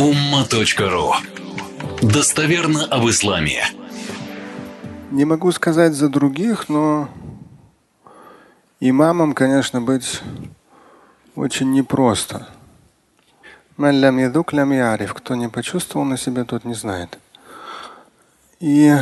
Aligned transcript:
umma.ru 0.00 1.12
Достоверно 2.00 2.86
об 2.86 3.06
исламе. 3.10 3.62
Не 5.10 5.26
могу 5.26 5.52
сказать 5.52 5.92
за 5.92 6.08
других, 6.08 6.70
но 6.70 7.10
имамом, 8.80 9.34
конечно, 9.34 9.82
быть 9.82 10.22
очень 11.36 11.72
непросто. 11.72 12.48
Мэллям 13.76 14.16
ядук 14.16 14.54
лям 14.54 14.72
яриф. 14.72 15.12
Кто 15.12 15.34
не 15.34 15.50
почувствовал 15.50 16.06
на 16.06 16.16
себе, 16.16 16.44
тот 16.44 16.64
не 16.64 16.74
знает. 16.74 17.18
И 18.58 18.94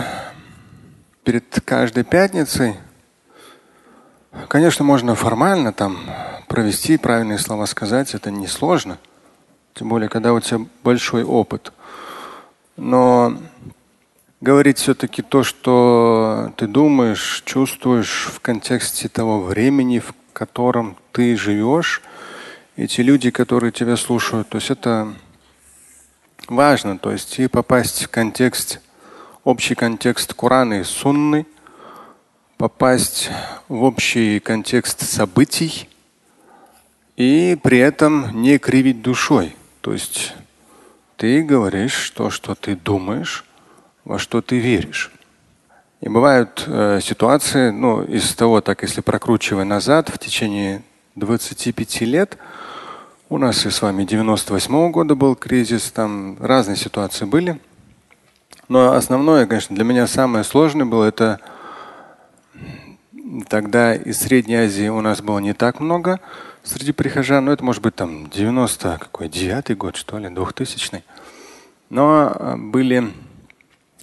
перед 1.23 1.61
каждой 1.65 2.03
пятницей, 2.03 2.75
конечно, 4.49 4.85
можно 4.85 5.15
формально 5.15 5.73
там 5.73 5.97
провести 6.49 6.97
правильные 6.97 7.39
слова 7.39 7.67
сказать, 7.67 8.15
это 8.15 8.33
несложно. 8.33 8.99
Тем 9.79 9.91
более, 9.91 10.09
когда 10.09 10.33
у 10.33 10.41
тебя 10.41 10.67
большой 10.83 11.23
опыт. 11.23 11.73
Но 12.77 13.39
говорить 14.41 14.79
все-таки 14.79 15.23
то, 15.23 15.45
что 15.45 16.53
ты 16.57 16.67
думаешь, 16.67 17.45
чувствуешь 17.45 18.29
в 18.35 18.41
контексте 18.41 19.09
того 19.09 19.41
времени, 19.41 20.01
в 20.01 20.13
котором 20.33 20.97
ты 21.13 21.37
живешь, 21.37 22.03
эти 22.75 23.03
люди, 23.03 23.31
которые 23.31 23.71
тебя 23.71 23.97
слушают, 23.97 24.49
то 24.49 24.57
есть 24.57 24.71
это 24.71 25.15
важно, 26.49 26.99
то 26.99 27.13
есть 27.13 27.39
и 27.39 27.47
попасть 27.47 28.03
в 28.03 28.09
контекст, 28.09 28.81
общий 29.45 29.77
контекст 29.77 30.35
Корана 30.35 30.81
и 30.81 30.83
Сунны, 30.83 31.47
попасть 32.57 33.31
в 33.69 33.85
общий 33.85 34.41
контекст 34.41 35.09
событий 35.09 35.89
и 37.17 37.57
при 37.63 37.79
этом 37.79 38.43
не 38.43 38.59
кривить 38.59 39.03
душой. 39.03 39.55
То 39.89 39.95
есть 39.95 40.35
ты 41.17 41.43
говоришь 41.43 42.11
то, 42.11 42.29
что 42.29 42.55
ты 42.55 42.77
думаешь, 42.77 43.47
во 44.05 44.19
что 44.19 44.43
ты 44.43 44.59
веришь. 44.59 45.11
И 46.03 46.11
бывают 46.11 46.63
э, 46.67 47.01
ситуации, 47.03 47.71
ну, 47.71 48.03
из 48.03 48.35
того, 48.35 48.61
так 48.61 48.83
если 48.83 49.01
прокручивая 49.01 49.65
назад, 49.65 50.11
в 50.11 50.19
течение 50.19 50.83
25 51.15 52.03
лет, 52.03 52.37
у 53.31 53.39
нас 53.39 53.65
и 53.65 53.71
с 53.71 53.81
вами 53.81 54.05
98 54.05 54.75
-го 54.75 54.91
года 54.91 55.15
был 55.15 55.35
кризис, 55.35 55.91
там 55.91 56.37
разные 56.39 56.77
ситуации 56.77 57.25
были. 57.25 57.59
Но 58.69 58.93
основное, 58.93 59.47
конечно, 59.47 59.75
для 59.75 59.87
меня 59.87 60.07
самое 60.07 60.45
сложное 60.45 60.85
было 60.85 61.05
это 61.05 61.41
тогда 63.49 63.95
из 63.95 64.19
Средней 64.19 64.57
Азии 64.57 64.89
у 64.89 65.01
нас 65.01 65.23
было 65.23 65.39
не 65.39 65.55
так 65.55 65.81
много 65.81 66.21
среди 66.69 66.93
прихожан, 66.93 67.47
но 67.47 67.53
это 67.53 67.65
может 67.65 67.83
быть 67.83 67.95
там 67.95 68.29
90 68.29 68.99
какой 68.99 69.29
девятый 69.29 69.75
год, 69.75 69.97
что 69.97 70.19
ли, 70.19 70.29
2000 70.29 71.03
Но 71.91 72.33
э, 72.35 72.57
были 72.57 73.13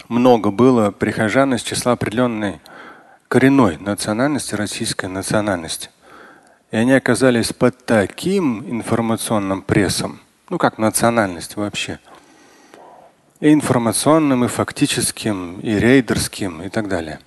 много 0.09 0.51
было 0.51 0.91
прихожан 0.91 1.53
из 1.53 1.61
числа 1.61 1.93
определенной 1.93 2.59
коренной 3.27 3.77
национальности, 3.77 4.55
российской 4.55 5.07
национальности. 5.07 5.89
И 6.71 6.77
они 6.77 6.93
оказались 6.93 7.53
под 7.53 7.85
таким 7.85 8.69
информационным 8.69 9.61
прессом, 9.61 10.19
ну 10.49 10.57
как 10.57 10.77
национальность 10.77 11.55
вообще, 11.55 11.99
и 13.39 13.53
информационным, 13.53 14.45
и 14.45 14.47
фактическим, 14.47 15.59
и 15.59 15.75
рейдерским, 15.75 16.63
и 16.63 16.69
так 16.69 16.87
далее. 16.87 17.19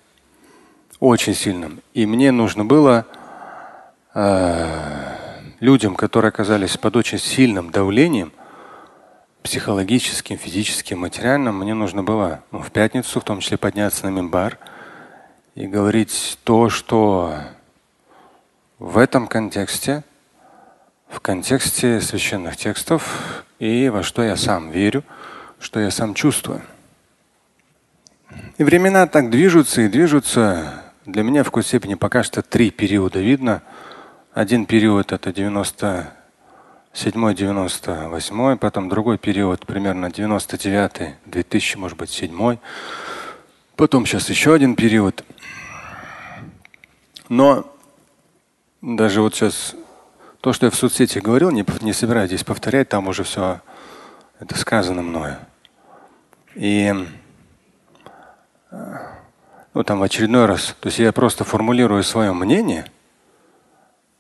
Очень 1.01 1.35
сильным. 1.35 1.81
И 1.95 2.07
мне 2.07 2.33
нужно 2.33 2.65
было 2.65 3.07
э, 4.15 5.18
людям, 5.61 5.95
которые 5.95 6.29
оказались 6.31 6.77
под 6.77 6.97
очень 6.97 7.19
сильным 7.19 7.71
давлением, 7.71 8.33
психологическим, 9.43 10.37
физическим, 10.37 11.01
материальным, 11.01 11.59
мне 11.59 11.75
нужно 11.75 12.03
было 12.03 12.43
ну, 12.51 12.61
в 12.61 12.71
пятницу, 12.71 13.21
в 13.21 13.25
том 13.25 13.41
числе, 13.41 13.57
подняться 13.57 14.07
на 14.07 14.11
мимбар 14.11 14.59
и 15.55 15.67
говорить 15.67 16.39
то, 16.45 16.69
что 16.69 17.35
в 18.79 18.99
этом 18.99 19.27
контексте, 19.27 20.05
в 21.09 21.21
контексте 21.21 22.01
священных 22.01 22.57
текстов 22.57 23.45
и 23.59 23.89
во 23.89 24.03
что 24.03 24.23
я 24.23 24.37
сам 24.37 24.71
верю, 24.71 25.03
что 25.59 25.81
я 25.81 25.91
сам 25.91 26.15
чувствую. 26.15 26.63
И 28.59 28.65
времена 28.65 29.07
так 29.07 29.31
движутся 29.31 29.83
и 29.83 29.89
движутся. 29.89 30.85
Для 31.07 31.23
меня 31.23 31.43
в 31.43 31.47
какой 31.47 31.65
степени 31.65 31.95
пока 31.95 32.23
что 32.23 32.43
три 32.43 32.71
периода 32.71 33.21
видно. 33.21 33.63
Один 34.39 34.67
период 34.67 35.11
это 35.11 35.33
90 35.33 36.13
седьмой, 36.93 37.35
девяносто 37.35 38.09
восьмой, 38.09 38.57
потом 38.57 38.89
другой 38.89 39.19
период, 39.19 39.67
примерно 39.67 40.13
девяносто 40.13 40.57
девятый, 40.57 41.17
две 41.27 41.43
тысячи, 41.43 41.77
может 41.77 41.99
быть, 41.99 42.11
седьмой. 42.11 42.61
Потом 43.75 44.07
сейчас 44.07 44.31
еще 44.31 44.55
один 44.55 44.77
период. 44.77 45.25
Но 47.29 47.67
даже 48.81 49.23
вот 49.23 49.35
сейчас 49.35 49.75
то, 50.41 50.53
что 50.53 50.67
я 50.67 50.71
в 50.71 50.77
соцсети 50.77 51.19
говорил, 51.19 51.51
не, 51.51 51.67
не 51.81 51.93
собираюсь 51.93 52.29
здесь 52.29 52.45
повторять, 52.45 52.89
там 52.89 53.09
уже 53.09 53.25
все 53.25 53.61
это 54.39 54.57
сказано 54.57 55.03
мною. 55.03 55.37
И 56.55 56.95
ну, 58.71 59.83
там 59.83 59.99
в 59.99 60.03
очередной 60.05 60.47
раз, 60.47 60.77
то 60.79 60.87
есть 60.87 61.01
я 61.01 61.13
просто 61.13 61.43
формулирую 61.43 62.05
свое 62.05 62.33
мнение– 62.33 62.85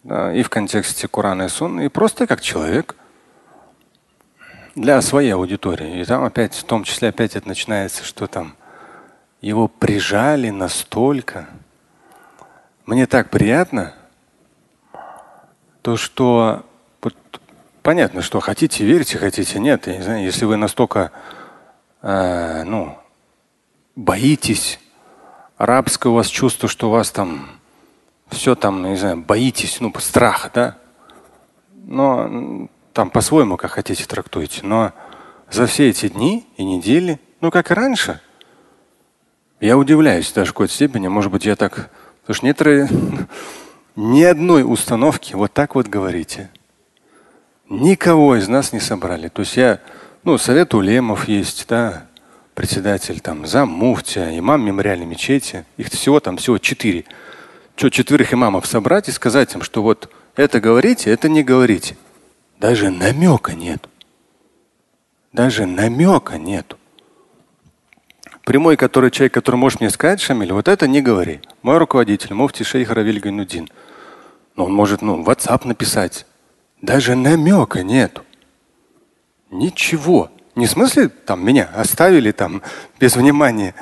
и 0.08 0.42
в 0.42 0.48
контексте 0.48 1.06
Корана 1.06 1.44
и 1.44 1.48
Сунны, 1.48 1.86
и 1.86 1.88
просто 1.88 2.26
как 2.26 2.40
человек 2.40 2.96
для 4.74 5.00
своей 5.02 5.32
аудитории. 5.34 6.00
И 6.00 6.04
там 6.04 6.24
опять, 6.24 6.54
в 6.54 6.64
том 6.64 6.84
числе 6.84 7.08
опять 7.08 7.36
это 7.36 7.46
начинается, 7.48 8.04
что 8.04 8.26
там 8.26 8.56
его 9.40 9.68
прижали 9.68 10.50
настолько. 10.50 11.48
Мне 12.86 13.06
так 13.06 13.28
приятно, 13.28 13.94
то 15.82 15.96
что 15.96 16.64
вот, 17.02 17.14
понятно, 17.82 18.22
что 18.22 18.40
хотите 18.40 18.84
верьте, 18.84 19.18
хотите 19.18 19.58
нет. 19.58 19.86
Я 19.86 19.96
не 19.96 20.02
знаю, 20.02 20.24
если 20.24 20.44
вы 20.44 20.56
настолько 20.56 21.10
э, 22.02 22.62
ну, 22.64 22.98
боитесь, 23.94 24.80
арабское 25.56 26.10
у 26.10 26.14
вас 26.14 26.28
чувство, 26.28 26.68
что 26.68 26.90
вас 26.90 27.10
там 27.10 27.57
все 28.30 28.54
там, 28.54 28.82
не 28.82 28.96
знаю, 28.96 29.18
боитесь, 29.18 29.80
ну, 29.80 29.92
страх, 29.98 30.50
да? 30.54 30.78
Но 31.72 32.68
там 32.92 33.10
по-своему, 33.10 33.56
как 33.56 33.72
хотите, 33.72 34.04
трактуете. 34.04 34.60
Но 34.62 34.92
за 35.50 35.66
все 35.66 35.88
эти 35.88 36.08
дни 36.08 36.46
и 36.56 36.64
недели, 36.64 37.20
ну, 37.40 37.50
как 37.50 37.70
и 37.70 37.74
раньше, 37.74 38.20
я 39.60 39.76
удивляюсь 39.76 40.30
даже 40.32 40.50
в 40.50 40.54
какой-то 40.54 40.74
степени. 40.74 41.08
Может 41.08 41.32
быть, 41.32 41.44
я 41.44 41.56
так... 41.56 41.90
Потому 42.20 42.34
что 42.34 42.46
некоторые 42.46 42.88
ни 43.96 44.22
одной 44.22 44.62
установки 44.62 45.34
вот 45.34 45.52
так 45.52 45.74
вот 45.74 45.86
говорите. 45.86 46.50
Никого 47.68 48.36
из 48.36 48.48
нас 48.48 48.72
не 48.72 48.80
собрали. 48.80 49.28
То 49.28 49.40
есть 49.40 49.56
я, 49.56 49.80
ну, 50.24 50.38
совет 50.38 50.74
улемов 50.74 51.28
есть, 51.28 51.66
да, 51.68 52.06
председатель 52.54 53.20
там, 53.20 53.46
зам 53.46 53.68
муфтия, 53.68 54.38
имам 54.38 54.64
мемориальной 54.64 55.06
мечети. 55.06 55.64
Их 55.76 55.88
всего 55.88 56.20
там 56.20 56.36
всего 56.36 56.58
четыре 56.58 57.04
что, 57.78 57.90
четверых 57.90 58.34
имамов 58.34 58.66
собрать 58.66 59.08
и 59.08 59.12
сказать 59.12 59.54
им, 59.54 59.62
что 59.62 59.84
вот 59.84 60.12
это 60.34 60.60
говорите, 60.60 61.10
это 61.10 61.28
не 61.28 61.44
говорите. 61.44 61.96
Даже 62.58 62.90
намека 62.90 63.54
нет. 63.54 63.88
Даже 65.32 65.64
намека 65.64 66.38
нет. 66.38 66.76
Прямой, 68.44 68.76
который 68.76 69.12
человек, 69.12 69.32
который 69.32 69.56
может 69.56 69.78
мне 69.78 69.90
сказать, 69.90 70.20
Шамиль, 70.20 70.52
вот 70.52 70.66
это 70.66 70.88
не 70.88 71.00
говори. 71.00 71.40
Мой 71.62 71.78
руководитель, 71.78 72.34
муфти 72.34 72.64
шейх 72.64 72.90
Равиль 72.90 73.20
Гайнудин. 73.20 73.68
Но 74.56 74.64
он 74.64 74.74
может 74.74 75.00
ну, 75.00 75.22
WhatsApp 75.22 75.64
написать. 75.64 76.26
Даже 76.82 77.14
намека 77.14 77.84
нет. 77.84 78.22
Ничего. 79.52 80.32
Не 80.56 80.66
в 80.66 80.70
смысле 80.70 81.10
там 81.10 81.44
меня 81.44 81.70
оставили 81.76 82.32
там 82.32 82.62
без 82.98 83.14
внимания. 83.14 83.76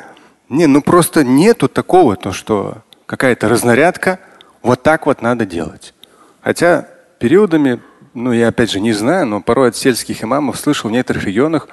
Не, 0.50 0.66
ну 0.66 0.82
просто 0.82 1.24
нету 1.24 1.68
такого, 1.68 2.16
то 2.16 2.32
что 2.32 2.82
какая-то 3.06 3.48
разнарядка, 3.48 4.18
вот 4.62 4.82
так 4.82 5.06
вот 5.06 5.22
надо 5.22 5.46
делать. 5.46 5.94
Хотя 6.40 6.88
периодами, 7.18 7.80
ну 8.14 8.32
я 8.32 8.48
опять 8.48 8.70
же 8.70 8.80
не 8.80 8.92
знаю, 8.92 9.26
но 9.26 9.40
порой 9.40 9.68
от 9.68 9.76
сельских 9.76 10.22
имамов 10.22 10.58
слышал 10.58 10.90
в 10.90 10.92
некоторых 10.92 11.24
регионах 11.24 11.68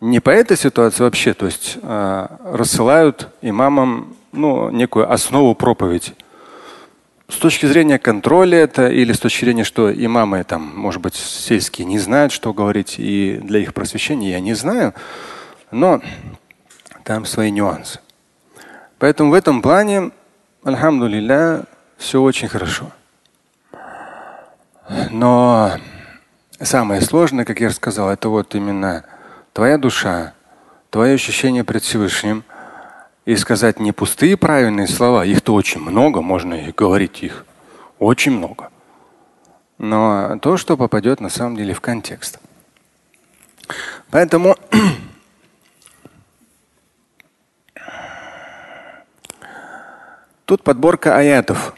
не 0.00 0.18
по 0.18 0.30
этой 0.30 0.56
ситуации 0.56 1.04
вообще, 1.04 1.32
то 1.32 1.46
есть 1.46 1.78
э, 1.80 2.26
рассылают 2.44 3.28
имамам 3.40 4.16
ну, 4.32 4.70
некую 4.70 5.12
основу 5.12 5.54
проповеди. 5.54 6.14
С 7.28 7.36
точки 7.36 7.66
зрения 7.66 7.98
контроля 7.98 8.58
это 8.58 8.88
или 8.88 9.12
с 9.12 9.18
точки 9.18 9.44
зрения, 9.44 9.64
что 9.64 9.92
имамы 9.92 10.42
там, 10.44 10.72
может 10.74 11.00
быть, 11.00 11.14
сельские 11.14 11.86
не 11.86 11.98
знают, 11.98 12.32
что 12.32 12.52
говорить, 12.52 12.96
и 12.98 13.40
для 13.42 13.60
их 13.60 13.72
просвещения 13.74 14.32
я 14.32 14.40
не 14.40 14.54
знаю, 14.54 14.92
но 15.70 16.02
там 17.04 17.24
свои 17.24 17.50
нюансы. 17.50 18.00
Поэтому 18.98 19.30
в 19.30 19.34
этом 19.34 19.62
плане 19.62 20.10
Альхамдулилля, 20.64 21.64
все 21.96 22.22
очень 22.22 22.46
хорошо. 22.46 22.92
Но 25.10 25.72
самое 26.60 27.00
сложное, 27.00 27.44
как 27.44 27.60
я 27.60 27.68
рассказал, 27.68 28.10
это 28.10 28.28
вот 28.28 28.54
именно 28.54 29.04
твоя 29.52 29.76
душа, 29.76 30.34
твое 30.90 31.14
ощущение 31.14 31.64
пред 31.64 31.82
Всевышним. 31.82 32.44
И 33.24 33.36
сказать 33.36 33.80
не 33.80 33.92
пустые 33.92 34.36
правильные 34.36 34.88
слова, 34.88 35.24
их-то 35.24 35.54
очень 35.54 35.80
много, 35.80 36.22
можно 36.22 36.54
и 36.54 36.72
говорить 36.72 37.22
их 37.22 37.44
очень 37.98 38.32
много. 38.32 38.70
Но 39.78 40.38
то, 40.40 40.56
что 40.56 40.76
попадет 40.76 41.20
на 41.20 41.28
самом 41.28 41.56
деле 41.56 41.72
в 41.74 41.80
контекст. 41.80 42.38
Поэтому 44.10 44.56
тут 50.52 50.64
подборка 50.64 51.16
аятов. 51.16 51.74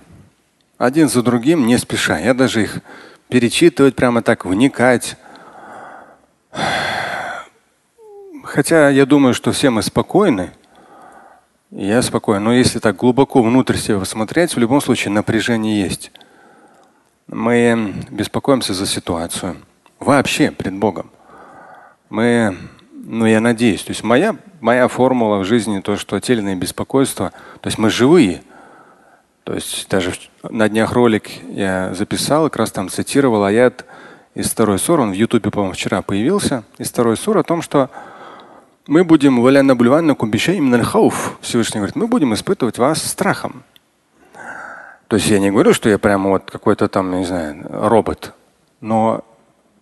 Один 0.79 1.09
за 1.09 1.23
другим, 1.23 1.65
не 1.65 1.79
спеша. 1.79 2.19
Я 2.19 2.35
даже 2.35 2.65
их 2.65 2.81
перечитывать, 3.29 3.95
прямо 3.95 4.21
так 4.21 4.45
вникать. 4.45 5.17
Хотя 8.43 8.89
я 8.89 9.07
думаю, 9.07 9.33
что 9.33 9.53
все 9.53 9.71
мы 9.71 9.81
спокойны. 9.81 10.51
Я 11.71 12.03
спокоен. 12.03 12.43
Но 12.43 12.53
если 12.53 12.81
так 12.81 12.97
глубоко 12.97 13.43
внутрь 13.43 13.77
себя 13.77 14.01
посмотреть, 14.01 14.57
в 14.57 14.59
любом 14.59 14.81
случае 14.81 15.13
напряжение 15.13 15.81
есть. 15.81 16.11
Мы 17.29 17.95
беспокоимся 18.11 18.75
за 18.75 18.89
ситуацию. 18.89 19.55
Вообще 20.01 20.51
пред 20.51 20.75
Богом. 20.75 21.13
Мы, 22.11 22.59
ну 22.91 23.25
я 23.25 23.41
надеюсь, 23.41 23.85
то 23.85 23.91
есть 23.93 24.03
моя, 24.03 24.35
моя 24.61 24.89
формула 24.89 25.39
в 25.39 25.45
жизни 25.45 25.79
то, 25.79 25.97
что 25.97 26.17
отельное 26.17 26.57
беспокойство, 26.57 27.31
то 27.61 27.69
есть 27.69 27.79
мы 27.79 27.89
живые. 27.89 28.43
То 29.45 29.53
есть 29.53 29.87
даже 29.91 30.13
на 30.43 30.69
днях 30.71 30.93
ролик 30.93 31.29
я 31.51 31.93
записал, 31.95 32.45
как 32.45 32.57
раз 32.57 32.73
там 32.73 32.89
цитировал 32.89 33.45
аят 33.45 33.85
из 34.35 34.51
второй 34.51 34.79
сур, 34.79 35.01
он 35.01 35.13
в 35.13 35.15
Ютубе, 35.15 35.51
по-моему, 35.51 35.75
вчера 35.75 36.01
появился, 36.01 36.65
из 36.79 36.89
второй 36.89 37.17
сур 37.17 37.39
о 37.39 37.43
том, 37.43 37.61
что 37.61 37.91
мы 38.87 39.05
будем 39.05 39.41
Всевышний 41.43 41.79
говорит, 41.79 41.95
мы 41.95 42.07
будем 42.07 42.33
испытывать 42.33 42.79
вас 42.79 43.03
страхом. 43.03 43.63
То 45.09 45.17
есть 45.17 45.29
я 45.29 45.39
не 45.39 45.51
говорю, 45.51 45.75
что 45.75 45.91
я 45.91 45.99
прямо 45.99 46.31
вот 46.31 46.51
какой-то 46.51 46.89
там, 46.89 47.11
не 47.19 47.27
знаю, 47.27 47.67
робот, 47.69 48.33
но 48.81 49.25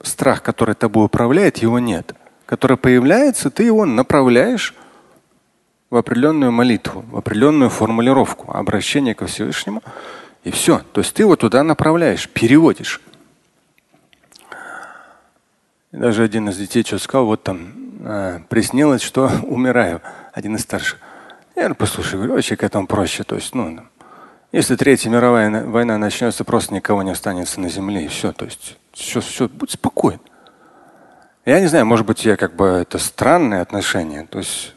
страх, 0.02 0.42
который 0.42 0.74
тобой 0.74 1.06
управляет, 1.06 1.58
его 1.58 1.78
нет. 1.78 2.14
Который 2.46 2.76
появляется, 2.76 3.48
ты 3.48 3.62
его 3.62 3.86
направляешь 3.86 4.74
в 5.92 5.96
определенную 5.98 6.50
молитву, 6.50 7.04
в 7.10 7.18
определенную 7.18 7.68
формулировку 7.68 8.50
обращения 8.50 9.14
ко 9.14 9.26
Всевышнему. 9.26 9.82
И 10.42 10.50
все. 10.50 10.80
То 10.94 11.02
есть 11.02 11.12
ты 11.12 11.22
его 11.22 11.36
туда 11.36 11.62
направляешь, 11.62 12.30
переводишь. 12.30 13.02
Даже 15.92 16.22
один 16.22 16.48
из 16.48 16.56
детей 16.56 16.82
что 16.82 16.98
сказал, 16.98 17.26
вот 17.26 17.42
там 17.42 17.74
э, 18.00 18.40
приснилось, 18.48 19.02
что 19.02 19.30
умираю. 19.42 20.00
Один 20.32 20.56
из 20.56 20.62
старших. 20.62 20.98
Я 21.54 21.64
говорю, 21.64 21.74
послушай, 21.74 22.14
говорю, 22.14 22.32
вообще 22.36 22.56
к 22.56 22.64
этому 22.64 22.86
проще. 22.86 23.22
То 23.22 23.34
есть, 23.34 23.54
ну, 23.54 23.80
если 24.50 24.76
Третья 24.76 25.10
мировая 25.10 25.62
война 25.66 25.98
начнется, 25.98 26.42
просто 26.42 26.72
никого 26.72 27.02
не 27.02 27.10
останется 27.10 27.60
на 27.60 27.68
земле, 27.68 28.06
и 28.06 28.08
все. 28.08 28.32
То 28.32 28.46
есть 28.46 28.78
все, 28.94 29.20
все, 29.20 29.46
будь 29.46 29.72
спокоен. 29.72 30.20
Я 31.44 31.60
не 31.60 31.66
знаю, 31.66 31.84
может 31.84 32.06
быть, 32.06 32.24
я 32.24 32.38
как 32.38 32.56
бы 32.56 32.64
это 32.64 32.96
странное 32.96 33.60
отношение. 33.60 34.26
То 34.26 34.38
есть, 34.38 34.72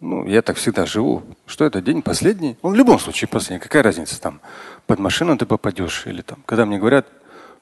ну, 0.00 0.26
я 0.26 0.40
так 0.40 0.56
всегда 0.56 0.86
живу. 0.86 1.22
Что 1.46 1.66
это 1.66 1.82
день 1.82 2.00
последний? 2.00 2.56
Он 2.62 2.72
в 2.72 2.76
любом 2.76 2.98
случае 2.98 3.28
последний. 3.28 3.62
Какая 3.62 3.82
разница 3.82 4.20
там? 4.20 4.40
Под 4.86 4.98
машину 4.98 5.36
ты 5.36 5.44
попадешь 5.44 6.06
или 6.06 6.22
там. 6.22 6.42
Когда 6.46 6.64
мне 6.64 6.78
говорят, 6.78 7.06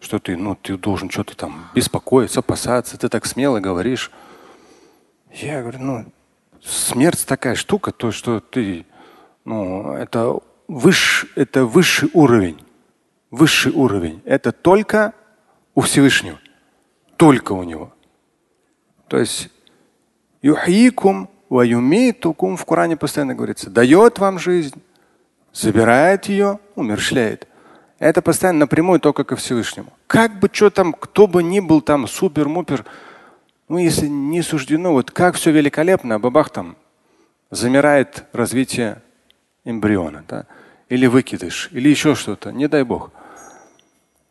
что 0.00 0.20
ты, 0.20 0.37
ну, 0.37 0.55
ты 0.55 0.76
должен 0.76 1.11
что-то 1.11 1.37
там 1.37 1.69
беспокоиться, 1.75 2.38
опасаться, 2.38 2.96
ты 2.96 3.08
так 3.08 3.26
смело 3.26 3.58
говоришь. 3.58 4.12
Я 5.32 5.62
говорю, 5.62 5.81
ну, 5.81 6.05
смерть 6.62 7.26
такая 7.26 7.56
штука, 7.56 7.90
то, 7.90 8.12
что 8.12 8.38
ты, 8.38 8.87
ну, 9.44 9.94
это, 9.94 10.38
выш, 10.69 11.26
это 11.34 11.64
высший 11.64 12.08
уровень. 12.14 12.64
Высший 13.32 13.73
уровень. 13.73 14.23
Это 14.25 14.52
только 14.52 15.12
у 15.75 15.81
Всевышнего. 15.81 16.38
Только 17.17 17.52
у 17.52 17.64
него. 17.64 17.93
То 19.08 19.19
есть 19.19 19.50
юхикум 20.41 21.29
ваюмитукум 21.48 22.56
в 22.56 22.64
Коране 22.64 22.96
постоянно 22.96 23.34
говорится, 23.34 23.70
дает 23.70 24.18
вам 24.18 24.38
жизнь, 24.38 24.82
забирает 25.52 26.26
ее, 26.26 26.58
умершляет. 26.74 27.46
Это 27.98 28.22
постоянно 28.22 28.60
напрямую 28.60 29.00
только 29.00 29.24
ко 29.24 29.36
Всевышнему. 29.36 29.92
Как 30.06 30.38
бы 30.38 30.48
что 30.52 30.70
там, 30.70 30.92
кто 30.92 31.26
бы 31.26 31.42
ни 31.42 31.60
был 31.60 31.80
там 31.80 32.06
супер-мупер, 32.06 32.84
ну 33.68 33.78
если 33.78 34.06
не 34.06 34.42
суждено, 34.42 34.92
вот 34.92 35.10
как 35.10 35.34
все 35.34 35.50
великолепно, 35.50 36.14
а 36.14 36.18
бабах 36.18 36.50
там 36.50 36.76
замирает 37.50 38.24
развитие 38.32 39.02
эмбриона, 39.64 40.24
да? 40.28 40.46
или 40.88 41.06
выкидыш, 41.06 41.70
или 41.72 41.88
еще 41.88 42.14
что-то, 42.14 42.52
не 42.52 42.68
дай 42.68 42.82
бог. 42.84 43.10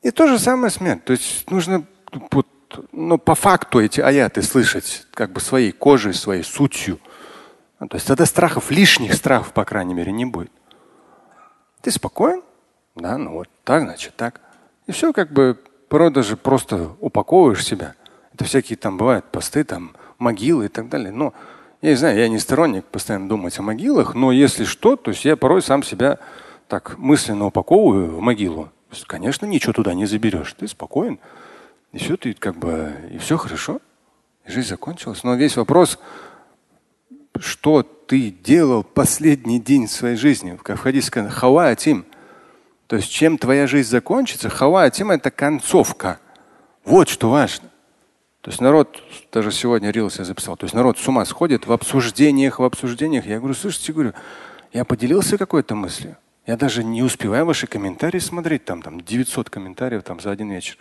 И 0.01 0.11
то 0.11 0.27
же 0.27 0.39
самое 0.39 0.71
смерть. 0.71 1.03
То 1.03 1.13
есть 1.13 1.49
нужно 1.51 1.83
вот, 2.31 2.46
ну, 2.91 3.17
по 3.17 3.35
факту 3.35 3.79
эти 3.79 4.01
аяты 4.01 4.41
слышать 4.41 5.07
как 5.13 5.31
бы 5.31 5.39
своей 5.39 5.71
кожей, 5.71 6.13
своей 6.13 6.43
сутью. 6.43 6.99
то 7.79 7.95
есть 7.95 8.07
тогда 8.07 8.25
страхов, 8.25 8.71
лишних 8.71 9.13
страхов, 9.13 9.53
по 9.53 9.65
крайней 9.65 9.93
мере, 9.93 10.11
не 10.11 10.25
будет. 10.25 10.51
Ты 11.81 11.91
спокоен? 11.91 12.43
Да, 12.95 13.17
ну 13.17 13.33
вот 13.33 13.47
так, 13.63 13.83
значит, 13.83 14.15
так. 14.15 14.41
И 14.87 14.91
все 14.91 15.13
как 15.13 15.31
бы 15.31 15.59
порой 15.89 16.11
даже 16.11 16.35
просто 16.35 16.91
упаковываешь 16.99 17.65
себя. 17.65 17.95
Это 18.33 18.45
всякие 18.45 18.77
там 18.77 18.97
бывают 18.97 19.25
посты, 19.25 19.63
там 19.63 19.95
могилы 20.17 20.65
и 20.65 20.69
так 20.69 20.89
далее. 20.89 21.11
Но 21.11 21.33
я 21.81 21.91
не 21.91 21.95
знаю, 21.95 22.17
я 22.17 22.27
не 22.27 22.39
сторонник 22.39 22.85
постоянно 22.85 23.29
думать 23.29 23.57
о 23.59 23.61
могилах, 23.61 24.15
но 24.15 24.31
если 24.31 24.65
что, 24.65 24.95
то 24.95 25.11
есть 25.11 25.25
я 25.25 25.37
порой 25.37 25.61
сам 25.61 25.83
себя 25.83 26.19
так 26.67 26.97
мысленно 26.97 27.45
упаковываю 27.45 28.15
в 28.15 28.19
могилу. 28.19 28.69
Конечно, 29.05 29.45
ничего 29.45 29.73
туда 29.73 29.93
не 29.93 30.05
заберешь. 30.05 30.53
Ты 30.53 30.67
спокоен. 30.67 31.19
И 31.97 31.99
все, 31.99 32.15
ты 32.15 32.35
как 32.35 32.55
бы, 32.57 32.93
и 33.11 33.17
все 33.17 33.37
хорошо. 33.37 33.81
И 34.45 34.51
жизнь 34.51 34.69
закончилась. 34.69 35.23
Но 35.23 35.33
весь 35.33 35.57
вопрос, 35.57 35.97
что 37.39 37.81
ты 37.81 38.29
делал 38.29 38.83
последний 38.83 39.59
день 39.59 39.87
своей 39.87 40.15
жизни. 40.15 40.59
Как 40.61 40.77
в 40.77 40.81
хадисе 40.83 41.07
сказано, 41.07 41.31
хава 41.31 41.69
атим. 41.69 42.05
То 42.85 42.97
есть 42.97 43.09
чем 43.09 43.39
твоя 43.39 43.65
жизнь 43.65 43.89
закончится, 43.89 44.47
хава 44.47 44.83
атим 44.83 45.09
это 45.09 45.31
концовка. 45.31 46.19
Вот 46.85 47.09
что 47.09 47.31
важно. 47.31 47.67
То 48.41 48.51
есть 48.51 48.61
народ, 48.61 49.01
даже 49.31 49.51
сегодня 49.51 49.89
Рилс 49.89 50.19
я 50.19 50.23
записал, 50.23 50.55
то 50.55 50.65
есть 50.65 50.75
народ 50.75 50.99
с 50.99 51.07
ума 51.07 51.25
сходит 51.25 51.65
в 51.65 51.71
обсуждениях, 51.71 52.59
в 52.59 52.63
обсуждениях. 52.63 53.25
Я 53.25 53.39
говорю, 53.39 53.55
слушайте, 53.55 53.91
говорю, 53.91 54.13
я 54.71 54.85
поделился 54.85 55.39
какой-то 55.39 55.73
мыслью. 55.73 56.15
Я 56.45 56.57
даже 56.57 56.83
не 56.83 57.01
успеваю 57.01 57.47
ваши 57.47 57.65
комментарии 57.65 58.19
смотреть, 58.19 58.65
там, 58.65 58.83
там 58.83 59.01
900 59.01 59.49
комментариев 59.49 60.03
там, 60.03 60.19
за 60.19 60.29
один 60.29 60.51
вечер. 60.51 60.77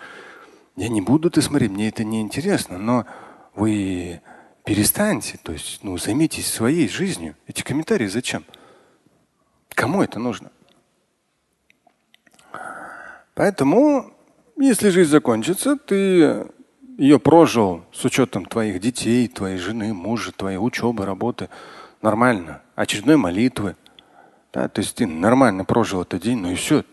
Я 0.76 0.88
не 0.88 1.00
буду 1.00 1.28
это 1.28 1.40
смотреть, 1.40 1.70
мне 1.70 1.88
это 1.88 2.04
не 2.04 2.20
интересно, 2.20 2.76
но 2.76 3.06
вы 3.54 4.20
перестаньте, 4.64 5.38
то 5.42 5.52
есть 5.52 5.80
ну, 5.82 5.96
займитесь 5.96 6.52
своей 6.52 6.88
жизнью. 6.88 7.34
Эти 7.46 7.62
комментарии 7.62 8.06
зачем? 8.06 8.44
Кому 9.70 10.02
это 10.02 10.18
нужно? 10.18 10.50
Поэтому, 13.34 14.12
если 14.56 14.90
жизнь 14.90 15.10
закончится, 15.10 15.76
ты 15.76 16.46
ее 16.98 17.18
прожил 17.18 17.84
с 17.92 18.04
учетом 18.04 18.44
твоих 18.44 18.80
детей, 18.80 19.28
твоей 19.28 19.58
жены, 19.58 19.94
мужа, 19.94 20.32
твоей 20.32 20.58
учебы, 20.58 21.06
работы. 21.06 21.48
Нормально. 22.02 22.62
Очередной 22.74 23.16
молитвы. 23.16 23.76
Да, 24.52 24.68
то 24.68 24.80
есть 24.80 24.96
ты 24.96 25.06
нормально 25.06 25.64
прожил 25.64 26.02
этот 26.02 26.22
день, 26.22 26.38
ну 26.38 26.50
и 26.50 26.54
все. 26.54 26.84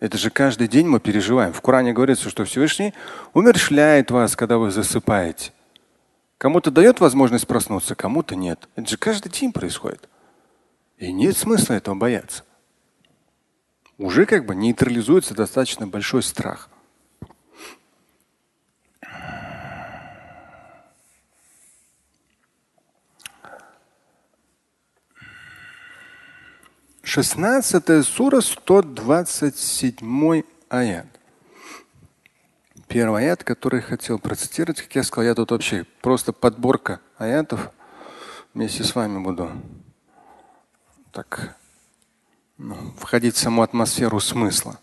Это 0.00 0.16
же 0.16 0.30
каждый 0.30 0.68
день 0.68 0.86
мы 0.86 1.00
переживаем. 1.00 1.52
В 1.52 1.60
Коране 1.60 1.92
говорится, 1.92 2.30
что 2.30 2.44
Всевышний 2.44 2.94
умершляет 3.34 4.10
вас, 4.10 4.36
когда 4.36 4.58
вы 4.58 4.70
засыпаете. 4.70 5.52
Кому-то 6.38 6.70
дает 6.70 7.00
возможность 7.00 7.48
проснуться, 7.48 7.96
кому-то 7.96 8.36
нет. 8.36 8.68
Это 8.76 8.88
же 8.88 8.96
каждый 8.96 9.30
день 9.30 9.52
происходит. 9.52 10.08
И 10.98 11.12
нет 11.12 11.36
смысла 11.36 11.74
этого 11.74 11.96
бояться. 11.96 12.44
Уже 13.98 14.24
как 14.26 14.46
бы 14.46 14.54
нейтрализуется 14.54 15.34
достаточно 15.34 15.88
большой 15.88 16.22
страх. 16.22 16.70
16 27.08 28.06
сура, 28.06 28.42
127 28.42 30.42
аят. 30.68 31.06
Первый 32.86 33.22
аят, 33.22 33.44
который 33.44 33.80
хотел 33.80 34.18
процитировать, 34.18 34.82
как 34.82 34.94
я 34.94 35.02
сказал, 35.02 35.24
я 35.24 35.34
тут 35.34 35.50
вообще 35.50 35.86
просто 36.02 36.34
подборка 36.34 37.00
аятов. 37.16 37.70
Вместе 38.52 38.84
с 38.84 38.94
вами 38.94 39.20
буду 39.20 39.50
так 41.10 41.56
ну, 42.58 42.76
входить 42.98 43.36
в 43.36 43.38
саму 43.38 43.62
атмосферу 43.62 44.20
смысла. 44.20 44.78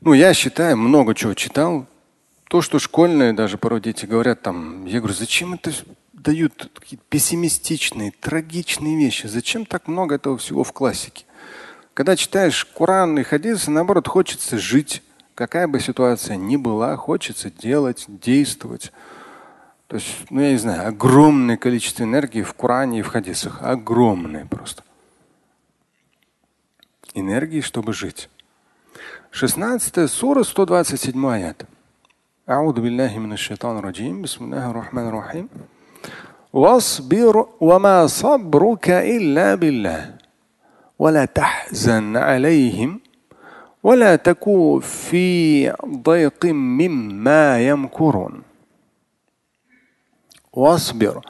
Ну, 0.00 0.14
я 0.14 0.34
считаю, 0.34 0.76
много 0.76 1.14
чего 1.14 1.34
читал, 1.34 1.86
то, 2.48 2.60
что 2.60 2.80
школьные 2.80 3.32
даже 3.32 3.56
порой 3.56 3.80
дети 3.80 4.04
говорят 4.04 4.42
там, 4.42 4.84
я 4.84 4.98
говорю, 4.98 5.14
зачем 5.14 5.54
это 5.54 5.72
дают 6.27 6.71
такие 6.73 6.99
пессимистичные, 7.09 8.11
трагичные 8.11 8.97
вещи? 8.97 9.27
Зачем 9.27 9.65
так 9.65 9.87
много 9.87 10.15
этого 10.15 10.37
всего 10.37 10.63
в 10.63 10.73
классике? 10.73 11.25
Когда 11.93 12.15
читаешь 12.15 12.65
Коран 12.65 13.19
и 13.19 13.23
хадисы, 13.23 13.71
наоборот, 13.71 14.07
хочется 14.07 14.57
жить. 14.57 15.03
Какая 15.35 15.67
бы 15.67 15.79
ситуация 15.79 16.35
ни 16.35 16.57
была, 16.57 16.95
хочется 16.95 17.49
делать, 17.49 18.05
действовать. 18.07 18.91
То 19.87 19.97
есть, 19.97 20.07
ну 20.29 20.41
я 20.41 20.51
не 20.51 20.57
знаю, 20.57 20.87
огромное 20.87 21.57
количество 21.57 22.03
энергии 22.03 22.41
в 22.41 22.53
Коране 22.53 22.99
и 22.99 23.01
в 23.01 23.07
хадисах. 23.07 23.61
Огромное 23.61 24.45
просто. 24.45 24.83
Энергии, 27.13 27.61
чтобы 27.61 27.93
жить. 27.93 28.29
16 29.31 30.09
сура, 30.09 30.43
127 30.43 31.27
аят. 31.27 31.65
أعوذ 32.49 32.81
بالله 32.81 33.19
من 33.19 33.33
الشيطان 33.33 33.77
الرجيم 33.77 34.21
بسم 34.21 34.45
الله 34.45 34.71
الرحمن 34.71 35.07
الرحيم 35.07 35.49
واصبر 36.53 37.47
وما 37.59 38.07
صبرك 38.07 38.89
إلا 38.89 39.55
بالله 39.55 40.15
ولا 40.99 41.25
تحزن 41.25 42.17
عليهم 42.17 42.99
ولا 43.83 44.15
تكو 44.15 44.79
في 44.79 45.69
ضيق 45.85 46.45
مما 46.45 47.67
يمكرون 47.67 48.41
واصبر 50.53 51.21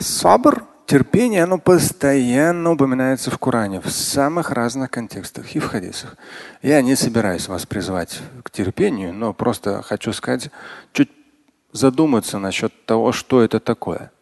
صبر 0.00 0.62
Терпение, 0.86 1.42
оно 1.42 1.58
постоянно 1.58 2.70
упоминается 2.70 3.32
в 3.32 3.38
Коране 3.38 3.80
в 3.80 3.90
самых 3.90 4.52
разных 4.52 4.88
контекстах 4.88 5.56
и 5.56 5.58
в 5.58 5.66
хадисах. 5.66 6.16
Я 6.62 6.80
не 6.80 6.94
собираюсь 6.94 7.48
вас 7.48 7.66
призвать 7.66 8.20
к 8.44 8.50
терпению, 8.50 9.12
но 9.12 9.32
просто 9.34 9.82
хочу 9.82 10.12
сказать, 10.12 10.48
чуть 10.92 11.10
задуматься 11.72 12.38
насчет 12.38 12.86
того, 12.86 13.10
что 13.10 13.42
это 13.42 13.58
такое. 13.58 14.12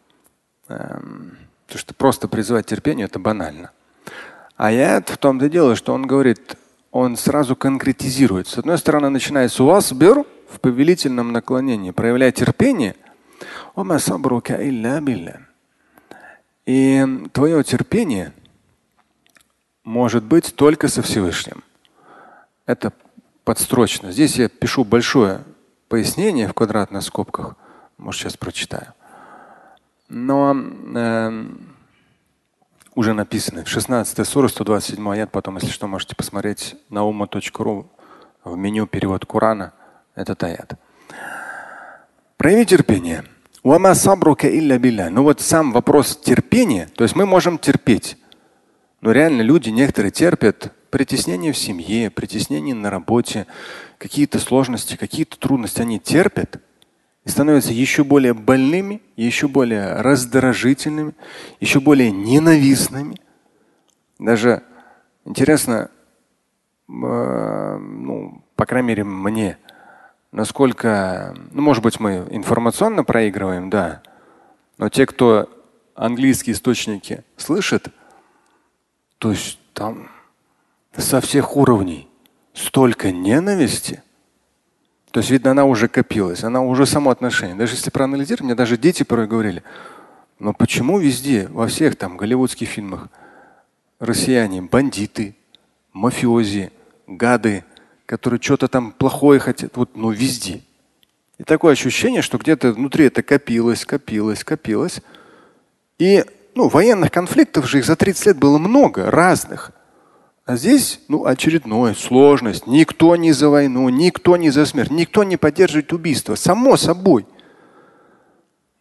Эм, 0.70 1.36
потому 1.66 1.80
что 1.80 1.94
просто 1.94 2.28
призывать 2.28 2.68
терпению 2.68 3.08
это 3.08 3.20
банально. 3.20 3.72
А 4.56 4.72
я 4.72 5.02
в 5.02 5.18
том-то 5.18 5.50
дело, 5.50 5.76
что 5.76 5.94
он 5.94 6.06
говорит, 6.06 6.56
он 6.92 7.18
сразу 7.18 7.56
конкретизирует. 7.56 8.48
С 8.48 8.58
одной 8.58 8.78
стороны, 8.78 9.10
начинается 9.10 9.64
у 9.64 9.68
вас 9.68 9.92
бер 9.92 10.26
в 10.50 10.60
повелительном 10.60 11.32
наклонении, 11.32 11.92
проявляя 11.92 12.32
терпение. 12.32 12.96
И 16.66 17.08
твое 17.32 17.64
терпение 17.64 18.34
может 19.84 20.24
быть 20.24 20.54
только 20.56 20.88
со 20.88 21.02
Всевышним. 21.02 21.64
Это 22.66 22.94
подстрочно. 23.44 24.12
Здесь 24.12 24.36
я 24.36 24.50
пишу 24.50 24.84
большое 24.84 25.44
пояснение 25.88 26.48
в 26.48 26.54
квадратных 26.54 27.04
скобках. 27.04 27.56
Может, 27.98 28.22
сейчас 28.22 28.38
прочитаю. 28.38 28.94
Но 30.10 30.56
э, 30.96 31.46
уже 32.96 33.14
написано. 33.14 33.66
16 33.66 34.28
сура, 34.28 34.48
127 34.48 35.10
аят. 35.12 35.32
Потом, 35.32 35.58
если 35.58 35.70
что, 35.70 35.88
можете 35.88 36.16
посмотреть 36.16 36.76
на 36.90 37.06
ума.ру 37.06 37.92
в 38.44 38.58
меню 38.58 38.88
перевод 38.88 39.26
Корана. 39.26 39.74
Этот 40.16 40.44
аят. 40.44 40.74
Прояви 42.38 42.66
терпение. 42.66 43.24
Ну 45.10 45.24
вот 45.24 45.42
сам 45.42 45.72
вопрос 45.72 46.18
терпения, 46.18 46.90
то 46.96 47.04
есть 47.04 47.16
мы 47.16 47.26
можем 47.26 47.58
терпеть. 47.58 48.18
Но 49.02 49.12
реально 49.12 49.42
люди 49.42 49.70
некоторые 49.70 50.12
терпят 50.12 50.74
притеснение 50.90 51.54
в 51.54 51.58
семье, 51.58 52.10
притеснение 52.10 52.74
на 52.74 52.90
работе, 52.90 53.48
какие-то 53.98 54.40
сложности, 54.40 54.96
какие-то 54.96 55.38
трудности 55.38 55.82
они 55.82 56.00
терпят 56.00 56.60
и 57.26 57.30
становятся 57.30 57.74
еще 57.74 58.04
более 58.04 58.34
больными, 58.34 59.02
еще 59.16 59.48
более 59.48 60.02
раздражительными, 60.02 61.14
еще 61.60 61.80
более 61.80 62.12
ненавистными. 62.12 63.18
Даже 64.18 64.64
интересно, 65.26 65.92
э, 66.88 67.78
ну, 67.78 68.44
по 68.56 68.66
крайней 68.66 68.88
мере, 68.88 69.04
мне– 69.04 69.58
насколько, 70.32 71.36
ну, 71.52 71.62
может 71.62 71.84
быть, 71.84 72.00
мы 72.00 72.28
информационно 72.30 73.04
проигрываем, 73.04 73.70
да, 73.70 74.02
но 74.78 74.90
те, 74.90 75.06
кто 75.06 75.50
английские 75.96 76.54
источники 76.54 77.24
слышит, 77.38 77.88
то 79.18 79.32
есть 79.32 79.60
там 79.74 80.10
со 80.96 81.22
всех 81.22 81.56
уровней 81.58 82.08
столько 82.54 83.12
ненависти, 83.12 84.04
то 85.12 85.20
есть, 85.20 85.32
видно, 85.32 85.52
она 85.52 85.66
уже 85.66 85.88
копилась, 85.88 86.44
она 86.44 86.62
уже 86.62 86.86
само 86.86 87.10
отношение. 87.10 87.56
Даже 87.56 87.74
если 87.74 87.90
проанализировать, 87.90 88.42
мне 88.42 88.56
даже 88.56 88.78
дети 88.78 89.04
порой 89.04 89.28
говорили, 89.28 89.64
но 90.38 90.54
почему 90.54 91.00
везде, 91.00 91.48
во 91.50 91.68
всех 91.68 91.96
там 91.96 92.16
голливудских 92.16 92.70
фильмах 92.70 93.08
россияне 94.00 94.62
бандиты, 94.62 95.36
мафиози, 95.94 96.72
гады, 97.08 97.66
которые 98.06 98.40
что-то 98.42 98.68
там 98.68 98.92
плохое 98.92 99.40
хотят, 99.40 99.76
вот, 99.76 99.96
ну, 99.96 100.12
везде. 100.12 100.62
И 101.38 101.44
такое 101.44 101.74
ощущение, 101.74 102.22
что 102.22 102.38
где-то 102.38 102.74
внутри 102.74 103.06
это 103.06 103.24
копилось, 103.24 103.86
копилось, 103.86 104.44
копилось. 104.44 105.02
И 105.98 106.24
ну, 106.56 106.68
военных 106.68 107.12
конфликтов 107.12 107.68
же 107.68 107.80
их 107.80 107.86
за 107.86 107.96
30 107.96 108.26
лет 108.28 108.38
было 108.38 108.58
много, 108.58 109.10
разных. 109.10 109.72
А 110.50 110.56
здесь 110.56 111.00
ну, 111.08 111.28
очередная 111.28 111.94
сложность. 111.94 112.66
Никто 112.66 113.16
не 113.16 113.34
за 113.34 113.50
войну, 113.50 113.88
никто 113.90 114.36
не 114.36 114.50
за 114.50 114.66
смерть, 114.66 114.90
никто 114.90 115.24
не 115.24 115.38
поддерживает 115.38 115.94
убийство. 115.94 116.34
Само 116.34 116.76
собой. 116.76 117.28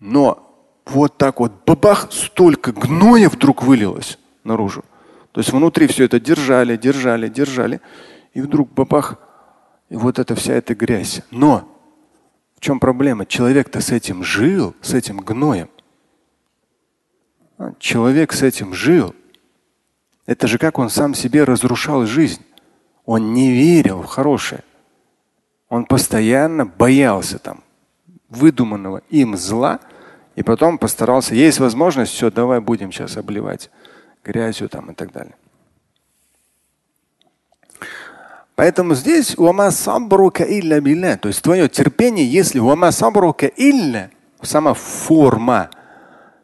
Но 0.00 0.72
вот 0.86 1.18
так 1.18 1.40
вот 1.40 1.52
бабах, 1.66 2.10
столько 2.10 2.72
гноя 2.72 3.28
вдруг 3.28 3.62
вылилось 3.62 4.18
наружу. 4.44 4.82
То 5.32 5.40
есть 5.40 5.52
внутри 5.52 5.88
все 5.88 6.04
это 6.04 6.18
держали, 6.18 6.78
держали, 6.78 7.28
держали. 7.28 7.82
И 8.32 8.40
вдруг 8.40 8.72
бабах, 8.72 9.18
и 9.90 9.96
вот 9.96 10.18
эта 10.18 10.34
вся 10.34 10.54
эта 10.54 10.74
грязь. 10.74 11.20
Но 11.30 11.70
в 12.56 12.60
чем 12.60 12.80
проблема? 12.80 13.26
Человек-то 13.26 13.82
с 13.82 13.90
этим 13.90 14.24
жил, 14.24 14.74
с 14.80 14.94
этим 14.94 15.18
гноем. 15.18 15.68
А, 17.58 17.74
человек 17.78 18.32
с 18.32 18.42
этим 18.42 18.72
жил. 18.72 19.14
Это 20.28 20.46
же 20.46 20.58
как 20.58 20.78
он 20.78 20.90
сам 20.90 21.14
себе 21.14 21.44
разрушал 21.44 22.04
жизнь. 22.04 22.42
Он 23.06 23.32
не 23.32 23.50
верил 23.50 24.02
в 24.02 24.04
хорошее. 24.04 24.62
Он 25.70 25.86
постоянно 25.86 26.66
боялся 26.66 27.38
там 27.38 27.64
выдуманного 28.28 29.00
им 29.08 29.38
зла, 29.38 29.80
и 30.36 30.42
потом 30.42 30.76
постарался, 30.76 31.34
есть 31.34 31.60
возможность, 31.60 32.12
все, 32.12 32.30
давай 32.30 32.60
будем 32.60 32.92
сейчас 32.92 33.16
обливать 33.16 33.70
грязью 34.22 34.68
там 34.68 34.90
и 34.90 34.94
так 34.94 35.12
далее. 35.12 35.34
Поэтому 38.54 38.94
здесь 38.94 39.34
уама 39.38 39.70
сабрука 39.70 40.44
илля 40.44 40.78
билля. 40.82 41.16
То 41.16 41.28
есть 41.28 41.40
твое 41.40 41.70
терпение, 41.70 42.30
если 42.30 42.58
уама 42.58 42.90
сабрука 42.90 43.46
илля, 43.46 44.10
сама 44.42 44.74
форма, 44.74 45.70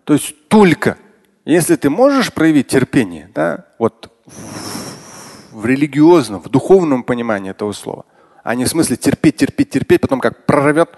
то 0.04 0.14
есть 0.14 0.48
только, 0.48 0.96
если 1.44 1.76
ты 1.76 1.90
можешь 1.90 2.32
проявить 2.32 2.68
терпение, 2.68 3.30
да, 3.34 3.63
вот 3.78 4.12
в, 4.26 5.60
в 5.60 5.66
религиозном, 5.66 6.40
в 6.40 6.48
духовном 6.48 7.02
понимании 7.02 7.50
этого 7.50 7.72
слова, 7.72 8.04
а 8.42 8.54
не 8.54 8.64
в 8.64 8.68
смысле 8.68 8.96
терпеть, 8.96 9.36
терпеть, 9.36 9.70
терпеть, 9.70 10.00
потом 10.00 10.20
как 10.20 10.46
прорвет, 10.46 10.90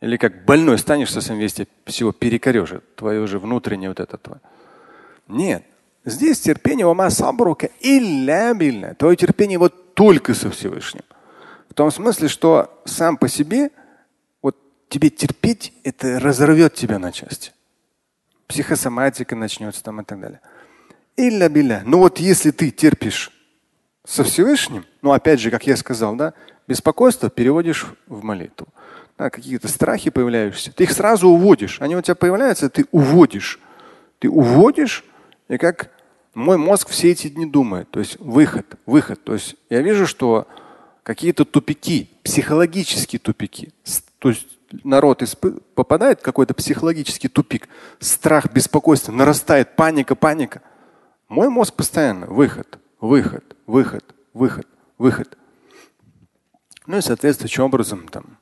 или 0.00 0.16
как 0.16 0.44
больной 0.44 0.78
станешь 0.78 1.10
со 1.10 1.20
своим 1.20 1.40
вести, 1.40 1.66
всего 1.86 2.12
перекорежит 2.12 2.94
твое 2.96 3.20
уже 3.20 3.38
внутреннее 3.38 3.88
вот 3.88 4.00
это 4.00 4.18
твое. 4.18 4.40
Нет. 5.28 5.64
Здесь 6.04 6.40
терпение 6.40 6.86
ума 6.86 7.08
сабрука 7.08 7.70
илля 7.80 8.52
билля. 8.52 8.94
Твое 8.94 9.16
терпение 9.16 9.58
вот 9.58 9.94
только 9.94 10.34
со 10.34 10.50
Всевышним. 10.50 11.04
В 11.70 11.74
том 11.74 11.90
смысле, 11.90 12.28
что 12.28 12.82
сам 12.84 13.16
по 13.16 13.28
себе 13.28 13.70
вот 14.42 14.56
тебе 14.90 15.08
терпеть, 15.08 15.72
это 15.82 16.20
разорвет 16.20 16.74
тебя 16.74 16.98
на 16.98 17.10
части. 17.10 17.52
Психосоматика 18.46 19.34
начнется 19.34 19.82
там 19.82 20.02
и 20.02 20.04
так 20.04 20.20
далее. 20.20 20.40
Илля 21.16 21.48
биля. 21.48 21.82
Ну 21.84 21.98
вот 21.98 22.18
если 22.18 22.50
ты 22.50 22.70
терпишь 22.70 23.30
со 24.04 24.24
Всевышним, 24.24 24.84
ну 25.02 25.12
опять 25.12 25.40
же, 25.40 25.50
как 25.50 25.66
я 25.66 25.76
сказал, 25.76 26.16
да, 26.16 26.34
беспокойство 26.66 27.30
переводишь 27.30 27.86
в 28.06 28.22
молитву. 28.22 28.66
Да, 29.16 29.30
какие-то 29.30 29.68
страхи 29.68 30.10
появляются, 30.10 30.72
ты 30.72 30.84
их 30.84 30.92
сразу 30.92 31.28
уводишь. 31.28 31.80
Они 31.80 31.96
у 31.96 32.02
тебя 32.02 32.16
появляются, 32.16 32.68
ты 32.68 32.86
уводишь. 32.90 33.60
Ты 34.18 34.28
уводишь, 34.28 35.04
и 35.48 35.56
как 35.56 35.90
мой 36.34 36.56
мозг 36.56 36.88
все 36.88 37.12
эти 37.12 37.28
дни 37.28 37.46
думает, 37.46 37.90
то 37.90 38.00
есть 38.00 38.18
выход, 38.18 38.66
выход. 38.86 39.22
То 39.22 39.34
есть 39.34 39.56
я 39.70 39.82
вижу, 39.82 40.06
что 40.06 40.48
какие-то 41.02 41.44
тупики, 41.44 42.10
психологические 42.24 43.20
тупики. 43.20 43.72
То 44.18 44.30
есть 44.30 44.46
народ 44.82 45.22
попадает 45.74 46.20
в 46.20 46.22
какой-то 46.22 46.54
психологический 46.54 47.28
тупик, 47.28 47.68
страх, 48.00 48.52
беспокойство, 48.52 49.12
нарастает 49.12 49.76
паника, 49.76 50.14
паника. 50.16 50.62
Мой 51.28 51.48
мозг 51.48 51.74
постоянно 51.74 52.26
выход, 52.26 52.78
выход, 53.00 53.56
выход, 53.66 54.04
выход, 54.32 54.66
выход. 54.98 55.38
Ну 56.86 56.98
и 56.98 57.00
соответствующим 57.00 57.64
образом 57.64 58.08
там 58.08 58.38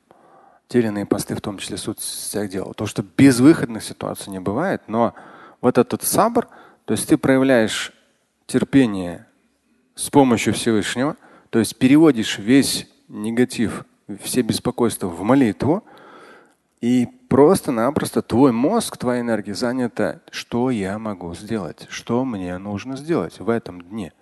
те 0.67 0.79
или 0.79 0.87
иные 0.87 1.05
посты, 1.05 1.35
в 1.35 1.41
том 1.41 1.57
числе 1.59 1.77
в 1.77 1.79
соцсетях 1.79 2.49
делал. 2.49 2.73
То, 2.73 2.85
что 2.85 3.03
безвыходных 3.03 3.83
ситуаций 3.83 4.31
не 4.31 4.39
бывает, 4.39 4.81
но 4.87 5.13
вот 5.61 5.77
этот 5.77 6.03
сабр, 6.03 6.47
то 6.85 6.93
есть 6.93 7.07
ты 7.07 7.17
проявляешь 7.17 7.93
терпение 8.47 9.27
с 9.95 10.09
помощью 10.09 10.53
Всевышнего, 10.53 11.15
то 11.51 11.59
есть 11.59 11.77
переводишь 11.77 12.39
весь 12.39 12.87
негатив, 13.07 13.85
все 14.21 14.41
беспокойства 14.41 15.07
в 15.07 15.21
молитву, 15.21 15.83
и 16.81 17.07
просто-напросто 17.33 18.21
твой 18.21 18.51
мозг, 18.51 18.95
твоя 18.95 19.21
энергия 19.21 19.55
занята, 19.55 20.19
что 20.29 20.69
я 20.69 20.99
могу 20.99 21.33
сделать, 21.33 21.87
что 21.89 22.23
мне 22.25 22.55
нужно 22.59 22.95
сделать 22.95 23.39
в 23.39 23.49
этом 23.49 23.81
дне. 23.81 24.13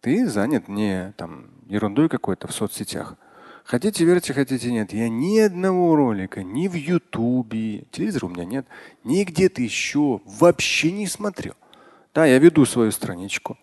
Ты 0.00 0.28
занят 0.28 0.68
не 0.68 1.12
там 1.16 1.50
ерундой 1.66 2.08
какой-то 2.08 2.46
в 2.46 2.52
соцсетях. 2.52 3.16
Хотите 3.64 4.04
верьте, 4.04 4.34
хотите 4.34 4.70
нет. 4.70 4.92
Я 4.92 5.08
ни 5.08 5.40
одного 5.40 5.96
ролика, 5.96 6.44
ни 6.44 6.68
в 6.68 6.74
Ютубе, 6.74 7.86
телевизора 7.90 8.26
у 8.26 8.28
меня 8.28 8.44
нет, 8.44 8.66
ни 9.02 9.24
где-то 9.24 9.60
еще 9.60 10.20
вообще 10.24 10.92
не 10.92 11.08
смотрел. 11.08 11.54
Да, 12.14 12.24
я 12.24 12.38
веду 12.38 12.64
свою 12.66 12.92
страничку. 12.92 13.58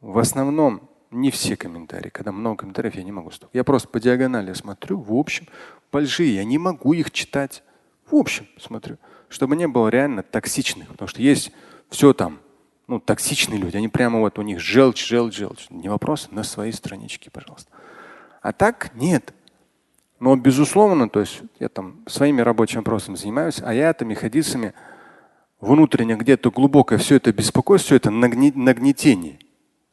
В 0.00 0.18
основном 0.18 0.88
не 1.10 1.30
все 1.30 1.58
комментарии. 1.58 2.08
Когда 2.08 2.32
много 2.32 2.60
комментариев, 2.60 2.94
я 2.94 3.02
не 3.02 3.12
могу. 3.12 3.30
Я 3.52 3.64
просто 3.64 3.88
по 3.88 4.00
диагонали 4.00 4.54
смотрю. 4.54 4.98
В 4.98 5.12
общем, 5.12 5.46
большие, 5.92 6.36
я 6.36 6.44
не 6.44 6.56
могу 6.56 6.94
их 6.94 7.10
читать. 7.10 7.62
В 8.12 8.16
общем, 8.16 8.46
смотрю, 8.60 8.98
чтобы 9.28 9.56
не 9.56 9.66
было 9.66 9.88
реально 9.88 10.22
токсичных, 10.22 10.88
потому 10.88 11.08
что 11.08 11.20
есть 11.20 11.50
все 11.88 12.12
там, 12.12 12.38
ну, 12.86 13.00
токсичные 13.00 13.58
люди, 13.58 13.76
они 13.76 13.88
прямо 13.88 14.20
вот 14.20 14.38
у 14.38 14.42
них 14.42 14.60
желчь, 14.60 15.04
желчь, 15.04 15.36
желчь. 15.36 15.66
Не 15.70 15.88
вопрос, 15.88 16.28
на 16.30 16.44
своей 16.44 16.72
страничке, 16.72 17.30
пожалуйста. 17.30 17.70
А 18.40 18.52
так 18.52 18.94
нет. 18.94 19.32
Но 20.20 20.36
безусловно, 20.36 21.08
то 21.08 21.20
есть 21.20 21.40
я 21.58 21.68
там 21.68 22.04
своими 22.06 22.42
рабочими 22.42 22.78
вопросами 22.78 23.16
занимаюсь, 23.16 23.60
а 23.60 23.74
я 23.74 23.90
этими 23.90 24.14
хадисами 24.14 24.74
внутренне 25.60 26.14
где-то 26.14 26.50
глубокое 26.50 26.98
все 26.98 27.16
это 27.16 27.32
беспокойство, 27.32 27.86
все 27.86 27.96
это 27.96 28.10
нагнетение 28.10 29.38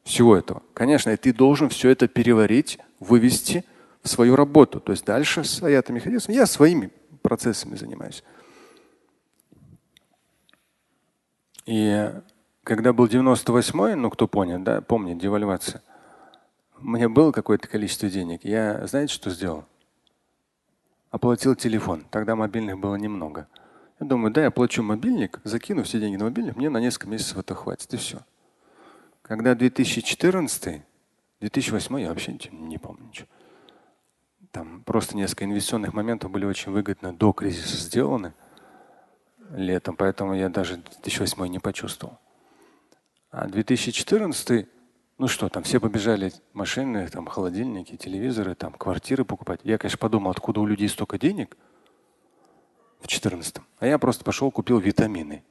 всего 0.04 0.36
этого. 0.36 0.62
Конечно, 0.74 1.10
и 1.10 1.18
ты 1.18 1.34
должен 1.34 1.70
все 1.70 1.90
это 1.90 2.08
переварить, 2.08 2.78
вывести– 3.00 3.64
в 4.04 4.10
свою 4.10 4.36
работу. 4.36 4.80
То 4.80 4.92
есть 4.92 5.06
дальше 5.06 5.44
с 5.44 5.62
аятами 5.62 6.00
хадисами 6.00 6.36
я 6.36 6.46
своими 6.46 6.92
процессами 7.22 7.76
занимаюсь. 7.76 8.24
И 11.66 12.12
когда 12.64 12.94
был 12.94 13.08
98-й, 13.08 13.96
ну 13.96 14.10
кто 14.10 14.28
понял, 14.28 14.60
да, 14.60 14.82
помнит, 14.82 15.20
девальвация, 15.20 15.84
у 16.80 16.88
меня 16.88 17.10
было 17.10 17.32
какое-то 17.32 17.68
количество 17.68 18.10
денег. 18.10 18.44
Я, 18.44 18.88
знаете, 18.88 19.14
что 19.14 19.30
сделал? 19.30 19.66
Оплатил 21.12 21.56
телефон. 21.56 22.06
Тогда 22.10 22.36
мобильных 22.36 22.80
было 22.80 22.96
немного. 22.96 23.48
Я 24.00 24.06
думаю, 24.08 24.32
да, 24.32 24.44
я 24.44 24.52
плачу 24.52 24.82
мобильник, 24.82 25.42
закину 25.44 25.84
все 25.84 26.00
деньги 26.00 26.16
на 26.16 26.26
мобильник, 26.26 26.56
мне 26.56 26.70
на 26.70 26.80
несколько 26.80 27.10
месяцев 27.10 27.38
это 27.38 27.54
хватит, 27.54 27.94
и 27.94 27.98
все. 27.98 28.20
Когда 29.22 29.56
2014, 29.56 30.82
2008, 31.42 32.00
я 32.00 32.10
вообще 32.10 32.38
не 32.52 32.78
помню 32.78 33.08
ничего. 33.08 33.28
Там 34.52 34.82
просто 34.84 35.16
несколько 35.16 35.46
инвестиционных 35.46 35.94
моментов 35.94 36.32
были 36.32 36.46
очень 36.46 36.72
выгодно 36.72 37.14
до 37.14 37.34
кризиса 37.34 37.78
сделаны 37.78 38.34
летом, 39.52 39.96
поэтому 39.96 40.34
я 40.34 40.50
даже 40.50 40.78
2008 40.78 41.46
не 41.48 41.60
почувствовал. 41.60 42.18
А 43.32 43.48
2014, 43.48 44.68
ну 45.20 45.28
что, 45.28 45.50
там 45.50 45.64
все 45.64 45.80
побежали 45.80 46.34
машины, 46.54 47.08
там 47.10 47.28
холодильники, 47.28 47.96
телевизоры, 47.96 48.56
там 48.56 48.74
квартиры 48.74 49.24
покупать. 49.24 49.60
Я, 49.64 49.78
конечно, 49.78 50.00
подумал, 50.00 50.32
откуда 50.32 50.62
у 50.62 50.66
людей 50.66 50.90
столько 50.90 51.20
денег 51.20 51.56
в 52.98 53.08
2014. 53.08 53.58
А 53.80 53.86
я 53.86 54.00
просто 54.00 54.24
пошел, 54.24 54.50
купил 54.50 54.80
витамины. 54.80 55.44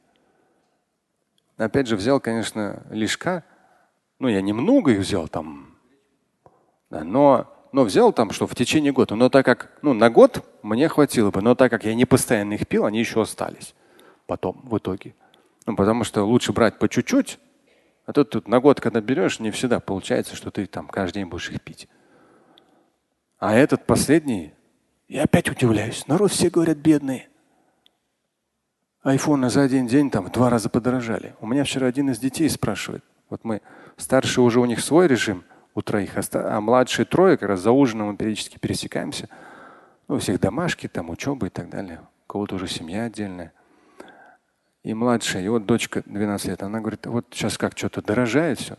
Опять 1.56 1.86
же, 1.86 1.96
взял, 1.96 2.20
конечно, 2.20 2.84
лишка. 2.90 3.44
Ну, 4.18 4.28
я 4.28 4.40
немного 4.42 4.92
их 4.92 5.00
взял 5.00 5.28
там. 5.28 5.76
Да, 6.90 7.04
но 7.04 7.57
но 7.72 7.84
взял 7.84 8.12
там, 8.12 8.30
что 8.30 8.46
в 8.46 8.54
течение 8.54 8.92
года. 8.92 9.14
Но 9.14 9.28
так 9.28 9.44
как, 9.44 9.70
ну, 9.82 9.92
на 9.92 10.10
год 10.10 10.44
мне 10.62 10.88
хватило 10.88 11.30
бы, 11.30 11.42
но 11.42 11.54
так 11.54 11.70
как 11.70 11.84
я 11.84 11.94
не 11.94 12.04
постоянно 12.04 12.54
их 12.54 12.66
пил, 12.66 12.84
они 12.84 12.98
еще 12.98 13.22
остались 13.22 13.74
потом, 14.26 14.60
в 14.64 14.76
итоге. 14.78 15.14
Ну, 15.66 15.76
потому 15.76 16.04
что 16.04 16.22
лучше 16.24 16.52
брать 16.52 16.78
по 16.78 16.88
чуть-чуть, 16.88 17.38
а 18.06 18.12
тут, 18.12 18.30
тут 18.30 18.48
на 18.48 18.60
год, 18.60 18.80
когда 18.80 19.00
берешь, 19.00 19.40
не 19.40 19.50
всегда 19.50 19.80
получается, 19.80 20.36
что 20.36 20.50
ты 20.50 20.66
там 20.66 20.86
каждый 20.86 21.20
день 21.20 21.28
будешь 21.28 21.50
их 21.50 21.60
пить. 21.60 21.88
А 23.38 23.54
этот 23.54 23.86
последний, 23.86 24.52
я 25.08 25.24
опять 25.24 25.48
удивляюсь. 25.50 26.06
Народ 26.06 26.32
все 26.32 26.50
говорят 26.50 26.78
бедные. 26.78 27.28
Айфоны 29.02 29.48
за 29.48 29.62
один 29.62 29.86
день 29.86 30.10
там 30.10 30.26
в 30.26 30.32
два 30.32 30.50
раза 30.50 30.68
подорожали. 30.68 31.34
У 31.40 31.46
меня 31.46 31.64
вчера 31.64 31.86
один 31.86 32.10
из 32.10 32.18
детей 32.18 32.48
спрашивает. 32.48 33.04
Вот 33.30 33.44
мы 33.44 33.62
старший 33.96 34.42
уже 34.42 34.60
у 34.60 34.64
них 34.64 34.80
свой 34.80 35.06
режим– 35.06 35.44
у 35.74 35.82
троих, 35.82 36.12
а 36.32 36.60
младшие 36.60 37.06
трое 37.06 37.36
как 37.36 37.48
раз 37.50 37.60
за 37.60 37.70
ужином 37.70 38.08
мы 38.08 38.16
периодически 38.16 38.58
пересекаемся. 38.58 39.28
Ну, 40.08 40.16
у 40.16 40.18
всех 40.18 40.40
домашки, 40.40 40.88
там 40.88 41.10
учеба 41.10 41.46
и 41.46 41.50
так 41.50 41.68
далее. 41.68 42.00
У 42.24 42.32
кого-то 42.32 42.56
уже 42.56 42.66
семья 42.66 43.04
отдельная. 43.04 43.52
И 44.82 44.94
младшая, 44.94 45.42
и 45.42 45.48
вот 45.48 45.66
дочка 45.66 46.02
12 46.06 46.48
лет, 46.48 46.62
она 46.62 46.80
говорит, 46.80 47.06
вот 47.06 47.26
сейчас 47.30 47.58
как 47.58 47.76
что-то 47.76 48.00
дорожает 48.00 48.58
все. 48.58 48.78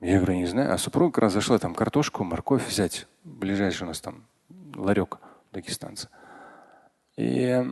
Я 0.00 0.16
говорю, 0.16 0.34
не 0.34 0.46
знаю. 0.46 0.72
А 0.72 0.78
супруга 0.78 1.12
как 1.12 1.22
раз 1.24 1.34
зашла 1.34 1.58
там 1.58 1.74
картошку, 1.74 2.24
морковь 2.24 2.66
взять. 2.66 3.06
Ближайший 3.22 3.84
у 3.84 3.86
нас 3.86 4.00
там 4.00 4.24
ларек 4.74 5.18
дагестанца. 5.52 6.08
И 7.16 7.62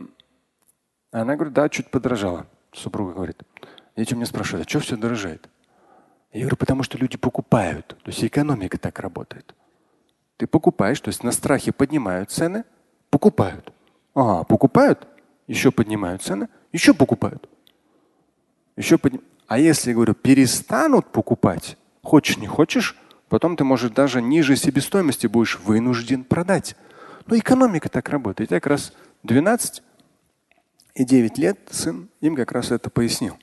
она 1.11 1.35
говорит, 1.35 1.53
да, 1.53 1.69
чуть 1.69 1.89
подорожало. 1.89 2.45
Супруга 2.71 3.13
говорит. 3.13 3.41
Дети 3.95 4.13
меня 4.13 4.27
спрашивают, 4.27 4.67
а 4.67 4.69
что 4.69 4.79
все 4.79 4.95
дорожает? 4.95 5.49
Я 6.31 6.41
говорю, 6.41 6.57
потому 6.57 6.83
что 6.83 6.97
люди 6.97 7.17
покупают. 7.17 7.87
То 7.87 8.11
есть 8.11 8.23
экономика 8.23 8.77
так 8.77 8.99
работает. 8.99 9.55
Ты 10.37 10.47
покупаешь, 10.47 11.01
то 11.01 11.09
есть 11.09 11.23
на 11.23 11.31
страхе 11.31 11.71
поднимают 11.71 12.31
цены, 12.31 12.63
покупают. 13.09 13.73
А, 14.15 14.43
покупают, 14.43 15.07
еще 15.47 15.71
поднимают 15.71 16.21
цены, 16.21 16.47
еще 16.71 16.93
покупают. 16.93 17.49
Еще 18.77 18.97
подним... 18.97 19.21
А 19.47 19.57
если, 19.57 19.93
говорю, 19.93 20.13
перестанут 20.13 21.11
покупать, 21.11 21.77
хочешь 22.03 22.37
не 22.37 22.47
хочешь, 22.47 22.95
потом 23.27 23.57
ты, 23.57 23.63
может, 23.63 23.93
даже 23.93 24.21
ниже 24.21 24.55
себестоимости 24.55 25.27
будешь 25.27 25.59
вынужден 25.59 26.23
продать. 26.23 26.75
Но 27.25 27.37
экономика 27.37 27.89
так 27.89 28.09
работает. 28.09 28.51
Я 28.51 28.59
как 28.59 28.67
раз 28.67 28.93
12 29.23 29.83
и 30.95 31.03
9 31.03 31.37
лет 31.37 31.59
сын 31.71 32.09
им 32.21 32.35
как 32.35 32.51
раз 32.51 32.71
это 32.71 32.89
пояснил. 32.89 33.37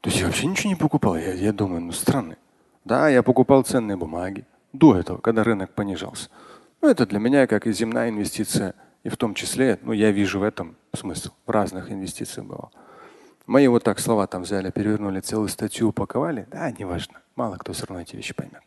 То 0.00 0.10
есть 0.10 0.20
я 0.20 0.26
вообще 0.26 0.46
ничего 0.46 0.70
не 0.70 0.76
покупал. 0.76 1.16
Я, 1.16 1.32
я 1.34 1.52
думаю, 1.52 1.82
ну 1.82 1.92
странно. 1.92 2.36
Да, 2.84 3.08
я 3.08 3.22
покупал 3.22 3.62
ценные 3.62 3.96
бумаги 3.96 4.46
до 4.72 4.96
этого, 4.96 5.18
когда 5.18 5.44
рынок 5.44 5.74
понижался. 5.74 6.30
Ну, 6.80 6.88
это 6.88 7.06
для 7.06 7.18
меня 7.18 7.46
как 7.46 7.66
и 7.66 7.72
земная 7.72 8.10
инвестиция. 8.10 8.74
И 9.02 9.08
в 9.08 9.16
том 9.16 9.34
числе, 9.34 9.78
ну, 9.82 9.92
я 9.92 10.10
вижу 10.10 10.40
в 10.40 10.42
этом 10.42 10.76
смысл. 10.94 11.30
В 11.46 11.50
разных 11.50 11.90
инвестициях 11.90 12.46
было. 12.46 12.70
Мои 13.46 13.66
вот 13.66 13.82
так 13.82 13.98
слова 13.98 14.26
там 14.26 14.42
взяли, 14.42 14.70
перевернули 14.70 15.20
целую 15.20 15.48
статью, 15.48 15.88
упаковали. 15.88 16.46
Да, 16.50 16.70
неважно. 16.70 17.20
Мало 17.34 17.56
кто 17.56 17.72
все 17.72 17.86
равно 17.86 18.02
эти 18.02 18.14
вещи 18.14 18.34
поймет. 18.34 18.62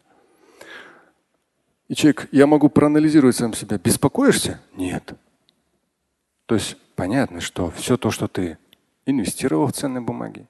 И 1.88 1.96
человек, 1.96 2.28
я 2.32 2.48
могу 2.48 2.70
проанализировать 2.70 3.36
сам 3.36 3.54
себя. 3.54 3.78
Беспокоишься? 3.78 4.60
Нет. 4.76 5.14
То 6.46 6.56
есть 6.56 6.78
понятно, 6.96 7.42
что 7.42 7.70
все 7.72 7.98
то, 7.98 8.12
что 8.12 8.28
ты 8.28 8.58
инвестировал 9.06 9.68
в 9.68 9.74
ценные 9.74 10.02
бумаги, 10.02 10.48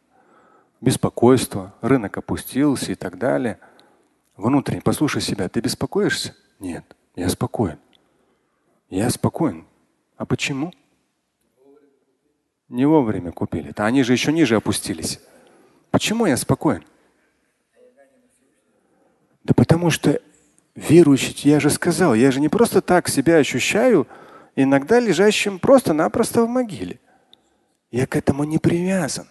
беспокойство, 0.81 1.73
рынок 1.81 2.17
опустился 2.17 2.91
и 2.91 2.95
так 2.95 3.17
далее. 3.17 3.59
Внутренне 4.35 4.81
послушай 4.81 5.21
себя, 5.21 5.47
ты 5.47 5.61
беспокоишься? 5.61 6.35
Нет, 6.59 6.83
я 7.15 7.29
спокоен. 7.29 7.79
Я 8.89 9.09
спокоен. 9.09 9.65
А 10.17 10.25
почему? 10.25 10.73
Не 12.67 12.85
вовремя 12.85 13.31
купили. 13.31 13.71
Да 13.75 13.85
они 13.85 14.03
же 14.03 14.13
еще 14.13 14.31
ниже 14.31 14.55
опустились. 14.55 15.19
Почему 15.91 16.25
я 16.25 16.37
спокоен? 16.37 16.83
Да 19.43 19.53
потому 19.53 19.89
что 19.89 20.21
верующий, 20.75 21.49
я 21.49 21.59
же 21.59 21.69
сказал, 21.69 22.13
я 22.13 22.31
же 22.31 22.39
не 22.39 22.49
просто 22.49 22.81
так 22.81 23.07
себя 23.07 23.37
ощущаю, 23.37 24.07
иногда 24.55 24.99
лежащим 24.99 25.59
просто-напросто 25.59 26.43
в 26.43 26.49
могиле. 26.49 26.99
Я 27.91 28.07
к 28.07 28.15
этому 28.15 28.43
не 28.43 28.57
привязан. 28.57 29.27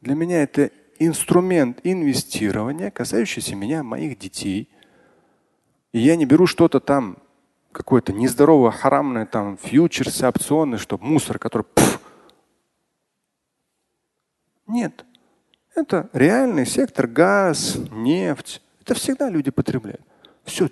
Для 0.00 0.14
меня 0.14 0.42
это 0.42 0.70
инструмент 0.98 1.80
инвестирования, 1.84 2.90
касающийся 2.90 3.54
меня, 3.54 3.82
моих 3.82 4.18
детей. 4.18 4.68
И 5.92 5.98
я 5.98 6.16
не 6.16 6.26
беру 6.26 6.46
что-то 6.46 6.80
там, 6.80 7.18
какое-то 7.72 8.12
нездоровое, 8.12 8.70
харамное, 8.70 9.26
там, 9.26 9.56
фьючерсы, 9.58 10.26
опционы, 10.26 10.78
чтобы 10.78 11.04
мусор, 11.04 11.38
который... 11.38 11.64
Пфф. 11.64 12.00
Нет. 14.66 15.04
Это 15.74 16.08
реальный 16.12 16.66
сектор, 16.66 17.06
газ, 17.06 17.76
нефть. 17.90 18.62
Это 18.80 18.94
всегда 18.94 19.28
люди 19.28 19.50
потребляют. 19.50 20.02
Все. 20.44 20.70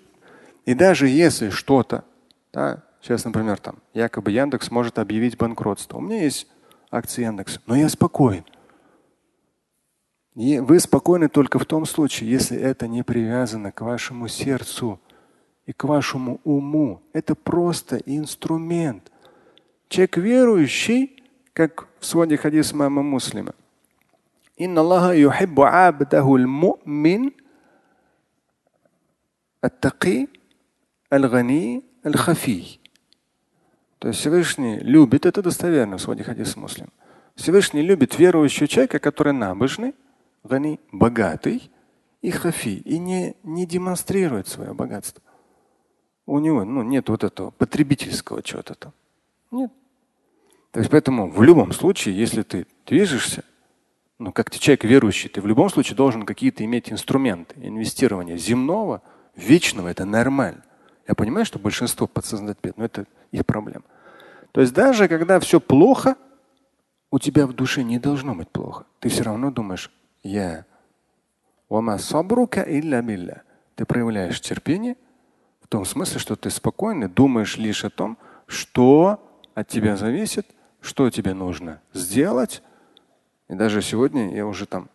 И 0.65 0.75
даже 0.75 1.09
если 1.09 1.51
что-то 1.51 2.05
да, 2.53 2.83
Сейчас, 3.05 3.23
например, 3.27 3.59
там 3.59 3.77
якобы 3.93 4.31
Яндекс 4.31 4.71
может 4.71 4.99
объявить 4.99 5.37
банкротство. 5.37 5.99
У 5.99 6.01
меня 6.01 6.23
есть 6.23 6.47
акции 6.91 7.23
Яндекса, 7.23 7.61
но 7.67 7.77
я 7.77 7.91
спокоен. 7.91 8.47
И 10.35 10.59
вы 10.59 10.81
спокойны 10.81 11.29
только 11.29 11.59
в 11.59 11.65
том 11.65 11.87
случае, 11.87 12.31
если 12.31 12.59
это 12.59 12.89
не 12.89 13.03
привязано 13.03 13.71
к 13.71 13.81
вашему 13.81 14.27
сердцу 14.27 15.01
и 15.67 15.73
к 15.73 15.85
вашему 15.85 16.41
уму. 16.45 17.03
Это 17.13 17.35
просто 17.35 17.97
инструмент. 17.99 19.13
Человек 19.89 20.17
верующий, 20.17 21.23
как 21.53 21.87
в 22.01 22.07
своде 22.07 22.37
хадис 22.37 22.73
мама 22.73 23.03
муслима. 23.03 23.55
Инна 24.57 24.81
Аллаха 24.81 25.17
юхиббу 25.17 25.65
абдаху 25.65 26.39
мумин 26.39 27.33
аттаки 29.61 30.29
аль-гани 31.13 31.85
аль-хафий. 32.05 32.81
То 33.99 34.09
есть 34.09 34.21
Всевышний 34.21 34.79
любит, 34.81 35.27
это 35.27 35.43
достоверно 35.43 35.97
в 35.97 36.03
своде 36.03 36.25
хадис 36.25 36.57
муслим. 36.57 36.89
Всевышний 37.37 37.83
любит 37.83 38.19
верующего 38.19 38.67
человека, 38.69 38.99
который 38.99 39.33
набожный, 39.33 39.95
гани, 40.45 40.79
богатый 40.93 41.71
и 42.23 42.31
хафи, 42.31 42.79
и 42.85 42.99
не, 42.99 43.37
не 43.43 43.67
демонстрирует 43.67 44.47
свое 44.47 44.73
богатство. 44.73 45.23
У 46.27 46.39
него 46.39 46.65
ну, 46.65 46.83
нет 46.83 47.09
вот 47.09 47.25
этого 47.25 47.51
потребительского 47.51 48.43
чего-то 48.43 48.75
там. 48.75 48.93
Нет. 49.51 49.73
То 50.71 50.81
есть 50.81 50.91
поэтому 50.91 51.31
в 51.31 51.43
любом 51.43 51.73
случае, 51.73 52.17
если 52.17 52.43
ты 52.43 52.67
движешься, 52.87 53.45
ну 54.19 54.33
как 54.33 54.51
ты 54.51 54.59
человек 54.59 54.85
верующий, 54.85 55.29
ты 55.29 55.41
в 55.41 55.47
любом 55.47 55.69
случае 55.69 55.97
должен 55.97 56.25
какие-то 56.25 56.65
иметь 56.65 56.91
инструменты 56.91 57.55
инвестирования 57.61 58.37
земного, 58.37 59.03
вечного, 59.37 59.89
это 59.89 60.05
нормально. 60.05 60.65
Я 61.07 61.15
понимаю, 61.15 61.45
что 61.45 61.59
большинство 61.59 62.07
подсознательно, 62.07 62.75
но 62.77 62.85
это 62.85 63.07
их 63.31 63.45
проблема. 63.45 63.85
То 64.53 64.61
есть 64.61 64.73
даже 64.73 65.09
когда 65.09 65.39
все 65.41 65.61
плохо, 65.61 66.17
у 67.11 67.19
тебя 67.19 67.47
в 67.47 67.53
душе 67.53 67.83
не 67.83 67.99
должно 67.99 68.35
быть 68.35 68.49
плохо. 68.49 68.87
Ты 68.99 69.09
все 69.09 69.23
равно 69.23 69.51
думаешь, 69.51 69.91
я. 70.25 70.65
Ты 73.77 73.85
проявляешь 73.85 74.41
терпение 74.41 74.97
в 75.61 75.69
том 75.69 75.85
смысле, 75.85 76.19
что 76.19 76.37
ты 76.37 76.51
спокойно 76.51 77.09
думаешь 77.09 77.57
лишь 77.57 77.85
о 77.85 77.91
том, 77.91 78.19
что 78.47 79.21
от 79.55 79.69
тебя 79.69 79.97
зависит, 79.97 80.47
что 80.81 81.11
тебе 81.11 81.35
нужно 81.35 81.81
сделать. 81.93 82.63
И 83.49 83.55
даже 83.55 83.83
сегодня 83.83 84.35
я 84.35 84.47
уже 84.47 84.67
там 84.67 84.89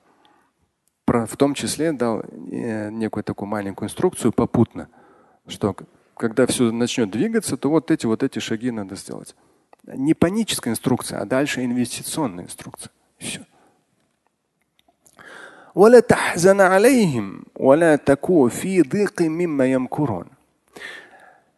в 1.06 1.38
том 1.38 1.56
числе 1.56 1.92
дал 1.92 2.22
э, 2.22 2.92
некую 2.92 3.24
такую 3.24 3.48
маленькую 3.48 3.88
инструкцию 3.88 4.32
попутно, 4.32 4.90
что 5.48 5.76
когда 6.14 6.46
все 6.46 6.72
начнет 6.72 7.10
двигаться, 7.10 7.58
то 7.58 7.70
вот 7.70 7.90
эти 7.90 8.06
вот 8.06 8.22
эти 8.22 8.38
шаги 8.38 8.70
надо 8.70 8.96
сделать. 8.96 9.36
Не 9.88 10.14
паническая 10.14 10.72
инструкция, 10.72 11.20
а 11.20 11.26
дальше 11.26 11.66
инвестиционная 11.66 12.44
инструкция. 12.44 12.92
все. 13.18 13.46
ولا 15.79 16.01
تحزن 16.01 16.61
عليهم 16.61 17.45
ولا 17.57 17.97
تكو 17.97 18.49
في 18.49 18.83
ضيق 18.83 19.23
مما 19.23 19.67
يمكرون. 19.67 20.27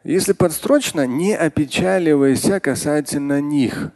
Если 0.05 0.35
подстрочно, 0.35 1.05
не 1.05 1.35
опечаливайся 1.35 2.61
касательно 2.61 3.41
них. 3.41 3.91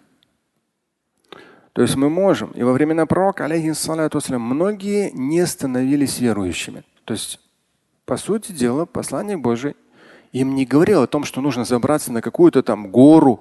То 1.72 1.82
есть 1.82 1.94
мы 1.94 2.10
можем, 2.10 2.50
и 2.50 2.64
во 2.64 2.72
времена 2.72 3.06
пророка, 3.06 3.44
алейхиссалату 3.44 4.20
многие 4.38 5.12
не 5.12 5.46
становились 5.46 6.18
верующими. 6.18 6.82
То 7.04 7.14
есть, 7.14 7.38
по 8.06 8.16
сути 8.16 8.50
дела, 8.50 8.86
посланник 8.86 9.38
Божий 9.38 9.76
им 10.32 10.56
не 10.56 10.66
говорил 10.66 11.02
о 11.02 11.06
том, 11.06 11.24
что 11.24 11.40
нужно 11.40 11.64
забраться 11.64 12.12
на 12.12 12.22
какую-то 12.22 12.62
там 12.64 12.90
гору, 12.90 13.40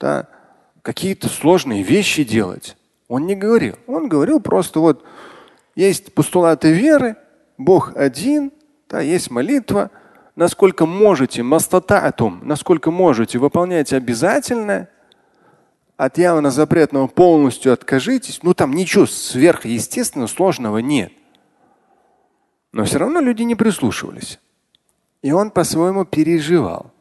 да, 0.00 0.28
какие-то 0.82 1.28
сложные 1.28 1.82
вещи 1.82 2.24
делать. 2.24 2.76
Он 3.08 3.26
не 3.26 3.34
говорил. 3.34 3.76
Он 3.86 4.08
говорил 4.08 4.40
просто 4.40 4.80
вот 4.80 5.04
есть 5.75 6.13
постулаты 6.13 6.71
веры, 6.73 7.15
Бог 7.57 7.95
один, 7.95 8.51
да, 8.89 9.01
есть 9.01 9.31
молитва. 9.31 9.91
Насколько 10.35 10.85
можете, 10.85 11.43
мастататум, 11.43 12.41
насколько 12.43 12.91
можете, 12.91 13.37
выполнять 13.37 13.93
обязательно. 13.93 14.87
От 15.97 16.17
явно 16.17 16.49
запретного 16.49 17.07
полностью 17.07 17.73
откажитесь. 17.73 18.39
Ну 18.41 18.53
там 18.53 18.73
ничего 18.73 19.05
сверхъестественного, 19.05 20.27
сложного 20.27 20.79
нет. 20.79 21.11
Но 22.71 22.85
все 22.85 22.97
равно 22.97 23.19
люди 23.19 23.43
не 23.43 23.55
прислушивались. 23.55 24.39
И 25.21 25.31
он 25.31 25.51
по-своему 25.51 26.05
переживал. 26.05 26.91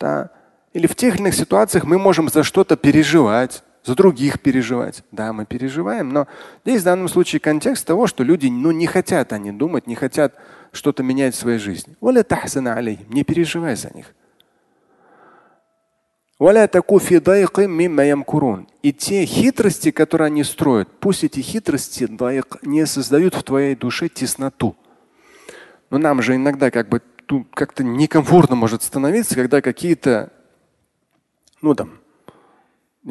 Да? 0.00 0.30
Или 0.72 0.86
в 0.86 0.96
тех 0.96 1.14
или 1.14 1.22
иных 1.22 1.34
ситуациях 1.34 1.84
мы 1.84 1.98
можем 1.98 2.28
за 2.28 2.42
что-то 2.42 2.76
переживать 2.76 3.62
за 3.84 3.94
других 3.94 4.40
переживать. 4.40 5.02
Да, 5.12 5.32
мы 5.32 5.46
переживаем, 5.46 6.10
но 6.10 6.26
здесь 6.64 6.82
в 6.82 6.84
данном 6.84 7.08
случае 7.08 7.40
контекст 7.40 7.86
того, 7.86 8.06
что 8.06 8.24
люди 8.24 8.48
ну, 8.48 8.70
не 8.70 8.86
хотят 8.86 9.32
они 9.32 9.52
думать, 9.52 9.86
не 9.86 9.94
хотят 9.94 10.34
что-то 10.72 11.02
менять 11.02 11.34
в 11.34 11.38
своей 11.38 11.58
жизни. 11.58 11.96
Не 13.08 13.24
переживай 13.24 13.76
за 13.76 13.90
них. 13.94 14.14
И 18.82 18.92
те 18.92 19.24
хитрости, 19.24 19.90
которые 19.90 20.26
они 20.26 20.44
строят, 20.44 20.88
пусть 21.00 21.24
эти 21.24 21.40
хитрости 21.40 22.08
не 22.62 22.86
создают 22.86 23.34
в 23.34 23.42
твоей 23.42 23.74
душе 23.74 24.08
тесноту. 24.08 24.76
Но 25.90 25.98
нам 25.98 26.22
же 26.22 26.36
иногда 26.36 26.70
как 26.70 26.88
бы 26.88 27.02
как-то 27.54 27.82
некомфортно 27.82 28.54
может 28.54 28.82
становиться, 28.82 29.34
когда 29.34 29.60
какие-то, 29.60 30.32
ну 31.60 31.74
там, 31.74 31.98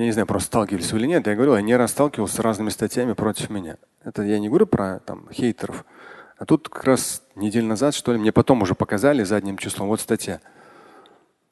я 0.02 0.06
не 0.06 0.12
знаю, 0.12 0.28
просто 0.28 0.48
сталкивались 0.48 0.94
или 0.94 1.08
нет, 1.08 1.26
я 1.26 1.34
говорил, 1.34 1.56
я 1.56 1.62
не 1.62 1.76
раз 1.76 1.92
сталкивался 1.92 2.36
с 2.36 2.40
разными 2.40 2.70
статьями 2.70 3.14
против 3.14 3.50
меня. 3.50 3.78
Это 4.04 4.22
я 4.22 4.38
не 4.38 4.48
говорю 4.48 4.68
про 4.68 5.00
там, 5.00 5.28
хейтеров. 5.32 5.86
А 6.38 6.46
тут 6.46 6.70
как 6.70 6.84
раз 6.84 7.24
неделю 7.36 7.66
назад, 7.68 7.96
что 7.96 8.14
ли, 8.14 8.20
мне 8.20 8.32
потом 8.32 8.62
уже 8.62 8.76
показали 8.76 9.24
задним 9.24 9.58
числом. 9.58 9.88
Вот 9.88 10.00
статья. 10.00 10.40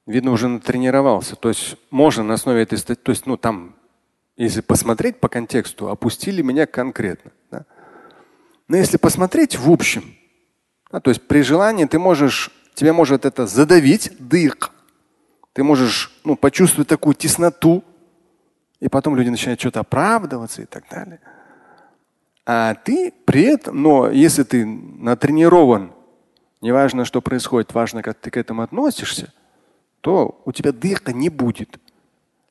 Видно, 0.05 0.31
уже 0.31 0.47
натренировался. 0.47 1.36
То 1.36 1.49
есть 1.49 1.75
можно 1.89 2.23
на 2.23 2.36
основе 2.36 2.62
этой 2.62 2.77
статьи, 2.77 3.01
то 3.03 3.10
есть, 3.10 3.25
ну, 3.25 3.36
там, 3.36 3.75
если 4.38 4.62
посмотреть 4.62 5.19
по 5.19 5.27
контексту, 5.27 5.89
опустили 5.89 6.43
меня 6.43 6.67
конкретно. 6.67 7.31
Да? 7.49 7.65
Но 8.67 8.77
если 8.77 8.97
посмотреть 8.97 9.58
в 9.58 9.71
общем, 9.71 10.15
да, 10.91 10.99
то 10.99 11.10
есть 11.10 11.27
при 11.27 11.41
желании 11.41 11.86
ты 11.86 11.97
можешь, 11.97 12.51
тебя 12.75 12.93
может 12.93 13.25
это 13.25 13.47
задавить, 13.47 14.12
дык. 14.19 14.69
Ты 15.53 15.63
можешь 15.63 16.12
ну, 16.23 16.36
почувствовать 16.36 16.88
такую 16.88 17.15
тесноту, 17.15 17.84
и 18.80 18.90
потом 18.90 19.16
люди 19.16 19.30
начинают 19.30 19.60
что-то 19.60 19.82
оправдываться 19.82 20.62
и 20.62 20.66
так 20.66 20.84
далее. 20.90 21.20
А 22.46 22.76
ты 22.76 23.14
при 23.26 23.44
этом, 23.44 23.82
но 23.82 24.10
если 24.10 24.44
ты 24.44 24.66
натренирован, 24.66 25.94
неважно, 26.62 27.06
что 27.06 27.22
происходит, 27.22 27.74
важно, 27.74 28.04
как 28.04 28.20
ты 28.20 28.30
к 28.30 28.38
этому 28.38 28.62
относишься, 28.62 29.34
то 30.02 30.42
у 30.46 30.52
тебя 30.52 30.72
дыха 30.72 31.14
не 31.14 31.30
будет. 31.30 31.80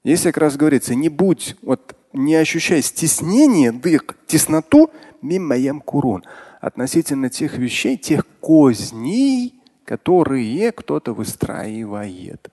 Если 0.02 0.30
как 0.30 0.42
раз 0.42 0.56
говорится, 0.56 0.94
не 0.94 1.08
будь, 1.08 1.56
вот 1.62 1.96
не 2.12 2.34
ощущай 2.34 2.82
стеснение, 2.82 3.72
дых, 3.72 4.04
тесноту, 4.26 4.90
мимо 5.22 5.56
ям 5.56 5.80
курун, 5.80 6.24
относительно 6.60 7.30
тех 7.30 7.56
вещей, 7.56 7.96
тех 7.96 8.26
козней, 8.40 9.54
которые 9.84 10.72
кто-то 10.72 11.12
выстраивает. 11.12 12.48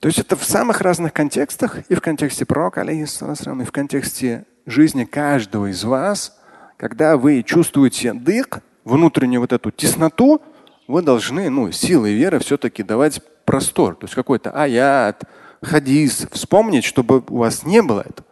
То 0.00 0.08
есть 0.08 0.18
это 0.18 0.36
в 0.36 0.44
самых 0.44 0.80
разных 0.80 1.12
контекстах, 1.12 1.78
и 1.88 1.94
в 1.94 2.00
контексте 2.00 2.44
пророка, 2.44 2.82
и 2.82 3.04
в 3.04 3.72
контексте 3.72 4.44
жизни 4.66 5.04
каждого 5.04 5.70
из 5.70 5.84
вас, 5.84 6.38
когда 6.76 7.16
вы 7.16 7.42
чувствуете 7.42 8.12
дык, 8.12 8.60
внутреннюю 8.84 9.40
вот 9.40 9.52
эту 9.52 9.70
тесноту, 9.70 10.42
вы 10.86 11.02
должны 11.02 11.48
ну, 11.50 11.72
силой 11.72 12.12
веры 12.14 12.38
все-таки 12.38 12.82
давать 12.82 13.20
простор. 13.44 13.96
То 13.96 14.04
есть 14.04 14.14
какой-то 14.14 14.50
аят, 14.50 15.24
хадис, 15.62 16.26
вспомнить, 16.30 16.84
чтобы 16.84 17.24
у 17.28 17.38
вас 17.38 17.64
не 17.64 17.82
было 17.82 18.02
этого. 18.02 18.26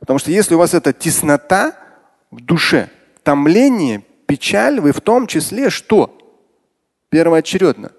Потому 0.00 0.18
что 0.18 0.30
если 0.30 0.54
у 0.54 0.58
вас 0.58 0.74
эта 0.74 0.92
теснота 0.92 1.74
в 2.30 2.40
душе, 2.40 2.90
томление, 3.22 4.04
печаль, 4.26 4.80
вы 4.80 4.92
в 4.92 5.00
том 5.00 5.26
числе 5.26 5.70
что? 5.70 6.16
Первоочередно 7.08 7.92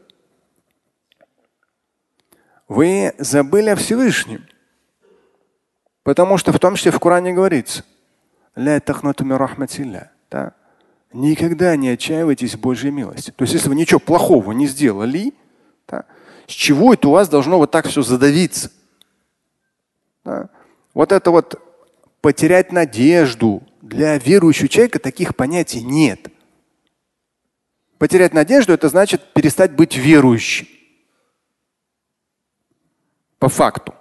вы 2.67 3.13
забыли 3.17 3.69
о 3.69 3.75
Всевышнем. 3.75 4.45
Потому 6.03 6.37
что 6.37 6.51
в 6.51 6.59
том 6.59 6.75
числе 6.75 6.91
в 6.91 6.99
Коране 6.99 7.33
говорится, 7.33 7.83
да? 10.29 10.53
никогда 11.13 11.75
не 11.75 11.89
отчаивайтесь 11.89 12.55
Божьей 12.55 12.91
милости. 12.91 13.31
То 13.31 13.43
есть 13.43 13.53
если 13.53 13.69
вы 13.69 13.75
ничего 13.75 13.99
плохого 13.99 14.51
не 14.53 14.67
сделали, 14.67 15.33
да, 15.87 16.05
с 16.47 16.51
чего 16.51 16.93
это 16.93 17.09
у 17.09 17.11
вас 17.11 17.27
должно 17.27 17.57
вот 17.57 17.71
так 17.71 17.87
все 17.87 18.01
задавиться? 18.01 18.71
Да? 20.23 20.49
Вот 20.93 21.11
это 21.11 21.31
вот 21.31 21.61
потерять 22.21 22.71
надежду. 22.71 23.63
Для 23.81 24.17
верующего 24.17 24.67
человека 24.67 24.99
таких 24.99 25.35
понятий 25.35 25.81
нет. 25.81 26.27
Потерять 27.97 28.33
надежду– 28.33 28.73
это 28.73 28.89
значит 28.89 29.33
перестать 29.33 29.71
быть 29.73 29.95
верующим. 29.95 30.67
По 33.39 33.49
факту. 33.49 33.93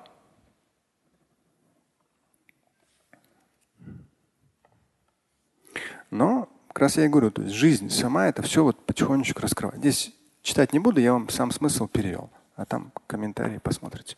Но 6.10 6.48
как 6.68 6.82
раз 6.82 6.96
я 6.96 7.04
и 7.04 7.08
говорю, 7.08 7.30
то 7.30 7.42
есть 7.42 7.54
жизнь 7.54 7.90
сама 7.90 8.28
это 8.28 8.42
все 8.42 8.62
вот 8.62 8.84
потихонечку 8.86 9.40
раскрывает. 9.40 9.80
Здесь 9.80 10.14
читать 10.42 10.72
не 10.72 10.78
буду, 10.78 11.00
я 11.00 11.12
вам 11.12 11.28
сам 11.28 11.50
смысл 11.50 11.88
перевел, 11.88 12.30
а 12.54 12.64
там 12.64 12.92
комментарии 13.06 13.58
посмотрите. 13.58 14.16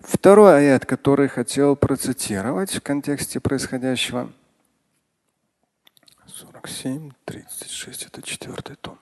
Второй 0.00 0.58
аят, 0.58 0.84
который 0.84 1.28
хотел 1.28 1.76
процитировать 1.76 2.74
в 2.74 2.80
контексте 2.82 3.40
происходящего. 3.40 4.30
47, 6.26 7.12
36, 7.24 8.06
это 8.06 8.22
четвертый 8.22 8.76
том. 8.76 8.98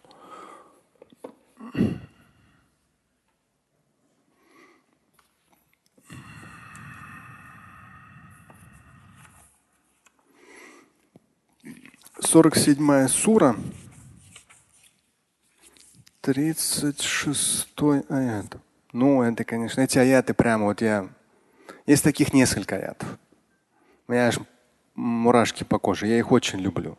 Сорок 12.24 12.56
седьмая 12.56 13.08
сура, 13.08 13.56
тридцать 16.20 17.02
шестой 17.02 18.04
аят. 18.08 18.56
Ну, 18.92 19.22
это, 19.22 19.44
конечно, 19.44 19.80
эти 19.80 19.98
аяты 19.98 20.32
прямо 20.32 20.66
вот 20.66 20.80
я... 20.80 21.08
Есть 21.84 22.04
таких 22.04 22.32
несколько 22.32 22.76
аятов. 22.76 23.18
У 24.06 24.12
меня 24.12 24.28
аж 24.28 24.38
мурашки 24.94 25.64
по 25.64 25.80
коже. 25.80 26.06
Я 26.06 26.16
их 26.16 26.30
очень 26.30 26.60
люблю. 26.60 26.96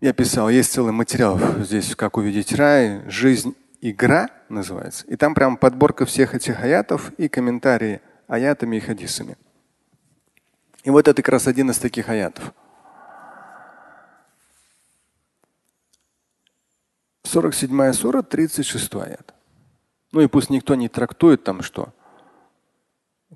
Я 0.00 0.14
писал, 0.14 0.48
есть 0.48 0.72
целый 0.72 0.92
материал 0.92 1.38
здесь, 1.58 1.94
как 1.94 2.16
увидеть 2.16 2.54
рай, 2.54 3.02
жизнь, 3.08 3.54
игра 3.82 4.30
называется. 4.48 5.06
И 5.08 5.16
там 5.16 5.34
прям 5.34 5.58
подборка 5.58 6.06
всех 6.06 6.34
этих 6.34 6.58
аятов 6.62 7.12
и 7.18 7.28
комментарии 7.28 8.00
аятами 8.28 8.76
и 8.76 8.80
хадисами. 8.80 9.36
И 10.84 10.90
вот 10.90 11.06
это 11.06 11.22
как 11.22 11.32
раз 11.32 11.46
один 11.46 11.70
из 11.70 11.78
таких 11.78 12.08
аятов. 12.08 12.54
47 17.28 17.92
сура, 17.92 18.22
36 18.22 18.94
аят. 18.94 19.34
Ну 20.12 20.22
и 20.22 20.26
пусть 20.28 20.48
никто 20.48 20.74
не 20.74 20.88
трактует 20.88 21.44
там, 21.44 21.60
что 21.62 21.92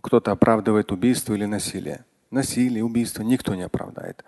кто-то 0.00 0.32
оправдывает 0.32 0.90
убийство 0.92 1.34
или 1.34 1.44
насилие. 1.44 2.06
Насилие, 2.30 2.82
убийство 2.82 3.22
никто 3.22 3.54
не 3.54 3.62
оправдает. 3.62 4.24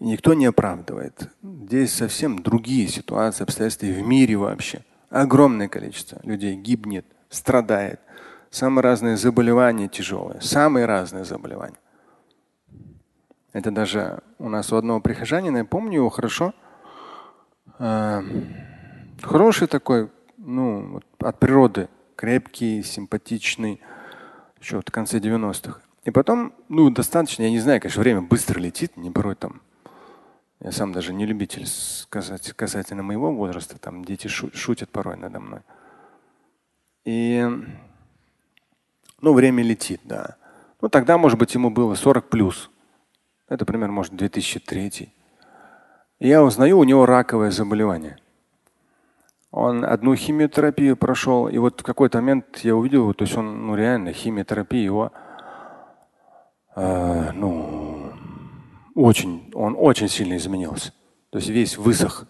Никто 0.00 0.34
не 0.34 0.46
оправдывает. 0.46 1.30
Здесь 1.42 1.92
совсем 1.92 2.42
другие 2.42 2.88
ситуации, 2.88 3.44
обстоятельства 3.44 3.86
в 3.86 4.02
мире 4.02 4.36
вообще. 4.36 4.80
Огромное 5.08 5.68
количество 5.68 6.20
людей 6.24 6.56
гибнет, 6.56 7.06
страдает. 7.30 8.00
Самые 8.50 8.82
разные 8.82 9.16
заболевания 9.16 9.86
тяжелые, 9.86 10.40
самые 10.40 10.86
разные 10.86 11.24
заболевания. 11.24 11.78
Это 13.52 13.70
даже 13.70 14.20
у 14.38 14.48
нас 14.48 14.72
у 14.72 14.76
одного 14.76 15.00
прихожанина, 15.00 15.58
я 15.58 15.64
помню 15.64 15.98
его 15.98 16.10
хорошо. 16.10 16.52
Э, 17.78 18.22
хороший 19.22 19.66
такой, 19.68 20.10
ну, 20.38 20.92
вот 20.92 21.04
от 21.18 21.38
природы 21.38 21.88
крепкий, 22.16 22.82
симпатичный, 22.82 23.80
еще 24.60 24.80
в 24.80 24.84
конце 24.84 25.18
90-х. 25.18 25.80
И 26.04 26.10
потом, 26.10 26.52
ну, 26.68 26.88
достаточно, 26.90 27.42
я 27.42 27.50
не 27.50 27.60
знаю, 27.60 27.80
конечно, 27.80 28.00
время 28.00 28.22
быстро 28.22 28.58
летит, 28.60 28.96
не 28.96 29.10
порой 29.10 29.34
там. 29.34 29.60
Я 30.60 30.72
сам 30.72 30.92
даже 30.92 31.12
не 31.12 31.26
любитель 31.26 31.66
сказать 31.66 32.52
касательно 32.52 33.02
моего 33.02 33.32
возраста, 33.32 33.78
там 33.78 34.04
дети 34.04 34.28
шутят 34.28 34.88
порой 34.90 35.16
надо 35.16 35.40
мной. 35.40 35.60
И, 37.04 37.46
ну, 39.20 39.32
время 39.34 39.62
летит, 39.62 40.00
да. 40.04 40.36
Ну, 40.80 40.88
тогда, 40.88 41.18
может 41.18 41.38
быть, 41.38 41.54
ему 41.54 41.70
было 41.70 41.94
40 41.94 42.28
плюс. 42.28 42.70
Это 43.48 43.64
примерно, 43.64 43.94
может, 43.94 44.14
2003. 44.14 45.12
И 46.18 46.28
я 46.28 46.42
узнаю, 46.42 46.78
у 46.78 46.84
него 46.84 47.04
раковое 47.04 47.50
заболевание. 47.50 48.18
Он 49.50 49.84
одну 49.84 50.14
химиотерапию 50.14 50.96
прошел, 50.96 51.48
и 51.48 51.58
вот 51.58 51.80
в 51.80 51.84
какой-то 51.84 52.18
момент 52.18 52.58
я 52.58 52.76
увидел, 52.76 53.14
то 53.14 53.24
есть 53.24 53.36
он, 53.36 53.66
ну 53.66 53.74
реально, 53.74 54.12
химиотерапия 54.12 54.82
его, 54.84 55.12
э, 56.74 57.30
ну, 57.32 58.12
очень, 58.94 59.50
он 59.54 59.76
очень 59.78 60.08
сильно 60.08 60.36
изменился. 60.36 60.92
То 61.30 61.38
есть 61.38 61.48
весь 61.48 61.76
высох. 61.78 62.26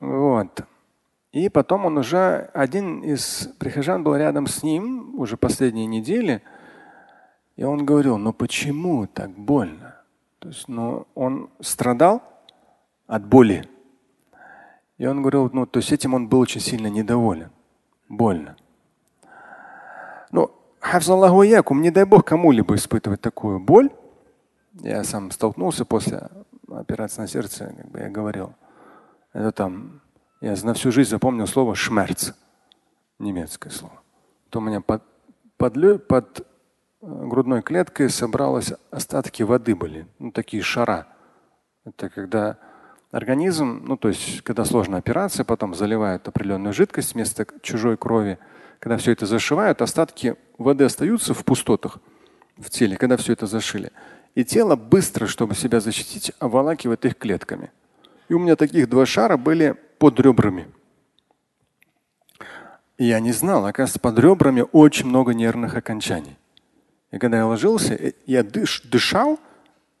Вот. 0.00 0.64
И 1.32 1.48
потом 1.48 1.86
он 1.86 1.98
уже, 1.98 2.50
один 2.54 3.00
из 3.00 3.48
прихожан 3.58 4.04
был 4.04 4.14
рядом 4.16 4.46
с 4.46 4.62
ним 4.62 5.18
уже 5.18 5.36
последние 5.36 5.86
недели, 5.86 6.42
и 7.56 7.64
он 7.64 7.84
говорил, 7.84 8.18
ну 8.18 8.32
почему 8.32 9.06
так 9.06 9.30
больно? 9.30 10.00
То 10.38 10.48
есть, 10.48 10.68
ну, 10.68 11.06
он 11.14 11.48
страдал 11.60 12.22
от 13.06 13.26
боли. 13.26 13.66
И 14.98 15.06
он 15.06 15.22
говорил, 15.22 15.50
ну, 15.52 15.66
то 15.66 15.78
есть 15.78 15.92
этим 15.92 16.14
он 16.14 16.28
был 16.28 16.40
очень 16.40 16.60
сильно 16.60 16.86
недоволен. 16.86 17.50
Больно. 18.08 18.56
Ну, 20.30 20.50
хафзаллаху 20.80 21.42
якум, 21.42 21.82
не 21.82 21.90
дай 21.90 22.04
бог 22.04 22.24
кому-либо 22.24 22.74
испытывать 22.76 23.20
такую 23.20 23.58
боль. 23.58 23.90
Я 24.74 25.04
сам 25.04 25.30
столкнулся 25.30 25.84
после 25.84 26.28
операции 26.70 27.22
на 27.22 27.28
сердце, 27.28 27.72
как 27.76 27.90
бы 27.90 28.00
я 28.00 28.08
говорил. 28.08 28.54
Это 29.32 29.52
там, 29.52 30.00
я 30.40 30.54
на 30.62 30.74
всю 30.74 30.92
жизнь 30.92 31.10
запомнил 31.10 31.46
слово 31.46 31.74
шмерц, 31.74 32.32
немецкое 33.18 33.72
слово. 33.72 34.00
То 34.50 34.60
у 34.60 34.62
меня 34.62 34.80
под, 34.80 35.02
под, 35.56 36.06
под 36.06 36.40
э, 36.40 36.44
грудной 37.02 37.62
клеткой 37.62 38.10
собралось 38.10 38.72
остатки 38.90 39.42
воды 39.42 39.74
были, 39.74 40.06
ну 40.18 40.30
такие 40.30 40.62
шара. 40.62 41.08
Это 41.84 42.08
когда 42.08 42.58
организм, 43.14 43.82
ну 43.86 43.96
то 43.96 44.08
есть 44.08 44.42
когда 44.42 44.64
сложная 44.64 44.98
операция, 44.98 45.44
потом 45.44 45.74
заливают 45.74 46.26
определенную 46.26 46.72
жидкость 46.72 47.14
вместо 47.14 47.46
чужой 47.62 47.96
крови, 47.96 48.38
когда 48.80 48.96
все 48.96 49.12
это 49.12 49.24
зашивают, 49.24 49.82
остатки 49.82 50.34
воды 50.58 50.84
остаются 50.84 51.32
в 51.32 51.44
пустотах 51.44 51.98
в 52.56 52.70
теле, 52.70 52.96
когда 52.96 53.16
все 53.16 53.32
это 53.32 53.46
зашили. 53.46 53.92
И 54.34 54.44
тело 54.44 54.74
быстро, 54.74 55.28
чтобы 55.28 55.54
себя 55.54 55.78
защитить, 55.78 56.32
обволакивает 56.40 57.04
их 57.04 57.16
клетками. 57.16 57.70
И 58.28 58.34
у 58.34 58.40
меня 58.40 58.56
таких 58.56 58.88
два 58.88 59.06
шара 59.06 59.36
были 59.36 59.76
под 59.98 60.18
ребрами. 60.18 60.66
И 62.98 63.04
я 63.04 63.20
не 63.20 63.32
знал, 63.32 63.64
оказывается, 63.64 64.00
под 64.00 64.18
ребрами 64.18 64.64
очень 64.72 65.06
много 65.06 65.34
нервных 65.34 65.76
окончаний. 65.76 66.36
И 67.12 67.18
когда 67.18 67.38
я 67.38 67.46
ложился, 67.46 68.12
я 68.26 68.42
дыш, 68.42 68.82
дышал, 68.82 69.38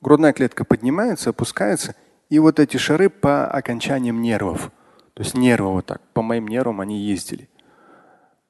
грудная 0.00 0.32
клетка 0.32 0.64
поднимается, 0.64 1.30
опускается, 1.30 1.94
и 2.34 2.38
вот 2.40 2.58
эти 2.58 2.78
шары 2.78 3.10
по 3.10 3.46
окончаниям 3.46 4.20
нервов. 4.20 4.72
То 5.14 5.22
есть 5.22 5.36
нервы 5.36 5.70
вот 5.70 5.86
так, 5.86 6.02
по 6.12 6.20
моим 6.20 6.48
нервам 6.48 6.80
они 6.80 6.98
ездили. 6.98 7.48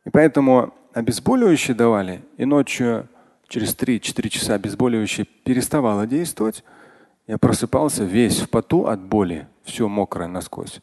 И 0.07 0.11
поэтому 0.11 0.73
обезболивающие 0.94 1.77
давали, 1.77 2.25
и 2.38 2.47
ночью 2.47 3.11
через 3.47 3.77
3-4 3.77 4.29
часа 4.31 4.55
обезболивающее 4.55 5.27
переставало 5.27 6.07
действовать. 6.07 6.64
Я 7.27 7.37
просыпался 7.37 8.05
весь 8.05 8.40
в 8.40 8.49
поту 8.49 8.87
от 8.87 9.01
боли, 9.01 9.49
все 9.64 9.87
мокрое 9.87 10.29
насквозь. 10.29 10.81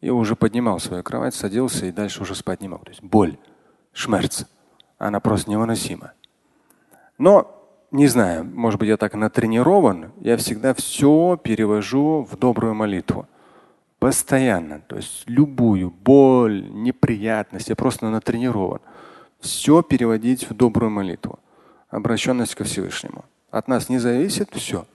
И 0.00 0.10
уже 0.10 0.34
поднимал 0.34 0.80
свою 0.80 1.04
кровать, 1.04 1.36
садился 1.36 1.86
и 1.86 1.92
дальше 1.92 2.20
уже 2.22 2.34
спать 2.34 2.60
не 2.60 2.66
мог. 2.66 2.84
То 2.84 2.90
есть 2.90 3.02
боль, 3.02 3.36
шмерц, 3.92 4.42
она 4.98 5.20
просто 5.20 5.52
невыносима. 5.52 6.14
Но 7.16 7.63
не 7.94 8.08
знаю, 8.08 8.44
может 8.44 8.80
быть, 8.80 8.88
я 8.88 8.96
так 8.96 9.14
натренирован, 9.14 10.10
я 10.20 10.36
всегда 10.36 10.74
все 10.74 11.38
перевожу 11.40 12.26
в 12.28 12.36
добрую 12.36 12.74
молитву. 12.74 13.28
Постоянно. 14.00 14.80
То 14.80 14.96
есть 14.96 15.22
любую 15.28 15.92
боль, 15.92 16.68
неприятность, 16.72 17.68
я 17.68 17.76
просто 17.76 18.10
натренирован. 18.10 18.80
Все 19.38 19.80
переводить 19.82 20.50
в 20.50 20.54
добрую 20.54 20.90
молитву. 20.90 21.38
Обращенность 21.88 22.56
ко 22.56 22.64
Всевышнему. 22.64 23.24
От 23.52 23.68
нас 23.68 23.88
не 23.88 24.00
зависит 24.00 24.48
все. 24.52 24.86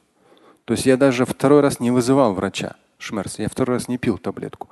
То 0.65 0.73
есть 0.73 0.85
я 0.85 0.97
даже 0.97 1.25
второй 1.25 1.62
раз 1.62 1.79
не 1.79 1.91
вызывал 1.91 2.33
врача 2.33 2.75
шмерц. 2.97 3.39
Я 3.39 3.47
второй 3.47 3.77
раз 3.77 3.88
не 3.88 3.97
пил 3.97 4.17
таблетку. 4.17 4.67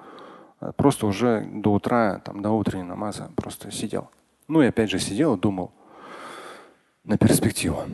А 0.60 0.74
просто 0.74 1.08
уже 1.08 1.48
до 1.50 1.72
утра, 1.72 2.20
там, 2.26 2.42
до 2.42 2.52
утренней 2.52 2.84
намаза 2.84 3.32
просто 3.38 3.72
сидел. 3.72 4.10
Ну 4.50 4.62
и 4.62 4.66
опять 4.66 4.90
же 4.90 5.00
сидел 5.00 5.36
и 5.36 5.40
думал 5.40 5.72
на 7.06 7.18
перспективу. 7.18 7.86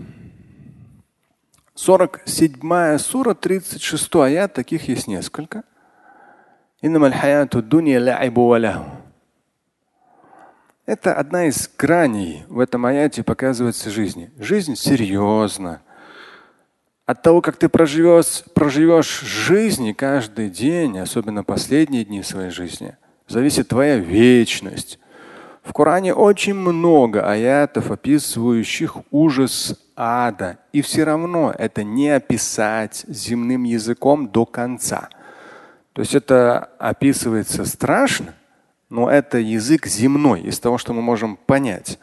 47 1.76 2.98
сура, 3.00 3.34
36 3.34 4.16
аят, 4.16 4.54
таких 4.54 4.88
есть 4.88 5.08
несколько. 5.08 5.64
Это 10.86 11.14
одна 11.14 11.46
из 11.46 11.70
граней 11.78 12.44
в 12.48 12.60
этом 12.60 12.86
аяте 12.86 13.24
показывается 13.24 13.90
жизни. 13.90 14.32
Жизнь 14.38 14.76
серьезна. 14.76 15.82
От 17.06 17.22
того, 17.22 17.42
как 17.42 17.56
ты 17.56 17.70
проживешь, 17.70 18.44
проживешь 18.54 19.22
жизнь 19.22 19.94
каждый 19.94 20.50
день, 20.50 21.00
особенно 21.00 21.44
последние 21.44 22.06
дни 22.06 22.22
своей 22.22 22.50
жизни, 22.52 22.98
зависит 23.28 23.70
твоя 23.70 23.98
вечность. 23.98 25.00
В 25.64 25.74
Коране 25.74 26.14
очень 26.14 26.54
много 26.54 27.28
аятов, 27.28 27.90
описывающих 27.90 28.98
ужас 29.10 29.80
ада. 29.95 30.58
И 30.71 30.82
все 30.82 31.03
равно 31.03 31.53
это 31.58 31.84
не 31.84 32.10
описать 32.10 33.06
земным 33.08 33.63
языком 33.63 34.27
до 34.27 34.45
конца. 34.45 35.10
То 35.93 36.01
есть 36.01 36.15
это 36.15 36.69
описывается 36.79 37.65
страшно, 37.65 38.34
но 38.89 39.10
это 39.10 39.38
язык 39.38 39.86
земной, 39.86 40.41
из 40.41 40.60
того, 40.60 40.77
что 40.77 40.93
мы 40.93 41.01
можем 41.01 41.38
понять. 41.38 41.99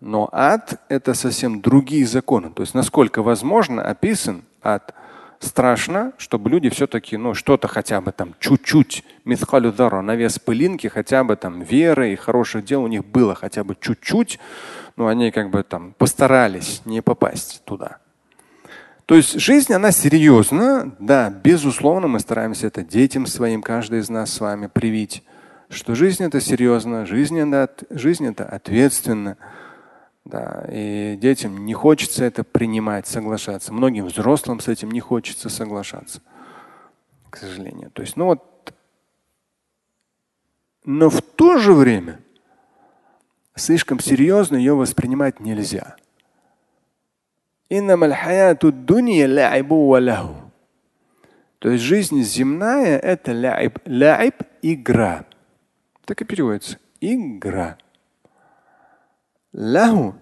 Но 0.00 0.28
ад– 0.32 0.80
это 0.88 1.14
совсем 1.14 1.60
другие 1.60 2.06
законы. 2.06 2.50
То 2.50 2.62
есть 2.62 2.74
насколько 2.74 3.22
возможно 3.22 3.82
описан 3.82 4.42
ад. 4.62 4.94
Страшно, 5.42 6.12
чтобы 6.18 6.50
люди 6.50 6.70
все-таки 6.70 7.16
ну, 7.16 7.34
что-то 7.34 7.66
хотя 7.66 8.00
бы 8.00 8.12
там 8.12 8.36
чуть-чуть, 8.38 9.02
на 9.24 10.14
вес 10.14 10.38
пылинки, 10.38 10.86
хотя 10.86 11.24
бы 11.24 11.34
там 11.34 11.62
веры 11.62 12.12
и 12.12 12.16
хороших 12.16 12.64
дел 12.64 12.84
у 12.84 12.86
них 12.86 13.04
было 13.04 13.34
хотя 13.34 13.64
бы 13.64 13.76
чуть-чуть, 13.78 14.38
но 14.96 15.08
они 15.08 15.32
как 15.32 15.50
бы 15.50 15.64
там 15.64 15.94
постарались 15.98 16.82
не 16.84 17.02
попасть 17.02 17.62
туда. 17.64 17.98
То 19.06 19.16
есть 19.16 19.40
жизнь, 19.40 19.72
она 19.72 19.90
серьезна. 19.90 20.94
Да, 21.00 21.28
безусловно, 21.28 22.06
мы 22.06 22.20
стараемся 22.20 22.68
это 22.68 22.82
детям 22.82 23.26
своим, 23.26 23.62
каждый 23.62 23.98
из 23.98 24.08
нас 24.08 24.32
с 24.32 24.40
вами 24.40 24.68
привить, 24.68 25.24
что 25.70 25.96
жизнь 25.96 26.22
это 26.22 26.40
серьезно, 26.40 27.04
жизнь 27.04 27.36
это, 27.36 27.84
жизнь 27.90 28.28
это 28.28 28.44
ответственно. 28.44 29.38
Да, 30.24 30.64
и 30.70 31.16
детям 31.20 31.64
не 31.64 31.74
хочется 31.74 32.24
это 32.24 32.44
принимать, 32.44 33.06
соглашаться. 33.06 33.72
Многим 33.72 34.06
взрослым 34.06 34.60
с 34.60 34.68
этим 34.68 34.90
не 34.90 35.00
хочется 35.00 35.48
соглашаться, 35.48 36.20
к 37.28 37.36
сожалению. 37.36 37.90
То 37.90 38.02
есть, 38.02 38.16
ну 38.16 38.26
вот, 38.26 38.74
но 40.84 41.10
в 41.10 41.20
то 41.20 41.58
же 41.58 41.72
время 41.72 42.20
слишком 43.54 44.00
серьезно 44.00 44.56
ее 44.56 44.74
воспринимать 44.74 45.40
нельзя. 45.40 45.96
То 51.58 51.70
есть 51.70 51.84
жизнь 51.84 52.20
земная– 52.22 52.98
это 53.02 53.32
ляйб. 53.32 53.78
Ляйб– 53.86 54.42
игра. 54.62 55.24
Так 56.04 56.20
и 56.20 56.24
переводится. 56.24 56.78
Игра. 57.00 57.78
Лаху. 59.52 60.14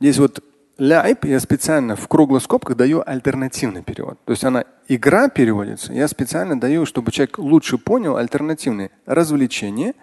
Здесь 0.00 0.18
вот 0.18 0.42
ляйб 0.78 1.24
я 1.24 1.38
специально 1.38 1.94
в 1.94 2.08
круглых 2.08 2.42
скобках 2.42 2.76
даю 2.76 3.02
альтернативный 3.06 3.82
перевод. 3.82 4.18
То 4.24 4.32
есть 4.32 4.44
она 4.44 4.64
игра 4.88 5.28
переводится. 5.28 5.92
Я 5.92 6.08
специально 6.08 6.58
даю, 6.58 6.86
чтобы 6.86 7.12
человек 7.12 7.38
лучше 7.38 7.78
понял 7.78 8.16
альтернативные 8.16 8.90
развлечения. 9.06 9.94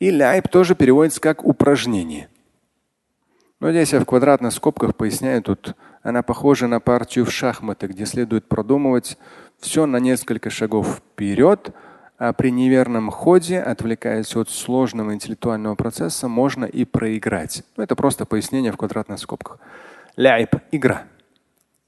И 0.00 0.10
ляйб 0.10 0.48
тоже 0.48 0.74
переводится 0.74 1.20
как 1.20 1.44
упражнение. 1.44 2.28
Но 3.60 3.70
здесь 3.70 3.92
я 3.92 4.00
в 4.00 4.04
квадратных 4.04 4.52
скобках 4.52 4.96
поясняю, 4.96 5.40
тут 5.40 5.74
она 6.02 6.22
похожа 6.22 6.66
на 6.66 6.80
партию 6.80 7.24
в 7.24 7.30
шахматы, 7.32 7.86
где 7.86 8.04
следует 8.04 8.46
продумывать 8.46 9.16
все 9.58 9.86
на 9.86 9.98
несколько 9.98 10.50
шагов 10.50 10.96
вперед, 10.96 11.70
при 12.16 12.50
неверном 12.50 13.10
ходе, 13.10 13.60
отвлекаясь 13.60 14.36
от 14.36 14.48
сложного 14.48 15.14
интеллектуального 15.14 15.74
процесса, 15.74 16.28
можно 16.28 16.64
и 16.64 16.84
проиграть. 16.84 17.64
Ну, 17.76 17.84
это 17.84 17.96
просто 17.96 18.24
пояснение 18.24 18.72
в 18.72 18.76
квадратных 18.76 19.18
скобках. 19.18 19.58
Ляйб– 20.16 20.54
игра. 20.70 21.04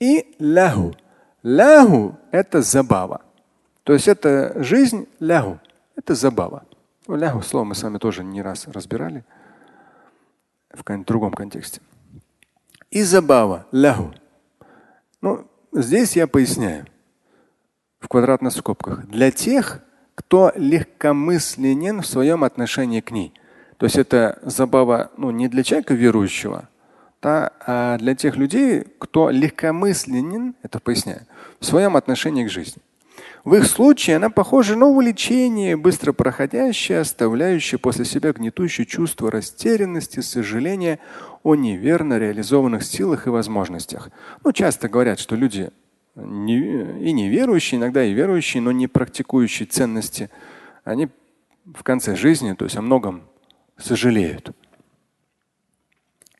И 0.00 0.34
лягу. 0.38 0.94
Лягу– 1.42 2.18
это 2.32 2.60
забава. 2.60 3.22
То 3.84 3.92
есть 3.92 4.08
это 4.08 4.62
жизнь 4.62 5.06
лягу. 5.20 5.60
Это 5.94 6.14
забава. 6.14 6.64
Ну, 7.06 7.16
лягу 7.16 7.42
слово 7.42 7.64
мы 7.64 7.74
с 7.74 7.82
вами 7.82 7.98
тоже 7.98 8.24
не 8.24 8.42
раз 8.42 8.66
разбирали 8.66 9.24
в 10.70 11.04
другом 11.04 11.32
контексте. 11.32 11.80
И 12.90 13.02
забава, 13.02 13.66
лягу. 13.72 14.12
Ну, 15.20 15.46
здесь 15.72 16.16
я 16.16 16.26
поясняю 16.26 16.86
в 18.00 18.08
квадратных 18.08 18.52
скобках. 18.52 19.06
Для 19.06 19.30
тех, 19.30 19.82
кто 20.16 20.50
легкомысленен 20.56 22.00
в 22.02 22.06
своем 22.06 22.42
отношении 22.42 23.00
к 23.00 23.12
ней. 23.12 23.32
То 23.76 23.84
есть 23.86 23.96
это 23.96 24.38
забава 24.42 25.12
ну, 25.16 25.30
не 25.30 25.46
для 25.46 25.62
человека 25.62 25.94
верующего, 25.94 26.68
да, 27.22 27.52
а 27.64 27.98
для 27.98 28.14
тех 28.14 28.36
людей, 28.36 28.84
кто 28.98 29.30
легкомысленен, 29.30 30.54
это 30.62 30.80
поясняю, 30.80 31.26
в 31.60 31.66
своем 31.66 31.96
отношении 31.96 32.44
к 32.44 32.50
жизни. 32.50 32.82
В 33.44 33.54
их 33.54 33.66
случае 33.66 34.16
она 34.16 34.30
похожа 34.30 34.74
на 34.74 34.86
увлечение, 34.86 35.76
быстро 35.76 36.12
проходящее, 36.12 37.00
оставляющее 37.00 37.78
после 37.78 38.04
себя 38.04 38.32
гнетущее 38.32 38.86
чувство 38.86 39.30
растерянности, 39.30 40.20
сожаления 40.20 40.98
о 41.42 41.54
неверно 41.54 42.18
реализованных 42.18 42.82
силах 42.82 43.26
и 43.26 43.30
возможностях. 43.30 44.10
Ну, 44.42 44.52
часто 44.52 44.88
говорят, 44.88 45.20
что 45.20 45.36
люди 45.36 45.70
и 46.16 47.12
неверующие, 47.12 47.78
иногда 47.78 48.02
и 48.04 48.12
верующие, 48.12 48.62
но 48.62 48.72
не 48.72 48.86
практикующие 48.86 49.66
ценности, 49.66 50.30
они 50.84 51.08
в 51.64 51.82
конце 51.82 52.16
жизни, 52.16 52.52
то 52.54 52.64
есть 52.64 52.76
о 52.76 52.82
многом 52.82 53.24
сожалеют. 53.76 54.50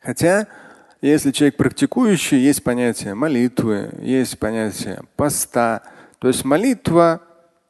Хотя, 0.01 0.47
если 1.03 1.33
человек 1.33 1.57
практикующий, 1.57 2.39
есть 2.39 2.63
понятие 2.63 3.15
молитвы, 3.15 3.93
есть 4.01 4.39
понятие 4.39 5.03
поста, 5.17 5.83
то 6.19 6.29
есть 6.29 6.45
молитва 6.45 7.21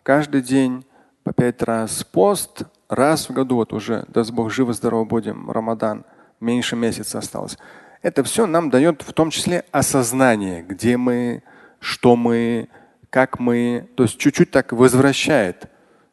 каждый 0.02 0.42
день 0.42 0.84
по 1.24 1.32
пять 1.32 1.62
раз, 1.62 2.04
пост 2.04 2.62
раз 2.88 3.28
в 3.28 3.32
году, 3.32 3.56
вот 3.56 3.72
уже, 3.72 4.04
даст 4.08 4.30
Бог, 4.30 4.52
живо-здорово 4.52 5.04
будем, 5.04 5.50
Рамадан, 5.50 6.04
меньше 6.40 6.76
месяца 6.76 7.18
осталось. 7.18 7.58
Это 8.02 8.22
все 8.22 8.46
нам 8.46 8.70
дает 8.70 9.02
в 9.02 9.12
том 9.12 9.30
числе 9.30 9.64
осознание, 9.72 10.62
где 10.62 10.96
мы, 10.96 11.42
что 11.86 12.16
мы, 12.16 12.68
как 13.10 13.38
мы, 13.38 13.88
то 13.94 14.02
есть 14.02 14.18
чуть-чуть 14.18 14.50
так 14.50 14.72
возвращает 14.72 15.68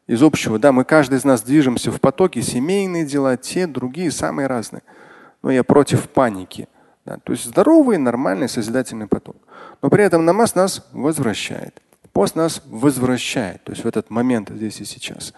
из 0.06 0.22
общего. 0.22 0.60
Да, 0.60 0.72
мы 0.72 0.84
каждый 0.84 1.18
из 1.18 1.24
нас 1.24 1.42
движемся 1.42 1.92
в 1.92 2.00
потоке, 2.00 2.44
семейные 2.44 3.06
дела, 3.06 3.38
те, 3.38 3.66
другие, 3.66 4.12
самые 4.12 4.46
разные. 4.46 4.84
Но 5.42 5.50
я 5.50 5.64
против 5.64 6.10
паники. 6.10 6.68
Да, 7.06 7.18
то 7.18 7.32
есть 7.32 7.46
здоровый, 7.46 7.98
нормальный, 7.98 8.48
созидательный 8.48 9.08
поток. 9.08 9.36
Но 9.82 9.90
при 9.90 10.04
этом 10.04 10.26
намаз 10.26 10.54
нас 10.54 10.88
возвращает. 10.92 11.82
Пост 12.12 12.36
нас 12.36 12.62
возвращает, 12.68 13.64
то 13.64 13.72
есть 13.72 13.84
в 13.84 13.88
этот 13.88 14.12
момент 14.12 14.52
здесь 14.52 14.80
и 14.80 14.86
сейчас. 14.86 15.34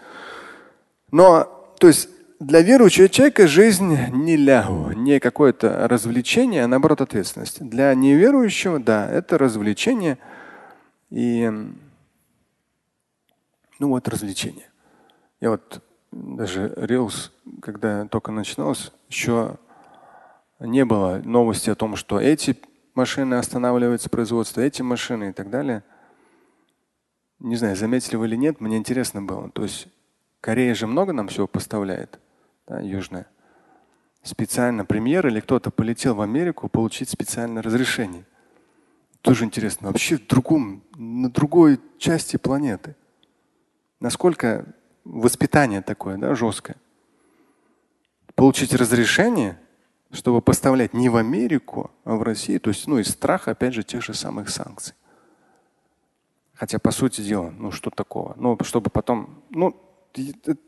Но, 1.10 1.66
то 1.78 1.86
есть 1.86 2.10
для 2.38 2.62
верующего 2.62 3.08
человека 3.08 3.46
жизнь 3.46 3.96
не 4.12 4.36
лягу, 4.36 4.92
не 4.92 5.20
какое-то 5.20 5.88
развлечение, 5.88 6.64
а 6.64 6.68
наоборот 6.68 7.00
ответственность. 7.00 7.66
Для 7.66 7.94
неверующего, 7.94 8.78
да, 8.78 9.10
это 9.10 9.38
развлечение 9.38 10.18
и 11.10 11.50
ну 13.78 13.88
вот 13.88 14.08
развлечение. 14.08 14.70
Я 15.40 15.50
вот 15.50 15.82
даже 16.12 16.68
Reels, 16.76 17.30
когда 17.60 18.06
только 18.06 18.32
начиналось, 18.32 18.92
еще 19.08 19.56
не 20.60 20.84
было 20.84 21.20
новости 21.24 21.70
о 21.70 21.74
том, 21.74 21.96
что 21.96 22.20
эти 22.20 22.56
машины 22.94 23.34
останавливаются 23.34 24.08
производство, 24.08 24.60
эти 24.60 24.82
машины 24.82 25.30
и 25.30 25.32
так 25.32 25.50
далее– 25.50 25.82
не 27.38 27.56
знаю, 27.56 27.76
заметили 27.76 28.16
вы 28.16 28.26
или 28.26 28.36
нет, 28.36 28.60
мне 28.60 28.76
интересно 28.76 29.22
было. 29.22 29.50
То 29.50 29.62
есть 29.62 29.88
Корея 30.40 30.74
же 30.74 30.86
много 30.86 31.12
нам 31.12 31.28
всего 31.28 31.46
поставляет, 31.46 32.18
да, 32.66 32.80
южная. 32.80 33.26
Специально 34.22 34.84
премьер 34.84 35.26
или 35.26 35.40
кто-то 35.40 35.70
полетел 35.70 36.16
в 36.16 36.20
Америку 36.20 36.68
получить 36.68 37.08
специальное 37.08 37.62
разрешение. 37.62 38.24
Тоже 39.20 39.44
интересно. 39.44 39.88
Вообще 39.88 40.16
в 40.16 40.26
другом, 40.26 40.82
на 40.96 41.30
другой 41.30 41.80
части 41.98 42.36
планеты. 42.36 42.96
Насколько 44.00 44.66
воспитание 45.04 45.80
такое, 45.80 46.16
да, 46.18 46.34
жесткое. 46.34 46.76
Получить 48.34 48.74
разрешение, 48.74 49.58
чтобы 50.10 50.42
поставлять 50.42 50.92
не 50.92 51.08
в 51.08 51.16
Америку, 51.16 51.90
а 52.04 52.16
в 52.16 52.22
Россию, 52.22 52.60
то 52.60 52.70
есть 52.70 52.86
ну, 52.86 52.98
из 52.98 53.08
страха, 53.08 53.52
опять 53.52 53.74
же, 53.74 53.82
тех 53.82 54.02
же 54.02 54.12
самых 54.12 54.50
санкций. 54.50 54.94
Хотя, 56.54 56.78
по 56.78 56.90
сути 56.90 57.20
дела, 57.20 57.50
ну 57.50 57.70
что 57.70 57.90
такого? 57.90 58.34
Ну, 58.36 58.58
чтобы 58.62 58.90
потом, 58.90 59.42
ну, 59.50 59.78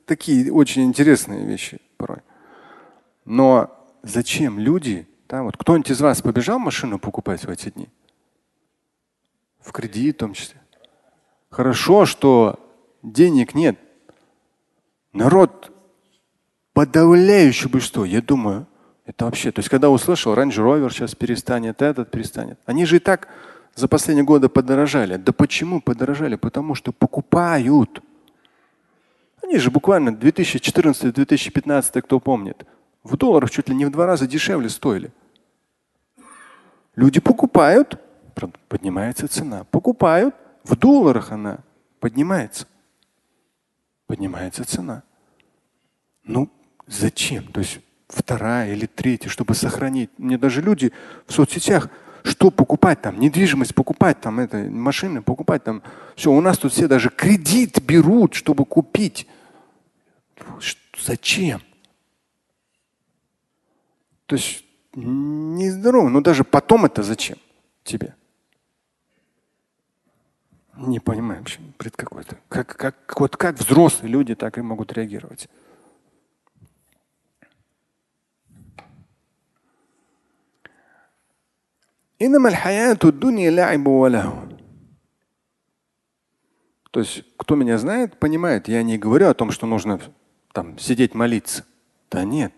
такие 0.04 0.52
очень 0.52 0.84
интересные 0.84 1.46
вещи 1.46 1.80
порой. 1.96 2.18
Но 3.24 3.70
зачем 4.02 4.58
люди, 4.58 5.08
да, 5.28 5.42
вот 5.42 5.56
кто-нибудь 5.56 5.90
из 5.90 6.00
вас 6.00 6.22
побежал 6.22 6.58
машину 6.58 6.98
покупать 6.98 7.44
в 7.44 7.50
эти 7.50 7.70
дни? 7.70 7.88
В 9.60 9.72
кредит 9.72 10.16
в 10.16 10.18
том 10.20 10.34
числе. 10.34 10.60
Хорошо, 11.50 12.06
что 12.06 12.58
денег 13.02 13.54
нет. 13.54 13.78
Народ 15.12 15.72
подавляющее 16.72 17.68
большинство, 17.68 18.04
я 18.04 18.22
думаю, 18.22 18.66
это 19.04 19.24
вообще, 19.24 19.50
то 19.50 19.60
есть 19.60 19.68
когда 19.68 19.90
услышал, 19.90 20.34
Range 20.34 20.50
Rover 20.50 20.90
сейчас 20.90 21.14
перестанет, 21.14 21.82
этот 21.82 22.10
перестанет. 22.10 22.60
Они 22.66 22.84
же 22.84 22.96
и 22.96 22.98
так 22.98 23.28
за 23.74 23.88
последние 23.88 24.24
годы 24.24 24.48
подорожали. 24.48 25.16
Да 25.16 25.32
почему 25.32 25.80
подорожали? 25.80 26.36
Потому 26.36 26.74
что 26.74 26.92
покупают. 26.92 28.02
Они 29.42 29.58
же 29.58 29.70
буквально 29.70 30.10
2014-2015, 30.10 32.02
кто 32.02 32.20
помнит, 32.20 32.66
в 33.02 33.16
долларах 33.16 33.50
чуть 33.50 33.68
ли 33.68 33.74
не 33.74 33.84
в 33.84 33.90
два 33.90 34.06
раза 34.06 34.26
дешевле 34.26 34.68
стоили. 34.68 35.12
Люди 36.96 37.20
покупают, 37.20 37.98
поднимается 38.68 39.28
цена. 39.28 39.64
Покупают, 39.64 40.34
в 40.64 40.76
долларах 40.76 41.32
она 41.32 41.58
поднимается. 42.00 42.66
Поднимается 44.06 44.64
цена. 44.64 45.02
Ну, 46.24 46.50
зачем? 46.86 47.46
То 47.52 47.60
есть 47.60 47.80
вторая 48.08 48.72
или 48.72 48.86
третья, 48.86 49.28
чтобы 49.28 49.54
сохранить. 49.54 50.10
Мне 50.18 50.38
даже 50.38 50.60
люди 50.60 50.92
в 51.26 51.32
соцсетях, 51.32 51.88
что 52.24 52.50
покупать 52.50 53.00
там, 53.00 53.18
недвижимость 53.20 53.74
покупать 53.74 54.20
там, 54.20 54.40
это, 54.40 54.58
машины 54.58 55.22
покупать 55.22 55.64
там. 55.64 55.82
Все, 56.16 56.32
у 56.32 56.40
нас 56.40 56.58
тут 56.58 56.72
все 56.72 56.88
даже 56.88 57.10
кредит 57.10 57.80
берут, 57.82 58.34
чтобы 58.34 58.64
купить. 58.64 59.26
Зачем? 60.98 61.62
То 64.26 64.36
есть 64.36 64.64
нездорово, 64.94 66.08
но 66.08 66.20
даже 66.20 66.44
потом 66.44 66.84
это 66.84 67.02
зачем 67.02 67.38
тебе? 67.84 68.14
Не 70.76 71.00
понимаю 71.00 71.40
вообще, 71.40 71.58
пред 71.76 71.96
какой-то. 71.96 72.38
Как, 72.48 72.76
как, 72.76 73.18
вот 73.18 73.36
как 73.36 73.58
взрослые 73.58 74.12
люди 74.12 74.34
так 74.34 74.58
и 74.58 74.60
могут 74.60 74.92
реагировать. 74.92 75.48
Инама 82.20 82.50
То 86.90 87.00
есть, 87.00 87.22
кто 87.36 87.54
меня 87.54 87.78
знает, 87.78 88.18
понимает, 88.18 88.66
я 88.66 88.82
не 88.82 88.98
говорю 88.98 89.28
о 89.28 89.34
том, 89.34 89.52
что 89.52 89.66
нужно 89.66 90.00
там 90.52 90.78
сидеть 90.78 91.14
молиться. 91.14 91.64
Да 92.10 92.24
нет. 92.24 92.52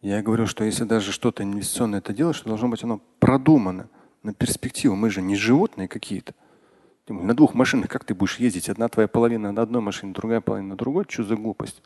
Я 0.00 0.22
говорю, 0.22 0.46
что 0.46 0.64
если 0.64 0.84
даже 0.84 1.12
что-то 1.12 1.42
инвестиционное 1.42 1.98
это 1.98 2.14
делаешь, 2.14 2.40
то 2.40 2.48
должно 2.48 2.68
быть 2.68 2.82
оно 2.84 3.00
продумано 3.18 3.88
на 4.22 4.32
перспективу. 4.32 4.94
Мы 4.94 5.10
же 5.10 5.20
не 5.20 5.36
животные 5.36 5.88
какие-то. 5.88 6.34
На 7.08 7.34
двух 7.34 7.54
машинах 7.54 7.90
как 7.90 8.04
ты 8.04 8.14
будешь 8.14 8.38
ездить? 8.38 8.68
Одна 8.68 8.88
твоя 8.88 9.08
половина 9.08 9.50
на 9.50 9.62
одной 9.62 9.82
машине, 9.82 10.12
другая 10.12 10.40
половина 10.40 10.70
на 10.70 10.76
другой. 10.76 11.04
Что 11.08 11.24
за 11.24 11.36
глупость? 11.36 11.82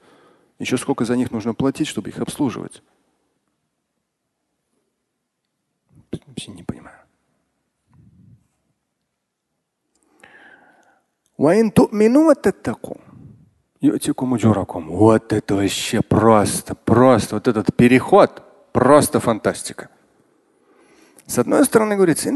Еще 0.59 0.77
сколько 0.77 1.05
за 1.05 1.17
них 1.17 1.31
нужно 1.31 1.55
платить, 1.55 1.89
чтобы 1.89 2.11
их 2.11 2.19
обслуживать? 2.19 2.83
Вообще 6.27 6.51
не 6.51 6.63
понимаю. 6.63 6.82
Вот 14.89 15.33
это 15.33 15.57
вообще 15.57 16.01
просто, 16.01 16.77
просто, 16.77 17.35
вот 17.35 17.49
этот 17.49 17.75
переход, 17.75 18.45
просто 18.73 19.19
фантастика. 19.19 19.89
С 21.27 21.41
одной 21.41 21.65
стороны 21.65 21.97
говорится, 21.97 22.29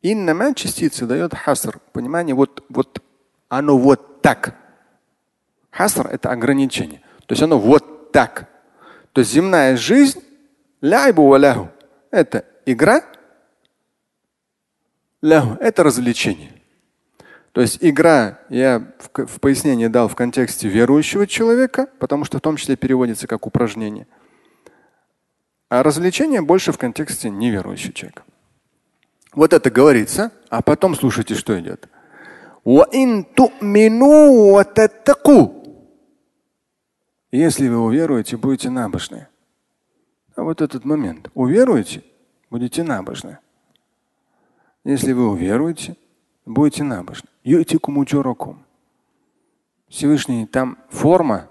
иннама 0.00 0.54
частица 0.54 1.04
дает 1.04 1.34
хаср. 1.34 1.78
Понимание, 1.92 2.34
вот, 2.34 2.64
вот 2.70 3.02
оно 3.50 3.76
вот 3.76 4.22
так. 4.22 4.54
Хаср– 5.70 6.06
это 6.10 6.30
ограничение. 6.30 7.02
То 7.26 7.32
есть 7.32 7.42
оно 7.42 7.58
вот 7.58 8.10
так. 8.10 8.48
То 9.12 9.20
есть 9.20 9.32
земная 9.32 9.76
жизнь 9.76 10.22
это 12.10 12.44
игра, 12.64 13.02
это 15.58 15.82
развлечение. 15.82 16.52
То 17.52 17.62
есть 17.62 17.78
игра, 17.80 18.40
я 18.50 18.92
в, 18.98 19.26
в 19.26 19.40
пояснении 19.40 19.86
дал 19.86 20.08
в 20.08 20.14
контексте 20.14 20.68
верующего 20.68 21.26
человека, 21.26 21.88
потому 21.98 22.26
что 22.26 22.36
в 22.36 22.40
том 22.42 22.56
числе 22.56 22.76
переводится 22.76 23.26
как 23.26 23.46
упражнение. 23.46 24.06
А 25.70 25.82
развлечение 25.82 26.42
больше 26.42 26.72
в 26.72 26.78
контексте 26.78 27.30
неверующего 27.30 27.94
человека. 27.94 28.24
Вот 29.32 29.54
это 29.54 29.70
говорится, 29.70 30.30
а 30.50 30.60
потом 30.60 30.94
слушайте, 30.94 31.34
что 31.34 31.58
идет. 31.58 31.88
Если 37.32 37.68
вы 37.68 37.78
уверуете, 37.78 38.36
будете 38.36 38.68
набожны. 38.68 39.28
А 40.36 40.42
вот 40.42 40.60
этот 40.60 40.84
момент. 40.84 41.30
Уверуете, 41.32 42.02
будете 42.50 42.82
набожны. 42.82 43.38
Если 44.84 45.12
вы 45.12 45.28
уверуете, 45.30 45.96
будете 46.44 46.84
набожны. 46.84 47.28
Всевышний 49.88 50.46
там 50.46 50.78
форма. 50.90 51.48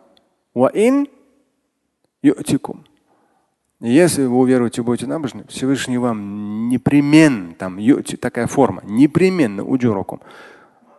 Если 3.79 4.23
вы 4.23 4.37
уверуете, 4.37 4.81
будете 4.81 5.07
набожны, 5.07 5.45
Всевышний 5.49 5.97
вам 5.97 6.69
непременно, 6.69 7.53
там 7.53 7.77
такая 8.15 8.47
форма, 8.47 8.81
непременно 8.85 9.63
уджуракум, 9.65 10.21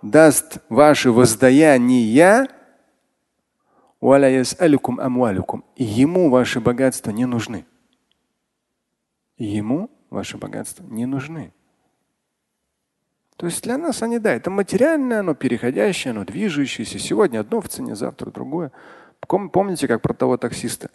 даст 0.03 0.59
ваши 0.68 1.11
воздаяния 1.11 2.03
и 5.76 5.85
ему 5.85 6.28
ваши 6.28 6.61
богатства 6.61 7.11
не 7.11 7.24
нужны. 7.24 7.64
Ему 9.39 9.91
ваши 10.11 10.37
богатства 10.37 10.85
не 10.85 11.07
нужны. 11.07 11.55
То 13.37 13.47
есть 13.47 13.62
для 13.64 13.76
нас 13.78 14.03
они, 14.03 14.18
да, 14.18 14.32
это 14.32 14.51
материальное, 14.51 15.20
оно 15.20 15.35
переходящее, 15.35 16.12
оно 16.12 16.24
движущееся. 16.24 16.99
Сегодня 16.99 17.41
одно 17.41 17.61
в 17.61 17.68
цене, 17.68 17.97
завтра 17.97 18.30
другое. 18.30 18.70
Помните, 19.26 19.89
как 19.89 20.03
про 20.03 20.14
того 20.14 20.37
таксиста? 20.37 20.91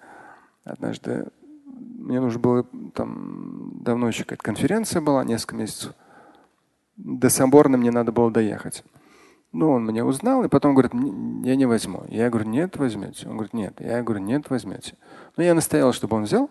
Однажды 0.64 1.28
мне 1.66 2.20
нужно 2.22 2.40
было, 2.40 2.66
там 2.94 3.82
давно 3.84 4.08
еще 4.08 4.24
какая-то 4.24 4.44
конференция 4.44 5.02
была, 5.02 5.24
несколько 5.24 5.56
месяцев. 5.56 5.94
До 6.96 7.30
Соборной 7.30 7.78
мне 7.78 7.92
надо 7.92 8.12
было 8.12 8.32
доехать. 8.32 8.84
Ну, 9.52 9.72
он 9.72 9.86
меня 9.86 10.06
узнал, 10.06 10.44
и 10.44 10.48
потом 10.48 10.76
говорит, 10.76 10.94
я 11.44 11.56
не 11.56 11.66
возьму. 11.66 12.04
Я 12.08 12.30
говорю, 12.30 12.50
нет, 12.50 12.78
возьмете. 12.78 13.28
Он 13.28 13.34
говорит, 13.34 13.54
нет. 13.54 13.74
Я 13.80 14.04
говорю, 14.04 14.22
нет, 14.24 14.50
возьмете. 14.50 14.96
Но 15.38 15.44
я 15.44 15.54
настоял, 15.54 15.92
чтобы 15.92 16.18
он 16.18 16.24
взял. 16.24 16.50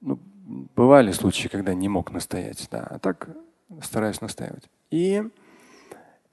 Ну, 0.00 0.18
бывали 0.74 1.12
случаи, 1.12 1.48
когда 1.48 1.74
не 1.74 1.88
мог 1.88 2.10
настоять, 2.10 2.66
да. 2.70 2.86
А 2.88 2.98
так 2.98 3.28
стараюсь 3.82 4.20
настаивать. 4.20 4.64
И 4.90 5.22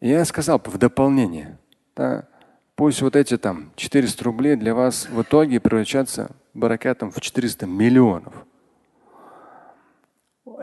я 0.01 0.25
сказал 0.25 0.61
в 0.63 0.77
дополнение, 0.77 1.57
да, 1.95 2.27
пусть 2.75 3.01
вот 3.01 3.15
эти 3.15 3.37
там 3.37 3.71
400 3.75 4.23
рублей 4.23 4.55
для 4.55 4.73
вас 4.73 5.07
в 5.09 5.21
итоге 5.21 5.59
превращаются 5.59 6.31
баракатом 6.53 7.11
в 7.11 7.19
400 7.19 7.65
миллионов. 7.65 8.33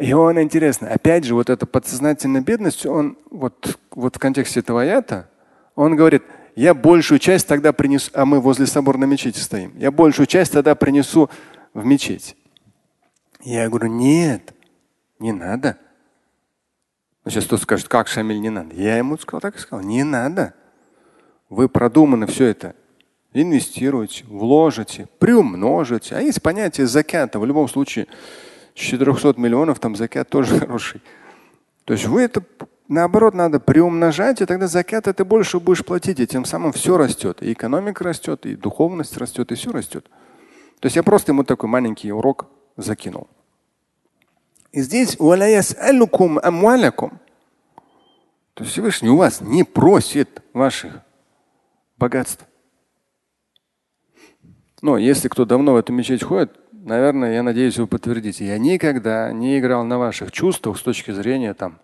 И 0.01 0.12
он 0.12 0.41
интересно, 0.41 0.89
опять 0.89 1.24
же, 1.24 1.35
вот 1.35 1.49
эта 1.49 1.64
подсознательная 1.64 2.43
бедность, 2.43 2.85
он 2.85 3.16
вот, 3.31 3.79
вот 3.91 4.16
в 4.16 4.18
контексте 4.18 4.61
этого 4.61 4.83
аята, 4.83 5.29
он 5.74 5.97
говорит, 5.97 6.22
я 6.55 6.74
большую 6.74 7.18
часть 7.18 7.47
тогда 7.47 7.72
принесу, 7.72 8.11
а 8.14 8.27
мы 8.27 8.41
возле 8.41 8.66
соборной 8.66 9.07
мечети 9.07 9.39
стоим, 9.39 9.72
я 9.77 9.91
большую 9.91 10.27
часть 10.27 10.53
тогда 10.53 10.74
принесу 10.74 11.31
в 11.72 11.85
мечеть. 11.85 12.37
Я 13.43 13.68
говорю, 13.68 13.89
нет, 13.89 14.55
не 15.18 15.33
надо. 15.33 15.79
Сейчас 17.27 17.47
кто 17.47 17.57
скажет, 17.57 17.89
как 17.89 18.09
Шамиль, 18.09 18.41
не 18.41 18.51
надо. 18.51 18.74
Я 18.74 18.99
ему 18.99 19.18
сказал, 19.18 19.41
так 19.41 19.57
и 19.57 19.59
сказал, 19.59 19.85
не 19.85 20.05
надо. 20.05 20.55
Вы 21.49 21.68
продуманы 21.68 22.27
все 22.27 22.47
это 22.47 22.74
инвестируете, 23.33 24.24
вложите, 24.27 25.09
приумножите. 25.18 26.14
А 26.16 26.20
есть 26.20 26.41
понятие 26.41 26.87
закята. 26.87 27.39
В 27.39 27.45
любом 27.45 27.68
случае, 27.68 28.07
400 28.74 29.35
миллионов 29.37 29.79
там 29.79 29.97
закят 29.97 30.29
тоже 30.29 30.59
хороший. 30.61 31.03
То 31.85 31.93
есть 31.93 32.07
вы 32.07 32.22
это 32.22 32.43
наоборот 32.89 33.35
надо 33.35 33.61
приумножать, 33.61 34.41
и 34.41 34.47
тогда 34.47 34.66
закят 34.66 35.07
это 35.07 35.24
больше 35.24 35.61
будешь 35.61 35.85
платить, 35.85 36.20
и 36.20 36.27
тем 36.27 36.45
самым 36.45 36.72
все 36.72 36.97
растет. 36.97 37.43
И 37.43 37.53
экономика 37.53 38.05
растет, 38.05 38.47
и 38.47 38.57
духовность 38.57 39.16
растет, 39.16 39.53
и 39.53 39.55
все 39.55 39.70
растет. 39.70 40.09
То 40.81 40.87
есть 40.87 40.97
я 40.97 41.03
просто 41.03 41.33
ему 41.33 41.45
такой 41.45 41.68
маленький 41.68 42.12
урок 42.12 42.47
закинул. 42.77 43.29
И 44.77 44.83
здесь 44.83 45.16
то 48.53 48.62
есть 48.62 48.72
Всевышний 48.72 49.09
у 49.09 49.16
вас 49.16 49.41
не 49.41 49.64
просит 49.64 50.43
ваших 50.53 51.01
богатств. 51.97 52.45
Но 54.83 54.99
если 54.99 55.29
кто 55.29 55.47
давно 55.47 55.72
в 55.72 55.77
эту 55.77 55.95
мечеть 55.95 56.22
ходит, 56.22 56.61
наверное, 56.72 57.33
я 57.33 57.43
надеюсь, 57.43 57.79
вы 57.79 57.87
подтвердите. 57.87 58.47
Я 58.47 58.59
никогда 58.59 59.33
не 59.33 59.59
играл 59.59 59.83
на 59.85 59.97
ваших 59.97 60.31
чувствах 60.31 60.77
с 60.77 60.83
точки 60.83 61.11
зрения 61.11 61.55
там 61.55 61.81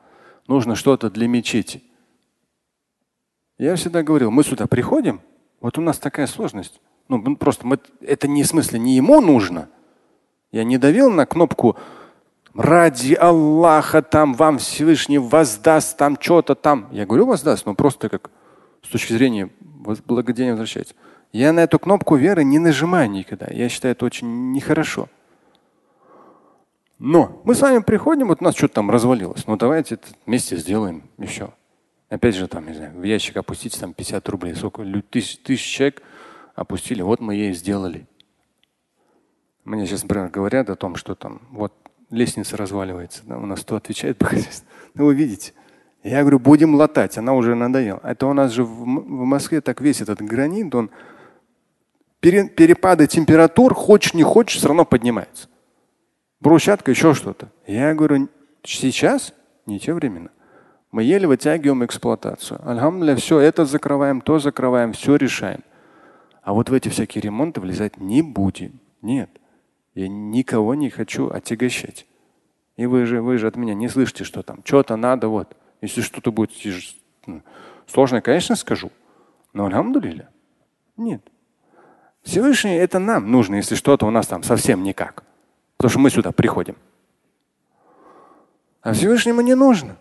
нужно 0.46 0.74
что-то 0.74 1.08
для 1.08 1.28
мечети. 1.28 1.82
Я 3.56 3.74
всегда 3.76 4.02
говорил, 4.02 4.30
мы 4.30 4.44
сюда 4.44 4.66
приходим, 4.66 5.22
вот 5.62 5.78
у 5.78 5.80
нас 5.80 5.96
такая 5.98 6.26
сложность. 6.26 6.78
Ну, 7.08 7.36
просто 7.36 7.66
мы, 7.66 7.78
это 8.02 8.28
не 8.28 8.42
в 8.42 8.46
смысле 8.46 8.78
не 8.78 8.96
ему 8.96 9.22
нужно. 9.22 9.70
Я 10.50 10.64
не 10.64 10.76
давил 10.76 11.10
на 11.10 11.24
кнопку 11.24 11.78
ради 12.54 13.14
Аллаха 13.14 14.02
там 14.02 14.34
вам 14.34 14.58
Всевышний 14.58 15.18
воздаст 15.18 15.96
там 15.96 16.16
что-то 16.20 16.54
там. 16.54 16.88
Я 16.92 17.06
говорю 17.06 17.26
воздаст, 17.26 17.66
но 17.66 17.74
просто 17.74 18.08
как 18.08 18.30
с 18.82 18.88
точки 18.88 19.12
зрения 19.12 19.50
благодеяния 20.06 20.52
возвращается. 20.52 20.94
Я 21.32 21.52
на 21.52 21.60
эту 21.60 21.78
кнопку 21.78 22.16
веры 22.16 22.44
не 22.44 22.58
нажимаю 22.58 23.10
никогда. 23.10 23.46
Я 23.50 23.68
считаю 23.68 23.92
это 23.92 24.04
очень 24.04 24.52
нехорошо. 24.52 25.08
Но 26.98 27.40
мы 27.44 27.54
с 27.54 27.60
вами 27.60 27.80
приходим, 27.80 28.28
вот 28.28 28.42
у 28.42 28.44
нас 28.44 28.54
что-то 28.54 28.74
там 28.74 28.90
развалилось. 28.90 29.46
Ну 29.46 29.56
давайте 29.56 29.94
это 29.96 30.08
вместе 30.26 30.56
сделаем 30.56 31.02
еще. 31.18 31.52
Опять 32.08 32.36
же, 32.36 32.46
там, 32.46 32.66
не 32.68 32.74
знаю, 32.74 32.92
в 32.94 33.02
ящик 33.02 33.38
опустить 33.38 33.78
там 33.80 33.94
50 33.94 34.28
рублей. 34.28 34.54
Сколько? 34.54 34.84
Тысяч, 35.10 35.38
тысяч 35.38 35.64
человек 35.64 36.02
опустили, 36.54 37.00
вот 37.02 37.20
мы 37.20 37.34
ей 37.34 37.54
сделали. 37.54 38.06
Мне 39.64 39.86
сейчас, 39.86 40.02
например, 40.02 40.28
говорят 40.28 40.68
о 40.68 40.76
том, 40.76 40.96
что 40.96 41.14
там 41.14 41.40
вот 41.50 41.72
лестница 42.12 42.56
разваливается. 42.56 43.22
Да, 43.26 43.38
у 43.38 43.46
нас 43.46 43.60
кто 43.60 43.74
отвечает 43.76 44.18
по 44.18 44.26
хозяйству. 44.26 44.68
Ну, 44.94 45.06
вы 45.06 45.14
видите. 45.14 45.52
Я 46.04 46.20
говорю, 46.20 46.38
будем 46.38 46.74
латать, 46.74 47.16
она 47.18 47.32
уже 47.32 47.54
надоела. 47.54 48.00
Это 48.02 48.26
у 48.26 48.32
нас 48.32 48.52
же 48.52 48.64
в, 48.64 48.84
в 48.84 49.24
Москве 49.24 49.60
так 49.60 49.80
весь 49.80 50.00
этот 50.00 50.20
гранит, 50.20 50.74
он 50.74 50.90
перепады 52.20 53.06
температур, 53.06 53.74
хочешь 53.74 54.14
не 54.14 54.22
хочешь, 54.22 54.58
все 54.58 54.68
равно 54.68 54.84
поднимается. 54.84 55.48
Брусчатка, 56.40 56.90
еще 56.90 57.14
что-то. 57.14 57.50
Я 57.66 57.94
говорю, 57.94 58.28
сейчас 58.64 59.32
не 59.66 59.78
те 59.78 59.94
времена. 59.94 60.30
Мы 60.90 61.04
еле 61.04 61.26
вытягиваем 61.26 61.84
эксплуатацию. 61.84 62.60
Альхамдулillah, 62.68 63.16
все 63.16 63.38
это 63.38 63.64
закрываем, 63.64 64.20
то 64.20 64.38
закрываем, 64.38 64.92
все 64.92 65.16
решаем. 65.16 65.60
А 66.42 66.52
вот 66.52 66.68
в 66.68 66.74
эти 66.74 66.88
всякие 66.88 67.22
ремонты 67.22 67.60
влезать 67.60 67.98
не 67.98 68.22
будем. 68.22 68.80
Нет. 69.00 69.30
Я 69.94 70.08
никого 70.08 70.74
не 70.74 70.90
хочу 70.90 71.28
отягощать. 71.28 72.06
И 72.76 72.86
вы 72.86 73.04
же, 73.06 73.20
вы 73.20 73.38
же 73.38 73.46
от 73.46 73.56
меня 73.56 73.74
не 73.74 73.88
слышите, 73.88 74.24
что 74.24 74.42
там 74.42 74.62
что-то 74.64 74.96
надо, 74.96 75.28
вот. 75.28 75.56
Если 75.80 76.00
что-то 76.00 76.32
будет 76.32 76.52
ну, 77.26 77.42
сложное, 77.86 78.20
конечно, 78.20 78.56
скажу. 78.56 78.90
Но 79.52 79.66
альхамдулилля. 79.66 80.30
Нет. 80.96 81.22
Всевышний 82.22 82.74
это 82.76 82.98
нам 82.98 83.30
нужно, 83.30 83.56
если 83.56 83.74
что-то 83.74 84.06
у 84.06 84.10
нас 84.10 84.26
там 84.26 84.42
совсем 84.42 84.82
никак. 84.82 85.24
Потому 85.76 85.90
что 85.90 85.98
мы 85.98 86.10
сюда 86.10 86.32
приходим. 86.32 86.76
А 88.80 88.92
Всевышнему 88.92 89.40
не 89.40 89.54
нужно. 89.54 89.96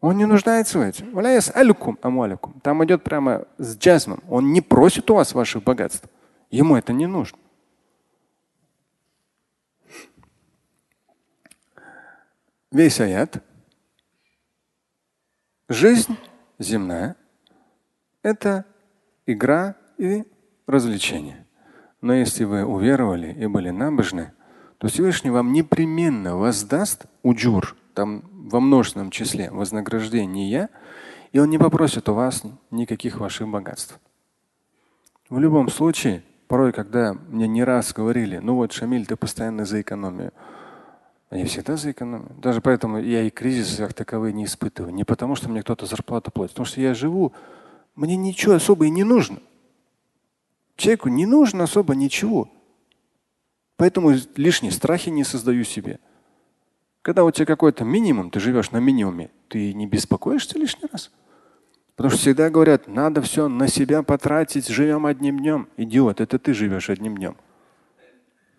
Он 0.00 0.16
не 0.16 0.26
нуждается 0.26 0.78
в 0.78 0.82
этом. 0.82 1.08
Там 2.62 2.84
идет 2.84 3.02
прямо 3.02 3.44
с 3.58 3.76
джазмом. 3.76 4.22
Он 4.28 4.52
не 4.52 4.60
просит 4.60 5.10
у 5.10 5.14
вас 5.14 5.34
ваших 5.34 5.62
богатств. 5.62 6.08
Ему 6.50 6.76
это 6.76 6.92
не 6.92 7.06
нужно. 7.06 7.38
Весь 12.70 13.00
аят. 13.00 13.42
Жизнь 15.70 16.16
земная– 16.58 17.16
это 18.22 18.66
игра 19.24 19.74
и 19.96 20.24
развлечение. 20.66 21.46
Но 22.02 22.12
если 22.12 22.44
вы 22.44 22.66
уверовали 22.66 23.32
и 23.32 23.46
были 23.46 23.70
набожны, 23.70 24.32
то 24.76 24.88
Всевышний 24.88 25.30
вам 25.30 25.52
непременно 25.54 26.36
воздаст 26.36 27.06
уджур, 27.22 27.74
там 27.94 28.22
во 28.50 28.60
множественном 28.60 29.10
числе 29.10 29.50
вознаграждения, 29.50 30.68
и 31.32 31.38
он 31.38 31.48
не 31.48 31.58
попросит 31.58 32.06
у 32.10 32.14
вас 32.14 32.42
никаких 32.70 33.18
ваших 33.18 33.48
богатств. 33.48 33.98
В 35.30 35.38
любом 35.38 35.70
случае, 35.70 36.22
порой, 36.48 36.72
когда 36.72 37.14
мне 37.14 37.48
не 37.48 37.64
раз 37.64 37.94
говорили, 37.94 38.36
ну 38.38 38.56
вот, 38.56 38.72
Шамиль, 38.72 39.06
ты 39.06 39.16
постоянно 39.16 39.64
за 39.64 39.80
экономию. 39.80 40.32
Я 41.30 41.44
всегда 41.44 41.76
за 41.76 41.90
экономию. 41.90 42.34
Даже 42.38 42.60
поэтому 42.60 42.98
я 42.98 43.22
и 43.22 43.30
кризис 43.30 43.76
как 43.76 43.92
таковые 43.92 44.32
не 44.32 44.44
испытываю. 44.44 44.94
Не 44.94 45.04
потому, 45.04 45.36
что 45.36 45.48
мне 45.48 45.62
кто-то 45.62 45.84
зарплату 45.84 46.30
платит, 46.30 46.54
потому 46.54 46.66
что 46.66 46.80
я 46.80 46.94
живу, 46.94 47.32
мне 47.94 48.16
ничего 48.16 48.54
особо 48.54 48.86
и 48.86 48.90
не 48.90 49.04
нужно. 49.04 49.40
Человеку 50.76 51.08
не 51.08 51.26
нужно 51.26 51.64
особо 51.64 51.94
ничего. 51.94 52.48
Поэтому 53.76 54.14
лишние 54.36 54.72
страхи 54.72 55.10
не 55.10 55.24
создаю 55.24 55.64
себе. 55.64 55.98
Когда 57.02 57.24
у 57.24 57.30
тебя 57.30 57.46
какой-то 57.46 57.84
минимум, 57.84 58.30
ты 58.30 58.40
живешь 58.40 58.70
на 58.70 58.78
минимуме, 58.78 59.30
ты 59.48 59.72
не 59.74 59.86
беспокоишься 59.86 60.58
лишний 60.58 60.88
раз. 60.90 61.10
Потому 61.94 62.10
что 62.10 62.20
всегда 62.20 62.48
говорят, 62.48 62.86
надо 62.86 63.20
все 63.22 63.48
на 63.48 63.66
себя 63.68 64.02
потратить, 64.02 64.68
живем 64.68 65.04
одним 65.04 65.38
днем. 65.38 65.68
Идиот, 65.76 66.20
это 66.20 66.38
ты 66.38 66.54
живешь 66.54 66.90
одним 66.90 67.16
днем. 67.16 67.36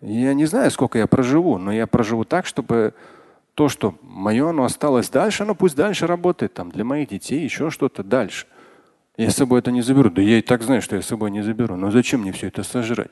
Я 0.00 0.32
не 0.32 0.46
знаю, 0.46 0.70
сколько 0.70 0.98
я 0.98 1.06
проживу, 1.06 1.58
но 1.58 1.72
я 1.72 1.86
проживу 1.86 2.24
так, 2.24 2.46
чтобы 2.46 2.94
то, 3.54 3.68
что 3.68 3.94
мое, 4.00 4.48
оно 4.48 4.64
осталось 4.64 5.10
дальше, 5.10 5.42
оно 5.42 5.54
пусть 5.54 5.76
дальше 5.76 6.06
работает 6.06 6.54
там 6.54 6.70
для 6.70 6.84
моих 6.84 7.08
детей, 7.08 7.42
еще 7.42 7.70
что-то 7.70 8.02
дальше. 8.02 8.46
Я 9.16 9.30
с 9.30 9.36
собой 9.36 9.58
это 9.60 9.70
не 9.70 9.82
заберу. 9.82 10.08
Да 10.08 10.22
я 10.22 10.38
и 10.38 10.42
так 10.42 10.62
знаю, 10.62 10.80
что 10.80 10.96
я 10.96 11.02
с 11.02 11.06
собой 11.06 11.30
не 11.30 11.42
заберу. 11.42 11.76
Но 11.76 11.90
зачем 11.90 12.22
мне 12.22 12.32
все 12.32 12.46
это 12.46 12.62
сожрать? 12.62 13.10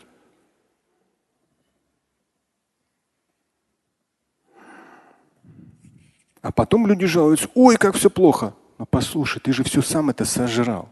А 6.40 6.50
потом 6.50 6.86
люди 6.86 7.04
жалуются, 7.04 7.48
ой, 7.54 7.76
как 7.76 7.94
все 7.94 8.08
плохо. 8.08 8.54
Но 8.78 8.86
послушай, 8.86 9.40
ты 9.40 9.52
же 9.52 9.64
все 9.64 9.82
сам 9.82 10.08
это 10.08 10.24
сожрал. 10.24 10.88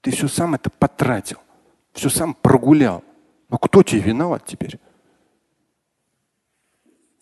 Ты 0.00 0.12
все 0.12 0.28
сам 0.28 0.54
это 0.54 0.70
потратил. 0.70 1.38
Все 1.92 2.08
сам 2.08 2.34
прогулял. 2.34 3.02
Но 3.48 3.58
кто 3.58 3.82
тебе 3.82 4.00
виноват 4.02 4.44
теперь? 4.46 4.78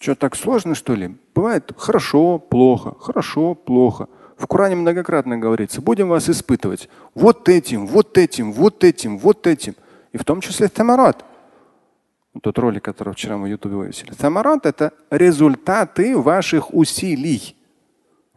Что, 0.05 0.15
так 0.15 0.37
сложно, 0.37 0.75
что 0.75 0.95
ли? 0.95 1.17
Бывает 1.35 1.73
хорошо, 1.79 2.39
плохо, 2.39 2.95
хорошо, 3.01 3.55
плохо. 3.55 4.07
В 4.37 4.47
Коране 4.47 4.77
многократно 4.77 5.39
говорится, 5.39 5.81
будем 5.81 6.09
вас 6.11 6.29
испытывать 6.29 6.91
вот 7.15 7.49
этим, 7.49 7.87
вот 7.87 8.19
этим, 8.19 8.53
вот 8.53 8.85
этим, 8.85 9.17
вот 9.17 9.47
этим. 9.47 9.75
И 10.13 10.19
в 10.19 10.25
том 10.25 10.43
числе 10.43 10.69
тамарат. 10.69 11.25
Тот 12.43 12.59
ролик, 12.59 12.85
который 12.85 13.15
вчера 13.15 13.39
мы 13.39 13.45
в 13.45 13.51
Ютубе 13.51 13.77
вывесили. 13.77 14.13
Тамарат– 14.13 14.67
это 14.67 14.93
результаты 15.09 16.19
ваших 16.19 16.75
усилий. 16.75 17.57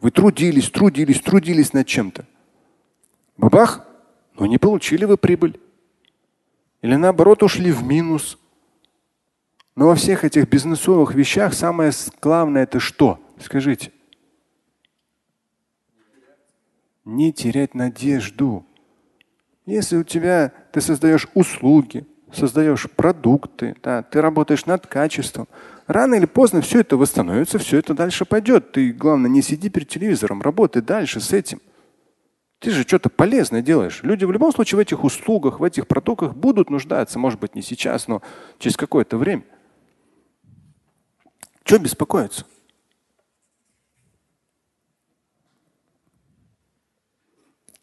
Вы 0.00 0.10
трудились, 0.10 0.70
трудились, 0.70 1.20
трудились 1.20 1.74
над 1.74 1.86
чем-то. 1.86 2.24
Бабах, 3.36 3.86
но 4.38 4.46
не 4.46 4.56
получили 4.56 5.04
вы 5.04 5.18
прибыль. 5.18 5.60
Или 6.80 6.96
наоборот 6.96 7.42
ушли 7.42 7.72
в 7.72 7.82
минус. 7.82 8.38
Но 9.78 9.86
во 9.86 9.94
всех 9.94 10.24
этих 10.24 10.48
бизнесовых 10.48 11.14
вещах 11.14 11.54
самое 11.54 11.92
главное 12.20 12.64
это 12.64 12.80
что? 12.80 13.20
Скажите. 13.40 13.92
Не 17.04 17.32
терять 17.32 17.76
надежду. 17.76 18.66
Если 19.66 19.98
у 19.98 20.02
тебя 20.02 20.52
ты 20.72 20.80
создаешь 20.80 21.28
услуги, 21.32 22.04
создаешь 22.32 22.90
продукты, 22.90 23.76
да, 23.80 24.02
ты 24.02 24.20
работаешь 24.20 24.66
над 24.66 24.88
качеством, 24.88 25.46
рано 25.86 26.16
или 26.16 26.26
поздно 26.26 26.60
все 26.60 26.80
это 26.80 26.96
восстановится, 26.96 27.60
все 27.60 27.78
это 27.78 27.94
дальше 27.94 28.24
пойдет. 28.24 28.72
Ты, 28.72 28.92
главное, 28.92 29.30
не 29.30 29.42
сиди 29.42 29.68
перед 29.70 29.86
телевизором, 29.86 30.42
работай 30.42 30.82
дальше 30.82 31.20
с 31.20 31.32
этим. 31.32 31.60
Ты 32.58 32.72
же 32.72 32.82
что-то 32.82 33.10
полезное 33.10 33.62
делаешь. 33.62 34.00
Люди 34.02 34.24
в 34.24 34.32
любом 34.32 34.52
случае 34.52 34.78
в 34.78 34.80
этих 34.80 35.04
услугах, 35.04 35.60
в 35.60 35.62
этих 35.62 35.86
продуктах 35.86 36.34
будут 36.34 36.68
нуждаться. 36.68 37.20
Может 37.20 37.38
быть, 37.38 37.54
не 37.54 37.62
сейчас, 37.62 38.08
но 38.08 38.22
через 38.58 38.76
какое-то 38.76 39.16
время. 39.16 39.44
Что 41.68 41.78
беспокоиться? 41.78 42.46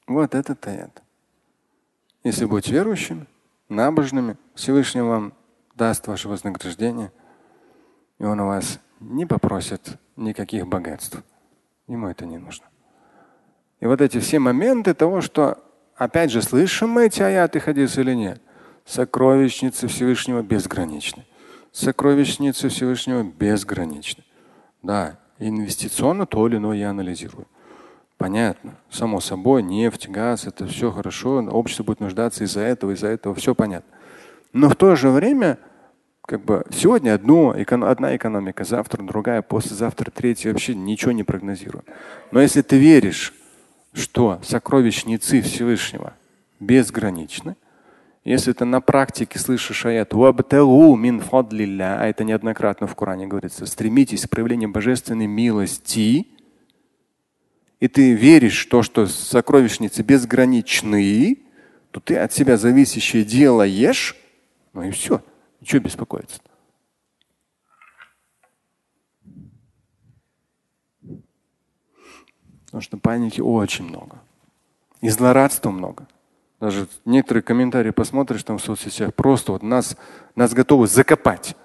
Вот 0.07 0.33
этот 0.33 0.65
аят. 0.65 1.03
Если 2.23 2.45
быть 2.45 2.67
верующими, 2.67 3.27
набожными, 3.69 4.37
Всевышний 4.55 5.01
вам 5.01 5.33
даст 5.75 6.07
ваше 6.07 6.27
вознаграждение, 6.29 7.11
и 8.17 8.23
он 8.23 8.39
у 8.39 8.47
вас 8.47 8.79
не 8.99 9.27
попросит 9.27 9.99
никаких 10.15 10.65
богатств. 10.65 11.21
Ему 11.85 12.07
это 12.07 12.25
не 12.25 12.39
нужно. 12.39 12.65
И 13.81 13.85
вот 13.85 14.01
эти 14.01 14.19
все 14.19 14.39
моменты 14.39 14.95
того, 14.95 15.21
что 15.21 15.63
опять 15.95 16.31
же 16.31 16.41
слышим 16.41 16.89
мы 16.89 17.05
эти 17.05 17.21
аяты 17.21 17.59
хадис 17.59 17.99
или 17.99 18.15
нет, 18.15 18.41
сокровищницы 18.83 19.85
Всевышнего 19.85 20.41
безграничны. 20.41 21.23
Сокровищницы 21.75 22.69
Всевышнего 22.69 23.21
безграничны. 23.21 24.23
Да, 24.81 25.19
инвестиционно 25.39 26.25
то 26.25 26.47
или 26.47 26.55
иное 26.55 26.77
я 26.77 26.91
анализирую. 26.91 27.47
Понятно. 28.17 28.75
Само 28.89 29.19
собой, 29.19 29.61
нефть, 29.61 30.07
газ, 30.07 30.47
это 30.47 30.67
все 30.67 30.89
хорошо. 30.89 31.43
Общество 31.51 31.83
будет 31.83 31.99
нуждаться 31.99 32.45
из-за 32.45 32.61
этого, 32.61 32.91
из-за 32.91 33.07
этого, 33.09 33.35
все 33.35 33.53
понятно. 33.53 33.91
Но 34.53 34.69
в 34.69 34.77
то 34.77 34.95
же 34.95 35.09
время, 35.09 35.59
как 36.21 36.45
бы 36.45 36.65
сегодня 36.71 37.13
одно, 37.13 37.53
одна 37.57 38.15
экономика, 38.15 38.63
завтра 38.63 39.03
другая, 39.03 39.41
послезавтра 39.41 40.11
третья, 40.11 40.53
вообще 40.53 40.75
ничего 40.75 41.11
не 41.11 41.23
прогнозируем. 41.23 41.83
Но 42.31 42.39
если 42.39 42.61
ты 42.61 42.77
веришь, 42.77 43.33
что 43.91 44.39
сокровищницы 44.43 45.41
Всевышнего 45.41 46.13
безграничны, 46.61 47.57
если 48.25 48.53
ты 48.53 48.65
на 48.65 48.81
практике 48.81 49.37
слышишь 49.37 49.85
аят 49.85 50.13
мин 50.13 51.21
а 51.31 52.05
это 52.07 52.23
неоднократно 52.23 52.87
в 52.87 52.95
Коране 52.95 53.27
говорится, 53.27 53.67
стремитесь 53.67 54.25
к 54.25 54.29
проявлению 54.29 54.71
божественной 54.71 55.27
милости, 55.27 56.27
и 57.79 57.87
ты 57.87 58.13
веришь 58.13 58.65
в 58.65 58.69
то, 58.69 58.81
что 58.81 59.05
сокровищницы 59.05 60.01
безграничны, 60.01 61.37
то 61.91 61.99
ты 61.99 62.17
от 62.17 62.33
себя 62.33 62.57
зависящее 62.57 63.23
делаешь, 63.23 64.15
ну 64.73 64.81
и 64.81 64.91
все. 64.91 65.21
Ничего 65.61 65.83
беспокоиться. 65.83 66.41
Потому 72.65 72.81
что 72.81 72.97
паники 72.97 73.39
очень 73.39 73.85
много. 73.85 74.19
И 75.01 75.09
злорадства 75.09 75.69
много. 75.69 76.07
Даже 76.65 76.87
некоторые 77.05 77.43
комментарии 77.43 77.91
посмотришь 77.91 78.43
там 78.43 78.57
в 78.57 78.63
соцсетях, 78.63 79.13
просто 79.13 79.51
вот 79.51 79.61
нас, 79.61 79.95
нас 80.33 80.51
готовы 80.51 80.87
закопать. 80.87 81.55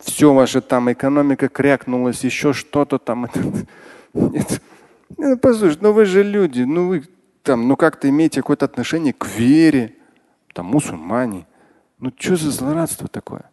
Все 0.00 0.32
ваша 0.32 0.62
там 0.62 0.90
экономика 0.90 1.50
крякнулась, 1.50 2.24
еще 2.24 2.54
что-то 2.54 2.98
там. 2.98 3.28
Нет. 4.14 4.62
Ну, 5.18 5.36
послушай, 5.36 5.76
ну 5.82 5.92
вы 5.92 6.06
же 6.06 6.22
люди, 6.22 6.62
ну 6.62 6.88
вы 6.88 7.04
там, 7.42 7.68
ну 7.68 7.76
как-то 7.76 8.08
имеете 8.08 8.40
какое-то 8.40 8.64
отношение 8.64 9.12
к 9.12 9.26
вере, 9.26 9.94
там 10.54 10.64
мусульмане. 10.64 11.46
Ну 11.98 12.10
что 12.18 12.36
за 12.36 12.52
злорадство 12.52 13.06
такое? 13.06 13.50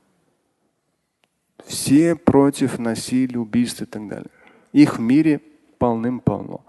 Все 1.65 2.15
против 2.15 2.79
насилия, 2.79 3.38
убийств 3.38 3.82
и 3.82 3.86
так 3.86 4.07
далее. 4.07 4.32
Их 4.71 4.97
в 4.97 5.01
мире 5.01 5.41
полным-полно. 5.77 6.61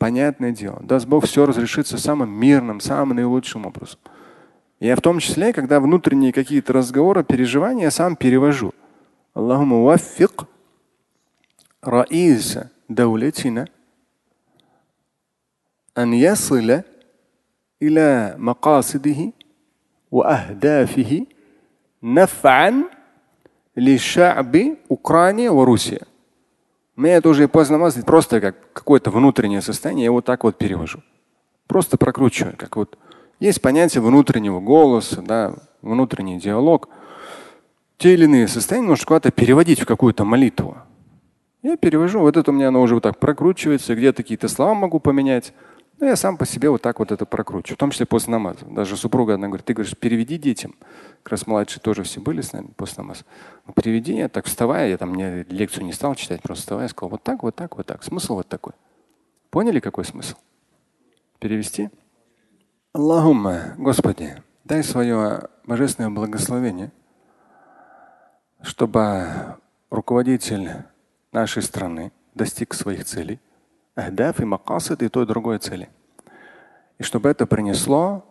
Понятное 0.00 0.52
дело. 0.52 0.80
Даст 0.82 1.06
Бог 1.06 1.24
все 1.26 1.46
разрешится 1.46 1.98
самым 1.98 2.30
мирным, 2.30 2.80
самым 2.80 3.16
наилучшим 3.16 3.66
образом. 3.66 3.98
Я 4.78 4.94
в 4.94 5.00
том 5.00 5.20
числе, 5.20 5.52
когда 5.52 5.80
внутренние 5.80 6.32
какие-то 6.32 6.72
разговоры, 6.74 7.24
переживания, 7.24 7.84
я 7.84 7.90
сам 7.90 8.14
перевожу. 8.16 8.74
Аллаху 9.34 9.82
ваффик 9.82 10.44
раиса 11.82 12.70
даулетина 12.88 13.66
أن 15.98 16.12
يصل 16.12 16.82
إلى 17.82 18.34
مقاصده 18.38 19.32
وأهدافه 20.10 21.26
نفعا 22.02 22.84
لشعب 23.76 24.56
أوكرانيا 24.90 25.50
وروسيا. 25.50 26.09
мне 26.95 27.13
это 27.13 27.29
уже 27.29 27.47
поздно 27.47 27.77
мазать, 27.77 28.05
просто 28.05 28.41
как 28.41 28.73
какое-то 28.73 29.11
внутреннее 29.11 29.61
состояние, 29.61 30.03
я 30.03 30.07
его 30.07 30.21
так 30.21 30.43
вот 30.43 30.57
перевожу. 30.57 31.01
Просто 31.67 31.97
прокручиваю, 31.97 32.55
как 32.57 32.75
вот 32.75 32.97
есть 33.39 33.61
понятие 33.61 34.01
внутреннего 34.01 34.59
голоса, 34.59 35.21
да, 35.21 35.55
внутренний 35.81 36.39
диалог. 36.39 36.89
Те 37.97 38.13
или 38.13 38.25
иные 38.25 38.47
состояния 38.47 38.87
нужно 38.87 39.05
куда-то 39.05 39.31
переводить 39.31 39.79
в 39.79 39.85
какую-то 39.85 40.25
молитву. 40.25 40.77
Я 41.63 41.77
перевожу, 41.77 42.19
вот 42.19 42.37
это 42.37 42.51
у 42.51 42.53
меня 42.53 42.69
оно 42.69 42.81
уже 42.81 42.95
вот 42.95 43.03
так 43.03 43.19
прокручивается, 43.19 43.95
где-то 43.95 44.23
какие-то 44.23 44.47
слова 44.47 44.73
могу 44.73 44.99
поменять. 44.99 45.53
Но 46.01 46.07
я 46.07 46.15
сам 46.15 46.35
по 46.35 46.47
себе 46.47 46.71
вот 46.71 46.81
так 46.81 46.97
вот 46.97 47.11
это 47.11 47.27
прокручиваю, 47.27 47.75
в 47.75 47.79
том 47.79 47.91
числе 47.91 48.07
после 48.07 48.31
намаза. 48.31 48.65
Даже 48.65 48.97
супруга 48.97 49.35
одна 49.35 49.47
говорит, 49.47 49.67
ты 49.67 49.75
говоришь, 49.75 49.95
переведи 49.95 50.39
детям. 50.39 50.75
Как 51.21 51.33
раз 51.33 51.45
младшие 51.45 51.79
тоже 51.79 52.01
все 52.01 52.19
были 52.19 52.41
с 52.41 52.53
нами 52.53 52.71
после 52.75 53.03
намаза. 53.03 53.23
Ну, 53.67 53.73
переведи, 53.73 54.15
я 54.15 54.27
так 54.27 54.47
вставая, 54.47 54.89
я 54.89 54.97
там 54.97 55.09
мне 55.09 55.43
лекцию 55.43 55.85
не 55.85 55.93
стал 55.93 56.15
читать, 56.15 56.41
просто 56.41 56.63
вставая, 56.63 56.87
сказал, 56.87 57.11
вот 57.11 57.21
так, 57.21 57.43
вот 57.43 57.55
так, 57.55 57.77
вот 57.77 57.85
так. 57.85 58.03
Смысл 58.03 58.33
вот 58.33 58.47
такой. 58.47 58.73
Поняли, 59.51 59.79
какой 59.79 60.03
смысл? 60.03 60.37
Перевести? 61.37 61.91
Аллахумма, 62.93 63.75
Господи, 63.77 64.41
дай 64.63 64.83
свое 64.83 65.49
божественное 65.67 66.09
благословение, 66.09 66.91
чтобы 68.63 69.27
руководитель 69.91 70.67
нашей 71.31 71.61
страны 71.61 72.11
достиг 72.33 72.73
своих 72.73 73.05
целей– 73.05 73.39
ахдаф 73.95 74.39
и 74.39 74.45
макасид 74.45 75.01
и 75.01 75.09
той 75.09 75.23
и 75.23 75.27
другой 75.27 75.57
цели. 75.57 75.89
И 76.99 77.03
чтобы 77.03 77.29
это 77.29 77.45
принесло 77.45 78.23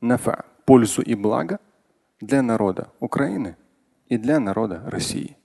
нафа, 0.00 0.44
пользу 0.64 1.02
и 1.02 1.14
благо 1.14 1.58
для 2.20 2.42
народа 2.42 2.88
Украины 3.00 3.56
и 4.08 4.18
для 4.18 4.40
народа 4.40 4.82
России. 4.86 5.36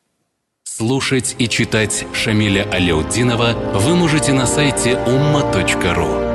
Слушать 0.63 1.35
и 1.37 1.47
читать 1.47 2.07
Шамиля 2.13 2.67
Аляутдинова 2.71 3.53
вы 3.75 3.95
можете 3.95 4.33
на 4.33 4.47
сайте 4.47 4.93
umma.ru. 4.93 6.33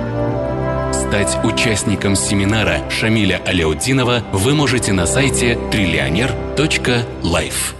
Стать 0.92 1.44
участником 1.44 2.14
семинара 2.14 2.88
Шамиля 2.90 3.42
Аляутдинова 3.44 4.22
вы 4.32 4.54
можете 4.54 4.92
на 4.92 5.06
сайте 5.06 5.58
триллионер.life. 5.72 7.77